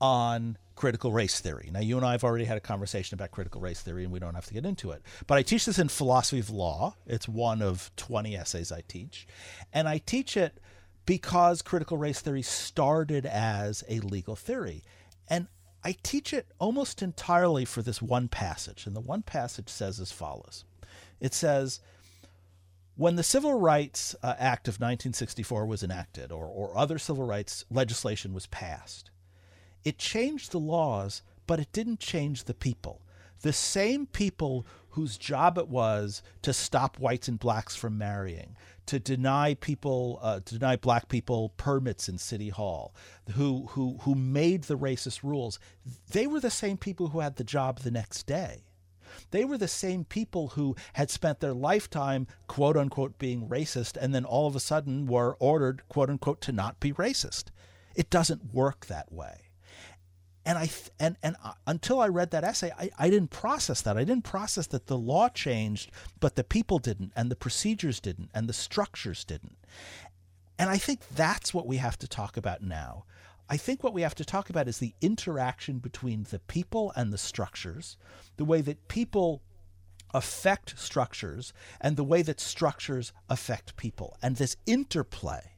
on 0.00 0.58
critical 0.74 1.10
race 1.10 1.40
theory. 1.40 1.70
Now, 1.72 1.80
you 1.80 1.96
and 1.96 2.04
I 2.04 2.12
have 2.12 2.22
already 2.22 2.44
had 2.44 2.58
a 2.58 2.60
conversation 2.60 3.14
about 3.14 3.30
critical 3.30 3.60
race 3.60 3.80
theory, 3.80 4.04
and 4.04 4.12
we 4.12 4.18
don't 4.18 4.34
have 4.34 4.46
to 4.46 4.54
get 4.54 4.66
into 4.66 4.90
it. 4.90 5.02
But 5.26 5.38
I 5.38 5.42
teach 5.42 5.64
this 5.64 5.78
in 5.78 5.88
philosophy 5.88 6.38
of 6.38 6.50
law. 6.50 6.96
It's 7.06 7.26
one 7.26 7.62
of 7.62 7.90
20 7.96 8.36
essays 8.36 8.70
I 8.70 8.82
teach. 8.86 9.26
And 9.72 9.88
I 9.88 9.98
teach 9.98 10.36
it 10.36 10.60
because 11.06 11.62
critical 11.62 11.96
race 11.96 12.20
theory 12.20 12.42
started 12.42 13.24
as 13.24 13.82
a 13.88 14.00
legal 14.00 14.36
theory. 14.36 14.84
And 15.28 15.48
I 15.82 15.96
teach 16.02 16.32
it 16.32 16.48
almost 16.58 17.02
entirely 17.02 17.64
for 17.64 17.80
this 17.80 18.02
one 18.02 18.28
passage. 18.28 18.86
And 18.86 18.94
the 18.94 19.00
one 19.00 19.22
passage 19.22 19.68
says 19.68 19.98
as 19.98 20.12
follows 20.12 20.64
It 21.20 21.32
says, 21.32 21.80
when 22.96 23.16
the 23.16 23.22
Civil 23.22 23.54
Rights 23.54 24.16
uh, 24.22 24.34
Act 24.38 24.68
of 24.68 24.74
1964 24.76 25.66
was 25.66 25.82
enacted, 25.82 26.32
or, 26.32 26.46
or 26.46 26.76
other 26.76 26.98
civil 26.98 27.24
rights 27.24 27.64
legislation 27.70 28.32
was 28.32 28.46
passed, 28.46 29.10
it 29.84 29.98
changed 29.98 30.50
the 30.50 30.58
laws, 30.58 31.22
but 31.46 31.60
it 31.60 31.72
didn't 31.72 32.00
change 32.00 32.44
the 32.44 32.54
people. 32.54 33.02
The 33.42 33.52
same 33.52 34.06
people 34.06 34.66
whose 34.90 35.18
job 35.18 35.58
it 35.58 35.68
was 35.68 36.22
to 36.40 36.54
stop 36.54 36.98
whites 36.98 37.28
and 37.28 37.38
blacks 37.38 37.76
from 37.76 37.98
marrying, 37.98 38.56
to 38.86 38.98
deny 38.98 39.52
people, 39.54 40.18
uh, 40.22 40.40
to 40.40 40.58
deny 40.58 40.76
black 40.76 41.10
people 41.10 41.50
permits 41.58 42.08
in 42.08 42.16
City 42.16 42.48
Hall, 42.48 42.94
who 43.34 43.66
who 43.72 43.98
who 44.02 44.14
made 44.14 44.64
the 44.64 44.78
racist 44.78 45.22
rules, 45.22 45.58
they 46.12 46.26
were 46.26 46.40
the 46.40 46.50
same 46.50 46.78
people 46.78 47.08
who 47.08 47.20
had 47.20 47.36
the 47.36 47.44
job 47.44 47.80
the 47.80 47.90
next 47.90 48.26
day. 48.26 48.64
They 49.30 49.44
were 49.44 49.58
the 49.58 49.68
same 49.68 50.04
people 50.04 50.48
who 50.48 50.76
had 50.94 51.10
spent 51.10 51.40
their 51.40 51.54
lifetime, 51.54 52.26
quote 52.46 52.76
unquote, 52.76 53.18
being 53.18 53.48
racist 53.48 53.96
and 54.00 54.14
then 54.14 54.24
all 54.24 54.46
of 54.46 54.56
a 54.56 54.60
sudden 54.60 55.06
were 55.06 55.36
ordered, 55.38 55.82
quote 55.88 56.10
unquote, 56.10 56.40
to 56.42 56.52
not 56.52 56.80
be 56.80 56.92
racist. 56.92 57.44
It 57.94 58.10
doesn't 58.10 58.54
work 58.54 58.86
that 58.86 59.10
way. 59.12 59.42
And 60.44 60.58
I 60.58 60.70
and 61.00 61.16
and 61.24 61.34
until 61.66 62.00
I 62.00 62.06
read 62.06 62.30
that 62.30 62.44
essay, 62.44 62.70
I, 62.78 62.90
I 62.98 63.10
didn't 63.10 63.30
process 63.30 63.82
that. 63.82 63.96
I 63.96 64.04
didn't 64.04 64.22
process 64.22 64.68
that 64.68 64.86
the 64.86 64.96
law 64.96 65.28
changed, 65.28 65.90
but 66.20 66.36
the 66.36 66.44
people 66.44 66.78
didn't, 66.78 67.12
and 67.16 67.32
the 67.32 67.36
procedures 67.36 67.98
didn't, 67.98 68.30
and 68.32 68.48
the 68.48 68.52
structures 68.52 69.24
didn't. 69.24 69.56
And 70.56 70.70
I 70.70 70.78
think 70.78 71.00
that's 71.14 71.52
what 71.52 71.66
we 71.66 71.78
have 71.78 71.98
to 71.98 72.08
talk 72.08 72.36
about 72.36 72.62
now. 72.62 73.04
I 73.48 73.56
think 73.56 73.84
what 73.84 73.92
we 73.92 74.02
have 74.02 74.14
to 74.16 74.24
talk 74.24 74.50
about 74.50 74.68
is 74.68 74.78
the 74.78 74.94
interaction 75.00 75.78
between 75.78 76.26
the 76.30 76.40
people 76.40 76.92
and 76.96 77.12
the 77.12 77.18
structures, 77.18 77.96
the 78.36 78.44
way 78.44 78.60
that 78.60 78.88
people 78.88 79.42
affect 80.12 80.78
structures, 80.78 81.52
and 81.80 81.96
the 81.96 82.04
way 82.04 82.22
that 82.22 82.40
structures 82.40 83.12
affect 83.28 83.76
people, 83.76 84.16
and 84.22 84.36
this 84.36 84.56
interplay 84.66 85.55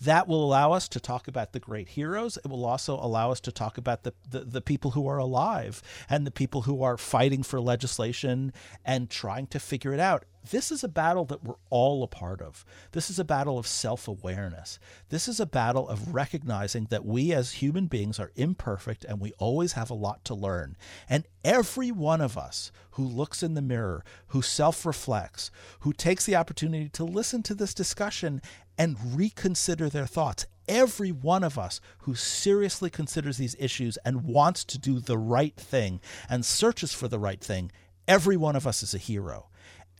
that 0.00 0.26
will 0.26 0.42
allow 0.42 0.72
us 0.72 0.88
to 0.88 1.00
talk 1.00 1.28
about 1.28 1.52
the 1.52 1.60
great 1.60 1.88
heroes. 1.88 2.38
It 2.38 2.48
will 2.48 2.64
also 2.64 2.94
allow 2.94 3.30
us 3.30 3.40
to 3.40 3.52
talk 3.52 3.76
about 3.76 4.02
the, 4.02 4.14
the, 4.28 4.40
the, 4.40 4.60
people 4.60 4.92
who 4.92 5.06
are 5.06 5.18
alive 5.18 5.82
and 6.08 6.26
the 6.26 6.30
people 6.30 6.62
who 6.62 6.82
are 6.82 6.96
fighting 6.96 7.42
for 7.42 7.60
legislation 7.60 8.52
and 8.84 9.10
trying 9.10 9.46
to 9.48 9.60
figure 9.60 9.92
it 9.92 10.00
out. 10.00 10.24
This 10.50 10.72
is 10.72 10.82
a 10.82 10.88
battle 10.88 11.26
that 11.26 11.44
we're 11.44 11.56
all 11.68 12.02
a 12.02 12.06
part 12.06 12.40
of. 12.40 12.64
This 12.92 13.10
is 13.10 13.18
a 13.18 13.24
battle 13.24 13.58
of 13.58 13.66
self 13.66 14.08
awareness. 14.08 14.78
This 15.10 15.28
is 15.28 15.38
a 15.38 15.44
battle 15.44 15.86
of 15.86 16.14
recognizing 16.14 16.86
that 16.86 17.04
we 17.04 17.32
as 17.32 17.52
human 17.52 17.86
beings 17.86 18.18
are 18.18 18.32
imperfect 18.36 19.04
and 19.04 19.20
we 19.20 19.32
always 19.38 19.72
have 19.72 19.90
a 19.90 19.94
lot 19.94 20.24
to 20.24 20.34
learn. 20.34 20.76
And 21.10 21.26
every 21.44 21.90
one 21.90 22.22
of 22.22 22.38
us 22.38 22.72
who 22.92 23.04
looks 23.04 23.42
in 23.42 23.54
the 23.54 23.62
mirror, 23.62 24.02
who 24.28 24.40
self 24.40 24.86
reflects, 24.86 25.50
who 25.80 25.92
takes 25.92 26.24
the 26.24 26.36
opportunity 26.36 26.88
to 26.88 27.04
listen 27.04 27.42
to 27.42 27.54
this 27.54 27.74
discussion 27.74 28.40
and 28.80 28.96
reconsider 29.14 29.90
their 29.90 30.06
thoughts. 30.06 30.46
Every 30.66 31.12
one 31.12 31.44
of 31.44 31.58
us 31.58 31.82
who 32.04 32.14
seriously 32.14 32.88
considers 32.88 33.36
these 33.36 33.54
issues 33.58 33.98
and 34.06 34.24
wants 34.24 34.64
to 34.64 34.78
do 34.78 35.00
the 35.00 35.18
right 35.18 35.54
thing 35.54 36.00
and 36.30 36.46
searches 36.46 36.94
for 36.94 37.06
the 37.06 37.18
right 37.18 37.42
thing, 37.42 37.70
every 38.08 38.38
one 38.38 38.56
of 38.56 38.66
us 38.66 38.82
is 38.82 38.94
a 38.94 38.98
hero. 38.98 39.50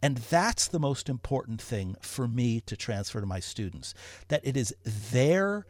And 0.03 0.17
that's 0.17 0.67
the 0.67 0.79
most 0.79 1.11
important 1.11 1.61
thing 1.61 1.95
for 2.01 2.27
me 2.27 2.61
to 2.61 2.75
transfer 2.75 3.21
to 3.21 3.27
my 3.27 3.39
students 3.39 3.93
that 4.29 4.41
it 4.45 4.57
is 4.57 4.75
their 5.13 5.67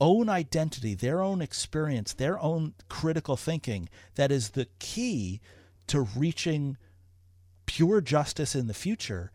own 0.00 0.30
identity, 0.30 0.94
their 0.94 1.20
own 1.20 1.42
experience, 1.42 2.14
their 2.14 2.40
own 2.40 2.72
critical 2.88 3.36
thinking 3.36 3.90
that 4.14 4.32
is 4.32 4.50
the 4.50 4.68
key 4.78 5.42
to 5.88 6.00
reaching 6.16 6.78
pure 7.66 8.00
justice 8.00 8.54
in 8.54 8.68
the 8.68 8.74
future 8.74 9.30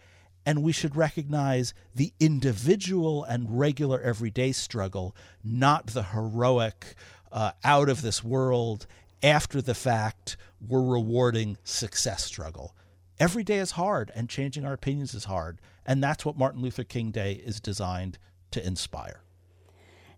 and 0.45 0.63
we 0.63 0.71
should 0.71 0.95
recognize 0.95 1.73
the 1.93 2.13
individual 2.19 3.23
and 3.23 3.59
regular 3.59 4.01
everyday 4.01 4.51
struggle, 4.51 5.15
not 5.43 5.87
the 5.87 6.03
heroic, 6.03 6.95
uh, 7.31 7.51
out 7.63 7.89
of 7.89 8.01
this 8.01 8.23
world, 8.23 8.87
after 9.23 9.61
the 9.61 9.75
fact, 9.75 10.37
we're 10.67 10.81
rewarding 10.81 11.57
success 11.63 12.23
struggle. 12.23 12.75
Every 13.19 13.43
day 13.43 13.59
is 13.59 13.71
hard, 13.71 14.11
and 14.15 14.29
changing 14.29 14.65
our 14.65 14.73
opinions 14.73 15.13
is 15.13 15.25
hard. 15.25 15.59
And 15.85 16.03
that's 16.03 16.25
what 16.25 16.37
Martin 16.37 16.61
Luther 16.61 16.83
King 16.83 17.11
Day 17.11 17.33
is 17.33 17.59
designed 17.59 18.17
to 18.51 18.65
inspire. 18.65 19.21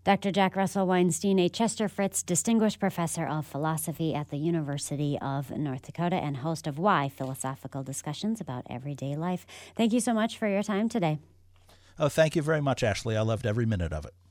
Dr. 0.04 0.30
Jack 0.30 0.54
Russell 0.54 0.86
Weinstein, 0.86 1.38
a 1.38 1.48
Chester 1.48 1.88
Fritz 1.88 2.22
Distinguished 2.22 2.78
Professor 2.78 3.26
of 3.26 3.46
Philosophy 3.46 4.14
at 4.14 4.28
the 4.28 4.36
University 4.36 5.18
of 5.22 5.50
North 5.50 5.80
Dakota 5.86 6.16
and 6.16 6.36
host 6.36 6.66
of 6.66 6.78
Why 6.78 7.08
Philosophical 7.08 7.82
Discussions 7.82 8.38
about 8.38 8.66
Everyday 8.68 9.16
Life. 9.16 9.46
Thank 9.74 9.94
you 9.94 10.00
so 10.00 10.12
much 10.12 10.36
for 10.36 10.46
your 10.46 10.62
time 10.62 10.90
today. 10.90 11.20
Oh, 11.98 12.10
thank 12.10 12.36
you 12.36 12.42
very 12.42 12.60
much, 12.60 12.82
Ashley. 12.82 13.16
I 13.16 13.22
loved 13.22 13.46
every 13.46 13.64
minute 13.64 13.94
of 13.94 14.04
it. 14.04 14.14